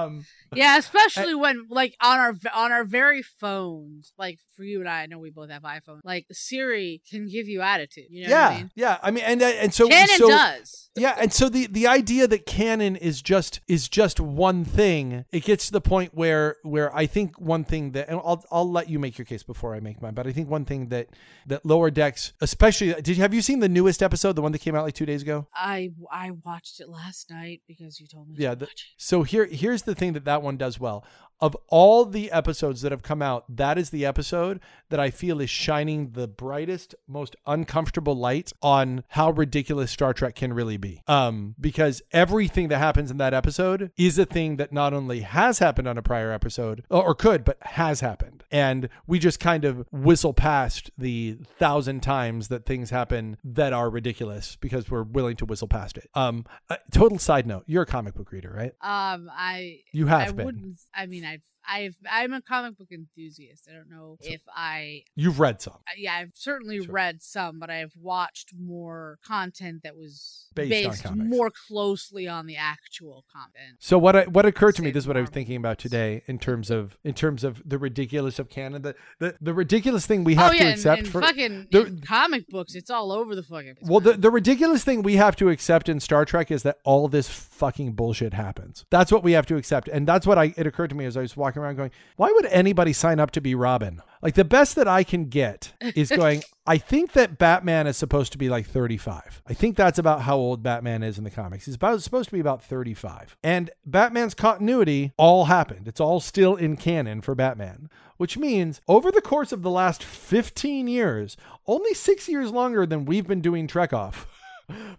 um, 0.04 0.26
Yeah, 0.54 0.78
especially 0.78 1.36
when 1.36 1.68
like 1.70 1.96
on 2.02 2.20
our 2.20 2.34
on 2.54 2.72
our 2.72 2.84
very 2.84 3.22
phones, 3.22 4.14
like 4.18 4.40
for 4.56 4.64
you 4.64 4.80
and 4.80 4.90
I, 4.90 5.04
I 5.04 5.06
know 5.08 5.20
we 5.20 5.32
both 5.32 5.50
have 5.50 5.64
iPhones. 5.64 6.02
Like 6.04 6.26
Siri 6.32 7.02
can 7.10 7.28
give 7.28 7.48
you 7.48 7.62
attitude. 7.62 8.06
You 8.10 8.24
know 8.24 8.30
yeah, 8.30 8.50
what 8.50 8.54
I 8.54 8.58
mean? 8.58 8.72
yeah. 8.76 8.98
I 9.04 9.12
mean, 9.12 9.24
and 9.26 9.42
uh, 9.42 9.46
and 9.46 9.74
so 9.74 9.88
Canon 9.88 10.18
so, 10.18 10.28
does. 10.28 10.90
Yeah, 10.96 11.16
and 11.20 11.34
so 11.34 11.50
the 11.50 11.68
the 11.68 11.88
idea 11.88 12.28
that 12.28 12.46
canon 12.46 12.96
is 12.96 13.22
just 13.22 13.60
is 13.68 13.90
just 13.90 14.20
one 14.20 14.64
thing, 14.64 15.26
it 15.32 15.44
gets 15.44 15.66
to 15.68 15.74
the 15.74 15.82
point 15.82 16.14
where 16.14 16.56
where 16.64 16.96
I 16.96 17.06
think 17.06 17.40
one 17.40 17.66
thing 17.66 17.92
that 17.92 18.08
and 18.08 18.20
I'll 18.24 18.44
I'll 18.50 18.70
let 18.70 18.90
you 18.90 18.98
make 18.98 19.18
your 19.18 19.26
case 19.26 19.44
before 19.44 19.76
I 19.76 19.82
make 19.82 20.02
mine, 20.02 20.14
but 20.14 20.26
I 20.26 20.32
think 20.32 20.50
one 20.50 20.64
thing 20.64 20.88
that 20.90 21.10
that 21.48 21.66
lower 21.66 21.92
decks, 21.92 22.34
especially 22.40 22.94
did 22.94 23.10
you 23.10 23.16
have 23.16 23.34
you 23.34 23.42
seen 23.42 23.60
the 23.60 23.70
newest 23.70 24.02
episode, 24.02 24.34
the 24.38 24.42
one 24.42 24.54
that 24.54 24.60
came 24.62 24.76
out 24.76 24.86
like 24.86 24.94
two 24.94 25.06
days 25.06 25.22
ago? 25.22 25.48
I 25.54 25.92
I 26.12 26.32
watched 26.46 26.80
it 26.80 26.88
last 26.88 27.30
night 27.30 27.62
because 27.68 28.00
you 28.00 28.08
told 28.08 28.30
me. 28.30 28.36
Yeah, 28.38 28.52
to 28.52 28.56
the- 28.56 28.66
watch 28.66 28.72
it. 28.72 28.82
So 28.98 29.24
here 29.24 29.46
here's 29.46 29.82
the 29.86 29.96
thing 29.96 30.14
that 30.14 30.26
that 30.26 30.42
one 30.42 30.58
does 30.58 30.80
well. 30.80 31.06
Of 31.42 31.56
all 31.68 32.06
the 32.06 32.32
episodes 32.32 32.82
that 32.82 32.94
have 32.94 33.04
come 33.04 33.22
out, 33.22 33.44
that 33.58 33.78
is 33.78 33.90
the 33.90 34.06
episode 34.06 34.62
that 34.90 35.02
I 35.02 35.10
feel 35.10 35.42
is 35.42 35.50
shining 35.50 36.12
the 36.12 36.30
brightest, 36.30 36.96
most 37.08 37.36
uncomfortable 37.46 38.16
light 38.16 38.54
on 38.62 39.04
how 39.10 39.32
ridiculous 39.32 39.92
Star 39.92 40.14
Trek 40.14 40.36
can 40.36 40.54
really 40.54 40.78
be. 40.78 41.02
Um, 41.08 41.56
because 41.60 42.02
everything 42.12 42.70
that 42.70 42.78
happens 42.78 43.12
in 43.12 43.18
that 43.18 43.34
episode 43.34 43.92
is 43.98 44.18
a 44.18 44.26
thing 44.26 44.56
that 44.58 44.72
not 44.72 44.94
only 44.94 45.22
has 45.22 45.60
happened 45.60 45.88
on 45.88 45.98
a 45.98 46.02
prior 46.02 46.32
episode 46.32 46.86
or, 46.90 47.04
or 47.04 47.16
could, 47.16 47.44
but 47.44 47.58
has 47.62 48.00
happened. 48.00 48.35
And 48.52 48.90
we 49.08 49.20
just 49.20 49.40
kind 49.40 49.66
of 49.66 49.86
whistle 49.92 50.34
past 50.34 50.92
the 50.98 51.38
thousand 51.58 52.02
times 52.02 52.48
that 52.50 52.66
things 52.66 52.90
happen 52.90 53.38
that 53.44 53.74
are 53.74 53.90
ridiculous 53.90 54.56
because 54.56 54.90
we're 54.90 55.04
willing 55.04 55.36
to 55.38 55.46
whistle 55.46 55.68
past 55.68 55.98
it. 55.98 56.10
Um, 56.14 56.46
uh, 56.70 56.78
total 56.92 57.20
side 57.20 57.48
note: 57.48 57.64
you're 57.68 57.84
a 57.84 57.88
comic 57.88 58.16
book 58.16 58.32
reader, 58.32 58.54
right? 58.56 58.72
Um, 58.82 59.30
I 59.32 59.80
You 59.92 60.08
have 60.08 60.30
I 60.30 60.32
been. 60.32 60.76
I 60.94 61.06
mean, 61.06 61.26
I've 61.26 61.44
I've 61.70 61.96
I'm 62.12 62.34
a 62.34 62.42
comic 62.42 62.78
book 62.78 62.90
enthusiast. 62.92 63.68
I 63.70 63.74
don't 63.74 63.90
know 63.90 64.18
if 64.22 64.42
I. 64.56 65.04
You've 65.16 65.40
read 65.40 65.62
some. 65.62 65.74
uh, 65.74 65.92
Yeah, 65.98 66.16
I've 66.16 66.32
certainly 66.34 66.84
Sure. 66.84 66.94
read 66.94 67.22
some, 67.24 67.60
but 67.60 67.70
I've 67.70 67.94
watched 68.02 68.54
more 68.58 69.20
content 69.26 69.82
that 69.84 69.96
was 69.96 70.48
Based 70.56 71.06
on 71.06 71.30
more 71.30 71.50
closely 71.68 72.28
on 72.28 72.46
the 72.46 72.56
actual 72.56 73.26
content. 73.34 73.78
So 73.80 73.98
what 73.98 74.16
I, 74.16 74.24
what 74.26 74.46
occurred 74.46 74.76
to 74.76 74.82
me, 74.82 74.92
this 74.92 75.04
is 75.04 75.08
what 75.08 75.18
I 75.18 75.22
was 75.22 75.30
thinking 75.30 75.58
about 75.58 75.78
today 75.80 76.24
in 76.28 76.40
terms 76.40 76.70
of 76.72 76.98
in 77.04 77.14
terms 77.14 77.44
of 77.44 77.62
the 77.66 77.78
ridiculous 77.78 78.40
of 78.40 78.50
canon. 78.50 78.82
The 78.82 78.96
the, 79.20 79.36
the 79.42 79.54
ridiculous 79.54 80.06
thing 80.06 80.24
we 80.24 80.36
have 80.36 80.54
oh 80.54 80.58
to 80.58 80.64
accept 80.72 80.98
and, 81.00 81.06
and 81.08 81.12
for 81.12 81.22
fucking 81.22 81.68
the- 81.72 82.02
comic 82.06 82.48
books, 82.48 82.76
it's 82.76 82.90
all 82.90 83.12
over 83.12 83.36
the 83.36 83.44
fucking. 83.44 83.76
well 83.82 84.00
the, 84.00 84.14
the 84.14 84.32
ridiculous 84.32 84.84
thing 84.84 85.02
we 85.02 85.16
have 85.18 85.36
to 85.38 85.50
accept 85.50 85.90
in 85.90 86.00
Star 86.00 86.24
Trek 86.26 86.52
is 86.52 86.64
that 86.64 86.78
all 86.86 87.08
this 87.08 87.28
fucking 87.28 87.94
bullshit 87.94 88.34
happens. 88.34 88.86
That's 88.90 89.12
what 89.12 89.24
we 89.24 89.34
have 89.34 89.46
to 89.48 89.56
accept. 89.58 89.88
And 89.90 90.08
that's 90.08 90.26
what 90.26 90.38
I 90.38 90.54
it 90.58 90.66
occurred 90.68 90.90
to 90.92 90.96
me 90.96 91.06
as 91.06 91.18
I 91.18 91.22
was 91.22 91.36
walking 91.36 91.55
around 91.58 91.76
going, 91.76 91.92
why 92.16 92.32
would 92.32 92.46
anybody 92.46 92.94
sign 92.94 93.20
up 93.20 93.32
to 93.32 93.42
be 93.42 93.56
Robin? 93.56 94.02
Like 94.22 94.36
the 94.36 94.46
best 94.46 94.76
that 94.76 94.88
I 94.88 95.04
can 95.04 95.26
get 95.26 95.74
is 95.82 96.10
going, 96.16 96.44
I 96.66 96.78
think 96.78 97.12
that 97.14 97.38
Batman 97.38 97.88
is 97.88 97.98
supposed 97.98 98.32
to 98.32 98.38
be 98.38 98.50
like 98.50 98.66
35. 98.66 99.44
I 99.48 99.54
think 99.54 99.76
that's 99.76 100.00
about 100.00 100.22
how 100.22 100.36
old 100.36 100.64
Batman 100.64 101.04
is 101.04 101.18
in 101.18 101.24
the 101.24 101.30
comics. 101.30 101.66
He's 101.66 101.76
about 101.76 102.02
supposed 102.02 102.30
to 102.30 102.34
be 102.34 102.40
about 102.40 102.64
35. 102.64 103.38
And 103.44 103.70
Batman's 103.86 104.34
continuity 104.34 105.14
all 105.18 105.46
happened. 105.46 105.88
It's 105.88 106.00
all 106.00 106.20
still 106.20 106.56
in 106.56 106.78
canon 106.78 107.22
for 107.22 107.36
Batman, 107.36 107.90
which 108.18 108.38
means 108.38 108.82
over 108.88 109.12
the 109.12 109.22
course 109.22 109.52
of 109.52 109.62
the 109.62 109.70
last 109.70 110.04
15 110.04 110.88
years, 110.88 111.38
only 111.68 111.94
6 111.94 112.30
years 112.30 112.52
longer 112.52 112.86
than 112.86 113.06
we've 113.06 113.28
been 113.28 113.42
doing 113.42 113.68
Trek 113.68 113.94
Off. 113.94 114.28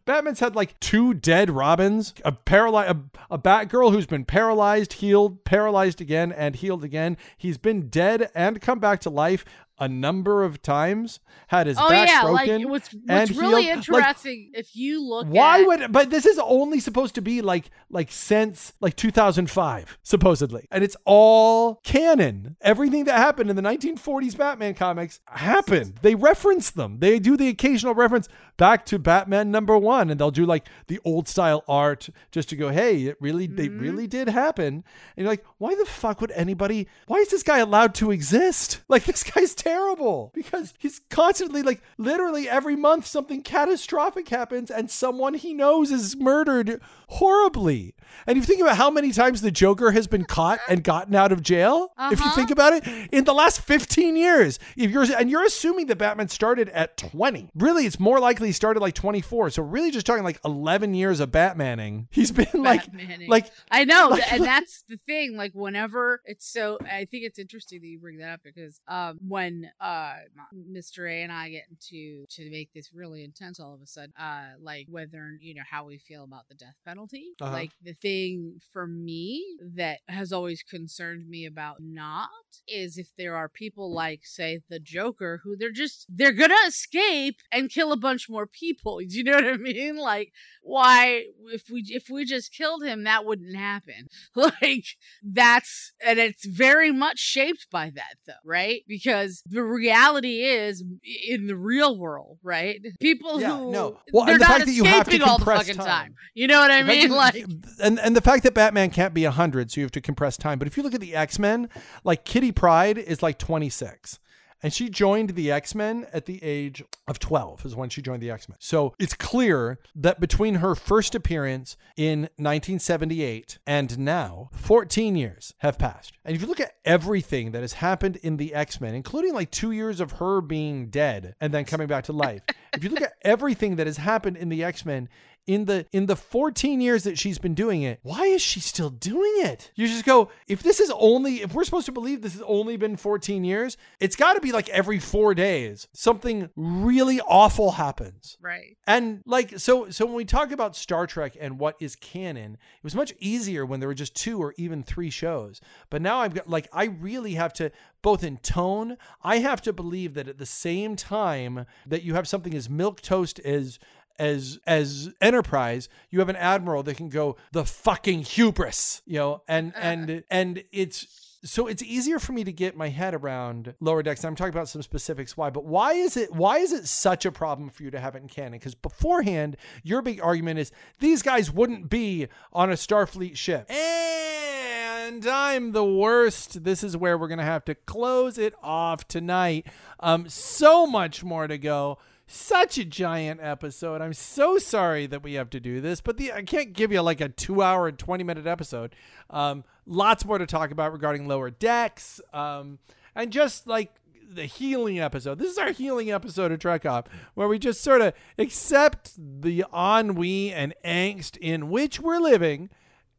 Batman's 0.04 0.40
had 0.40 0.54
like 0.54 0.78
two 0.80 1.14
dead 1.14 1.50
Robins, 1.50 2.14
a 2.24 2.32
paralyzed, 2.32 2.90
a, 2.90 3.34
a 3.34 3.38
Batgirl 3.38 3.92
who's 3.92 4.06
been 4.06 4.24
paralyzed, 4.24 4.94
healed, 4.94 5.44
paralyzed 5.44 6.00
again, 6.00 6.32
and 6.32 6.56
healed 6.56 6.84
again. 6.84 7.16
He's 7.36 7.58
been 7.58 7.88
dead 7.88 8.30
and 8.34 8.60
come 8.60 8.78
back 8.78 9.00
to 9.00 9.10
life 9.10 9.44
a 9.78 9.88
number 9.88 10.42
of 10.42 10.62
times. 10.62 11.20
Had 11.48 11.66
his 11.66 11.76
Oh 11.78 11.88
back 11.88 12.08
yeah, 12.08 12.22
broken. 12.22 12.62
like 12.62 12.70
what's 12.70 12.92
and 12.92 13.02
what's 13.08 13.30
really 13.32 13.64
healed. 13.64 13.76
Like, 13.88 13.98
interesting 14.04 14.50
if 14.54 14.74
you 14.74 15.02
look 15.06 15.26
why 15.28 15.60
at 15.60 15.66
would? 15.66 15.92
But 15.92 16.10
this 16.10 16.26
is 16.26 16.38
only 16.38 16.80
supposed 16.80 17.14
to 17.16 17.22
be 17.22 17.42
like 17.42 17.70
like 17.90 18.10
since 18.10 18.72
like 18.80 18.96
2005 18.96 19.98
supposedly, 20.02 20.66
and 20.70 20.82
it's 20.82 20.96
all 21.04 21.76
canon. 21.84 22.56
Everything 22.60 23.04
that 23.04 23.16
happened 23.18 23.50
in 23.50 23.56
the 23.56 23.62
1940s 23.62 24.36
Batman 24.36 24.74
comics 24.74 25.20
happened. 25.26 25.98
They 26.02 26.14
reference 26.14 26.70
them. 26.70 26.98
They 27.00 27.18
do 27.18 27.36
the 27.36 27.48
occasional 27.48 27.94
reference 27.94 28.28
back 28.56 28.86
to 28.86 28.98
Batman 28.98 29.50
number 29.50 29.76
one, 29.76 30.10
and 30.10 30.18
they'll 30.18 30.30
do 30.30 30.46
like 30.46 30.66
the 30.88 30.98
old 31.04 31.28
style 31.28 31.62
art 31.68 32.08
just 32.32 32.48
to 32.48 32.56
go, 32.56 32.70
hey, 32.70 33.02
it 33.04 33.16
really 33.20 33.46
they 33.46 33.66
Mm-hmm. 33.66 33.80
really 33.80 34.06
did 34.06 34.28
happen. 34.28 34.66
And 34.66 34.84
you're 35.16 35.26
like, 35.28 35.44
why 35.58 35.74
the 35.74 35.84
fuck 35.84 36.20
would 36.20 36.30
anybody? 36.30 36.86
Why 37.08 37.16
is 37.18 37.28
this 37.28 37.42
guy 37.42 37.58
allowed 37.58 37.94
to 37.96 38.10
exist? 38.10 38.80
Like 38.88 39.04
this 39.04 39.24
guy's 39.24 39.54
terrible 39.66 40.30
because 40.34 40.72
he's 40.78 41.00
constantly 41.10 41.62
like 41.62 41.82
literally 41.98 42.48
every 42.48 42.76
month 42.76 43.06
something 43.06 43.42
catastrophic 43.42 44.28
happens 44.28 44.70
and 44.70 44.90
someone 44.90 45.34
he 45.34 45.52
knows 45.52 45.90
is 45.90 46.16
murdered 46.16 46.80
horribly. 47.08 47.94
And 48.26 48.38
if 48.38 48.42
you 48.44 48.46
think 48.46 48.60
about 48.62 48.76
how 48.76 48.90
many 48.90 49.10
times 49.12 49.40
the 49.40 49.50
Joker 49.50 49.90
has 49.90 50.06
been 50.06 50.24
caught 50.24 50.60
and 50.68 50.82
gotten 50.84 51.14
out 51.14 51.32
of 51.32 51.42
jail, 51.42 51.92
if 52.12 52.20
you 52.20 52.26
Uh-huh. 52.26 52.34
think 52.36 52.50
about 52.50 52.72
it, 52.72 52.86
in 53.12 53.24
the 53.24 53.34
last 53.34 53.60
15 53.60 54.16
years, 54.16 54.58
if 54.76 54.90
you're 54.90 55.04
and 55.18 55.30
you're 55.30 55.44
assuming 55.44 55.86
that 55.86 55.96
Batman 55.96 56.28
started 56.28 56.68
at 56.70 56.96
20. 56.96 57.50
Really, 57.54 57.86
it's 57.86 57.98
more 58.00 58.20
likely 58.20 58.48
he 58.48 58.52
started 58.52 58.80
like 58.80 58.94
24. 58.94 59.50
So 59.50 59.62
really 59.62 59.90
just 59.90 60.06
talking 60.06 60.22
like 60.24 60.40
11 60.44 60.94
years 60.94 61.20
of 61.20 61.30
Batmaning. 61.30 62.06
He's 62.10 62.30
been 62.30 62.46
like 62.54 62.86
Batmaning. 62.92 63.28
like 63.28 63.46
I 63.70 63.84
know, 63.84 64.08
like- 64.10 64.32
and 64.32 64.44
that's 64.52 64.82
the 64.88 64.98
thing. 65.06 65.36
Like 65.36 65.52
whenever 65.54 66.20
it's 66.24 66.46
so, 66.50 66.78
I 66.82 67.04
think 67.06 67.24
it's 67.24 67.38
interesting 67.38 67.80
that 67.80 67.86
you 67.86 67.98
bring 67.98 68.18
that 68.18 68.34
up 68.34 68.40
because 68.44 68.80
um, 68.88 69.18
when 69.26 69.55
uh, 69.80 70.14
Mr. 70.54 71.10
A 71.10 71.22
and 71.22 71.32
I 71.32 71.50
get 71.50 71.64
into 71.70 72.26
to 72.30 72.50
make 72.50 72.72
this 72.72 72.90
really 72.92 73.24
intense 73.24 73.60
all 73.60 73.74
of 73.74 73.80
a 73.80 73.86
sudden, 73.86 74.12
uh, 74.18 74.54
like 74.60 74.86
whether 74.88 75.36
you 75.40 75.54
know 75.54 75.62
how 75.68 75.84
we 75.84 75.98
feel 75.98 76.24
about 76.24 76.48
the 76.48 76.54
death 76.54 76.76
penalty. 76.84 77.30
Uh-huh. 77.40 77.52
Like 77.52 77.72
the 77.82 77.94
thing 77.94 78.60
for 78.72 78.86
me 78.86 79.44
that 79.76 80.00
has 80.08 80.32
always 80.32 80.62
concerned 80.62 81.28
me 81.28 81.46
about 81.46 81.76
not 81.80 82.28
is 82.68 82.98
if 82.98 83.08
there 83.16 83.36
are 83.36 83.48
people 83.48 83.92
like 83.92 84.20
say 84.24 84.60
the 84.68 84.80
Joker 84.80 85.40
who 85.44 85.56
they're 85.56 85.70
just 85.70 86.06
they're 86.08 86.32
gonna 86.32 86.54
escape 86.66 87.36
and 87.52 87.70
kill 87.70 87.92
a 87.92 87.96
bunch 87.96 88.28
more 88.28 88.46
people. 88.46 88.98
Do 88.98 89.16
you 89.16 89.24
know 89.24 89.34
what 89.34 89.46
I 89.46 89.56
mean? 89.56 89.96
Like 89.96 90.32
why 90.66 91.26
if 91.52 91.64
we 91.70 91.84
if 91.88 92.08
we 92.10 92.24
just 92.24 92.52
killed 92.52 92.82
him 92.82 93.04
that 93.04 93.24
wouldn't 93.24 93.56
happen 93.56 94.08
like 94.34 94.84
that's 95.22 95.92
and 96.04 96.18
it's 96.18 96.44
very 96.44 96.90
much 96.90 97.18
shaped 97.18 97.66
by 97.70 97.90
that 97.94 98.16
though 98.26 98.32
right 98.44 98.82
because 98.88 99.42
the 99.48 99.62
reality 99.62 100.42
is 100.42 100.82
in 101.28 101.46
the 101.46 101.56
real 101.56 101.96
world 101.98 102.38
right 102.42 102.80
people 103.00 103.40
Yeah, 103.40 103.56
who 103.56 103.70
no. 103.72 103.98
Well, 104.12 104.26
they're 104.26 104.38
the 104.38 104.44
not 104.44 104.48
fact 104.54 104.66
that 104.66 104.72
you 104.72 104.84
have 104.84 105.04
to 105.08 105.10
escaping 105.16 105.28
all 105.28 105.38
the 105.38 105.44
fucking 105.44 105.76
time. 105.76 105.86
time. 105.86 106.14
you 106.34 106.46
know 106.46 106.58
what 106.60 106.70
i 106.70 106.82
mean 106.82 107.10
like 107.24 107.44
and 107.80 107.98
and 108.00 108.16
the 108.16 108.20
fact 108.20 108.42
that 108.44 108.54
Batman 108.54 108.90
can't 108.90 109.14
be 109.14 109.24
100 109.24 109.70
so 109.70 109.80
you 109.80 109.84
have 109.84 109.92
to 109.92 110.00
compress 110.00 110.36
time 110.36 110.58
but 110.58 110.66
if 110.68 110.76
you 110.76 110.82
look 110.82 110.94
at 110.94 111.00
the 111.00 111.14
X-Men 111.14 111.68
like 112.04 112.24
Kitty 112.24 112.52
Pryde 112.52 112.98
is 112.98 113.22
like 113.22 113.38
26 113.38 114.18
and 114.66 114.72
she 114.72 114.88
joined 114.88 115.30
the 115.36 115.52
X-Men 115.52 116.08
at 116.12 116.26
the 116.26 116.42
age 116.42 116.82
of 117.06 117.20
12 117.20 117.64
is 117.66 117.76
when 117.76 117.88
she 117.88 118.02
joined 118.02 118.20
the 118.20 118.32
X-Men. 118.32 118.56
So 118.58 118.96
it's 118.98 119.14
clear 119.14 119.78
that 119.94 120.18
between 120.18 120.56
her 120.56 120.74
first 120.74 121.14
appearance 121.14 121.76
in 121.96 122.22
1978 122.34 123.58
and 123.64 123.96
now, 123.96 124.50
14 124.54 125.14
years 125.14 125.54
have 125.58 125.78
passed. 125.78 126.18
And 126.24 126.34
if 126.34 126.42
you 126.42 126.48
look 126.48 126.58
at 126.58 126.74
everything 126.84 127.52
that 127.52 127.60
has 127.60 127.74
happened 127.74 128.16
in 128.24 128.38
the 128.38 128.52
X-Men, 128.54 128.96
including 128.96 129.34
like 129.34 129.52
2 129.52 129.70
years 129.70 130.00
of 130.00 130.10
her 130.18 130.40
being 130.40 130.88
dead 130.88 131.36
and 131.40 131.54
then 131.54 131.64
coming 131.64 131.86
back 131.86 132.02
to 132.06 132.12
life. 132.12 132.42
if 132.72 132.82
you 132.82 132.90
look 132.90 133.02
at 133.02 133.14
everything 133.22 133.76
that 133.76 133.86
has 133.86 133.98
happened 133.98 134.36
in 134.36 134.48
the 134.48 134.64
X-Men, 134.64 135.08
in 135.46 135.66
the 135.66 135.86
in 135.92 136.06
the 136.06 136.16
14 136.16 136.80
years 136.80 137.04
that 137.04 137.18
she's 137.18 137.38
been 137.38 137.54
doing 137.54 137.82
it 137.82 138.00
why 138.02 138.24
is 138.24 138.42
she 138.42 138.60
still 138.60 138.90
doing 138.90 139.34
it? 139.38 139.70
You 139.74 139.86
just 139.86 140.04
go 140.04 140.30
if 140.48 140.62
this 140.62 140.80
is 140.80 140.92
only 140.96 141.42
if 141.42 141.54
we're 141.54 141.64
supposed 141.64 141.86
to 141.86 141.92
believe 141.92 142.22
this 142.22 142.32
has 142.32 142.42
only 142.46 142.76
been 142.76 142.96
14 142.96 143.44
years 143.44 143.76
it's 144.00 144.16
got 144.16 144.34
to 144.34 144.40
be 144.40 144.52
like 144.52 144.68
every 144.70 144.98
4 144.98 145.34
days 145.34 145.88
something 145.92 146.50
really 146.56 147.20
awful 147.20 147.72
happens. 147.72 148.36
Right. 148.40 148.76
And 148.86 149.22
like 149.26 149.58
so 149.58 149.90
so 149.90 150.06
when 150.06 150.14
we 150.14 150.24
talk 150.24 150.50
about 150.50 150.76
Star 150.76 151.06
Trek 151.06 151.36
and 151.38 151.58
what 151.58 151.76
is 151.80 151.96
canon, 151.96 152.54
it 152.54 152.84
was 152.84 152.94
much 152.94 153.12
easier 153.18 153.64
when 153.64 153.80
there 153.80 153.88
were 153.88 153.94
just 153.94 154.14
two 154.14 154.42
or 154.42 154.54
even 154.56 154.82
three 154.82 155.10
shows. 155.10 155.60
But 155.90 156.02
now 156.02 156.18
I've 156.18 156.34
got 156.34 156.48
like 156.48 156.68
I 156.72 156.84
really 156.84 157.34
have 157.34 157.52
to 157.54 157.70
both 158.02 158.22
in 158.22 158.36
tone, 158.38 158.96
I 159.22 159.38
have 159.38 159.60
to 159.62 159.72
believe 159.72 160.14
that 160.14 160.28
at 160.28 160.38
the 160.38 160.46
same 160.46 160.96
time 160.96 161.66
that 161.86 162.02
you 162.02 162.14
have 162.14 162.28
something 162.28 162.54
as 162.54 162.70
milk 162.70 163.00
toast 163.00 163.40
as 163.40 163.78
as 164.18 164.58
as 164.66 165.12
enterprise 165.20 165.88
you 166.10 166.18
have 166.18 166.28
an 166.28 166.36
admiral 166.36 166.82
that 166.82 166.96
can 166.96 167.08
go 167.08 167.36
the 167.52 167.64
fucking 167.64 168.22
hubris 168.22 169.02
you 169.06 169.18
know 169.18 169.42
and 169.48 169.72
and 169.76 170.24
and 170.30 170.64
it's 170.72 171.06
so 171.46 171.66
it's 171.66 171.82
easier 171.82 172.18
for 172.18 172.32
me 172.32 172.44
to 172.44 172.52
get 172.52 172.76
my 172.76 172.88
head 172.88 173.14
around 173.14 173.74
lower 173.80 174.02
decks. 174.02 174.24
I'm 174.24 174.34
talking 174.34 174.52
about 174.52 174.68
some 174.68 174.82
specifics 174.82 175.36
why, 175.36 175.50
but 175.50 175.64
why 175.64 175.92
is 175.92 176.16
it 176.16 176.32
why 176.32 176.58
is 176.58 176.72
it 176.72 176.86
such 176.86 177.24
a 177.24 177.32
problem 177.32 177.70
for 177.70 177.82
you 177.84 177.90
to 177.90 178.00
have 178.00 178.14
it 178.14 178.22
in 178.22 178.28
canon? 178.28 178.52
Because 178.52 178.74
beforehand, 178.74 179.56
your 179.82 180.02
big 180.02 180.20
argument 180.20 180.58
is 180.58 180.72
these 180.98 181.22
guys 181.22 181.50
wouldn't 181.50 181.88
be 181.88 182.28
on 182.52 182.70
a 182.70 182.74
Starfleet 182.74 183.36
ship. 183.36 183.70
And 183.70 185.26
I'm 185.26 185.72
the 185.72 185.84
worst. 185.84 186.64
This 186.64 186.82
is 186.82 186.96
where 186.96 187.16
we're 187.16 187.28
gonna 187.28 187.44
have 187.44 187.64
to 187.66 187.74
close 187.74 188.38
it 188.38 188.54
off 188.62 189.06
tonight. 189.06 189.66
Um, 190.00 190.28
so 190.28 190.86
much 190.86 191.22
more 191.22 191.46
to 191.46 191.58
go 191.58 191.98
such 192.26 192.78
a 192.78 192.84
giant 192.84 193.40
episode. 193.42 194.00
I'm 194.00 194.14
so 194.14 194.58
sorry 194.58 195.06
that 195.06 195.22
we 195.22 195.34
have 195.34 195.50
to 195.50 195.60
do 195.60 195.80
this, 195.80 196.00
but 196.00 196.16
the 196.16 196.32
I 196.32 196.42
can't 196.42 196.72
give 196.72 196.92
you 196.92 197.00
like 197.02 197.20
a 197.20 197.28
two 197.28 197.62
hour 197.62 197.88
and 197.88 197.98
20 197.98 198.24
minute 198.24 198.46
episode. 198.46 198.94
Um, 199.30 199.64
lots 199.86 200.24
more 200.24 200.38
to 200.38 200.46
talk 200.46 200.70
about 200.70 200.92
regarding 200.92 201.28
lower 201.28 201.50
decks. 201.50 202.20
Um, 202.32 202.78
and 203.14 203.32
just 203.32 203.66
like 203.66 203.94
the 204.28 204.44
healing 204.44 204.98
episode. 204.98 205.38
This 205.38 205.52
is 205.52 205.58
our 205.58 205.70
healing 205.70 206.10
episode 206.10 206.52
of 206.52 206.58
Trek 206.58 206.84
Off, 206.84 207.06
where 207.34 207.48
we 207.48 207.58
just 207.58 207.80
sort 207.80 208.02
of 208.02 208.12
accept 208.38 209.12
the 209.16 209.64
ennui 209.72 210.52
and 210.52 210.74
angst 210.84 211.36
in 211.38 211.70
which 211.70 212.00
we're 212.00 212.18
living 212.18 212.70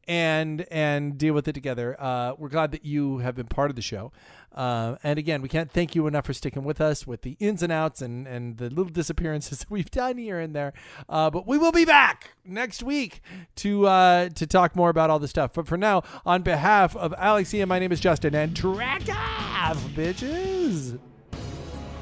and 0.08 0.66
and 0.72 1.18
deal 1.18 1.34
with 1.34 1.48
it 1.48 1.54
together. 1.54 1.96
Uh, 2.00 2.34
we're 2.38 2.50
glad 2.50 2.72
that 2.72 2.86
you 2.86 3.20
have 3.20 3.36
been 3.36 3.48
part 3.48 3.70
of 3.70 3.76
the 3.76 3.82
show. 3.82 4.12
Uh, 4.54 4.96
and 5.04 5.20
again, 5.20 5.42
we 5.42 5.50
can't 5.50 5.72
thank 5.72 5.94
you 5.94 6.08
enough 6.08 6.26
for 6.26 6.34
sticking 6.34 6.64
with 6.64 6.82
us 6.82 7.06
with 7.06 7.22
the 7.22 7.38
ins 7.40 7.62
and 7.62 7.72
outs 7.72 8.02
and, 8.02 8.28
and 8.28 8.58
the 8.58 8.70
little 8.70 8.86
disappearances 8.86 9.60
that 9.60 9.70
we've 9.70 9.92
done 9.92 10.18
here 10.18 10.40
and 10.40 10.56
there. 10.56 10.74
Uh, 11.08 11.30
but 11.30 11.46
we 11.46 11.58
will 11.58 11.72
be 11.72 11.86
back 11.86 12.32
next 12.44 12.82
week 12.82 13.22
to 13.56 13.86
uh, 13.86 14.30
to 14.30 14.48
talk 14.48 14.76
more 14.76 14.90
about 14.90 15.10
all 15.10 15.20
this 15.20 15.30
stuff. 15.30 15.54
But 15.54 15.68
for 15.68 15.78
now, 15.78 16.04
on 16.26 16.42
behalf 16.42 16.96
of 16.96 17.14
Alexia, 17.18 17.66
my 17.68 17.80
name 17.80 17.92
is 17.92 18.00
Justin, 18.00 18.34
and 18.34 18.56
Trek 18.56 19.04
Off, 19.10 19.78
bitches. 19.96 20.98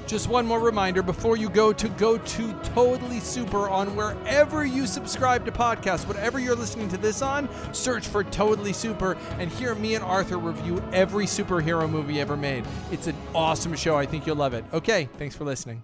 Just 0.08 0.30
one 0.30 0.46
more 0.46 0.60
reminder 0.60 1.02
before 1.02 1.36
you 1.36 1.50
go 1.50 1.74
to 1.74 1.90
go 1.90 2.18
to 2.18 2.54
Totally 2.76 3.20
Super 3.20 3.68
on 3.70 3.96
wherever 3.96 4.66
you 4.66 4.86
subscribe 4.86 5.46
to 5.46 5.52
podcasts, 5.52 6.08
whatever 6.08 6.40
you're 6.40 6.56
listening 6.56 6.90
to 6.90 6.98
this 6.98 7.22
on, 7.22 7.50
search 7.74 8.08
for 8.08 8.24
Totally 8.24 8.74
Super 8.74 9.18
and 9.40 9.52
hear 9.52 9.74
me 9.74 9.96
and 9.96 10.04
Arthur 10.04 10.38
review 10.38 10.84
every 10.94 11.26
superhero 11.26 11.90
movie 11.90 12.22
ever 12.22 12.38
made. 12.38 12.66
It's 12.92 13.08
an 13.08 13.16
awesome 13.34 13.76
show. 13.76 13.96
I 13.96 14.06
think 14.06 14.28
you'll 14.28 14.36
love 14.36 14.54
it. 14.54 14.64
Okay, 14.74 15.10
thanks 15.18 15.36
for 15.36 15.44
listening. 15.44 15.84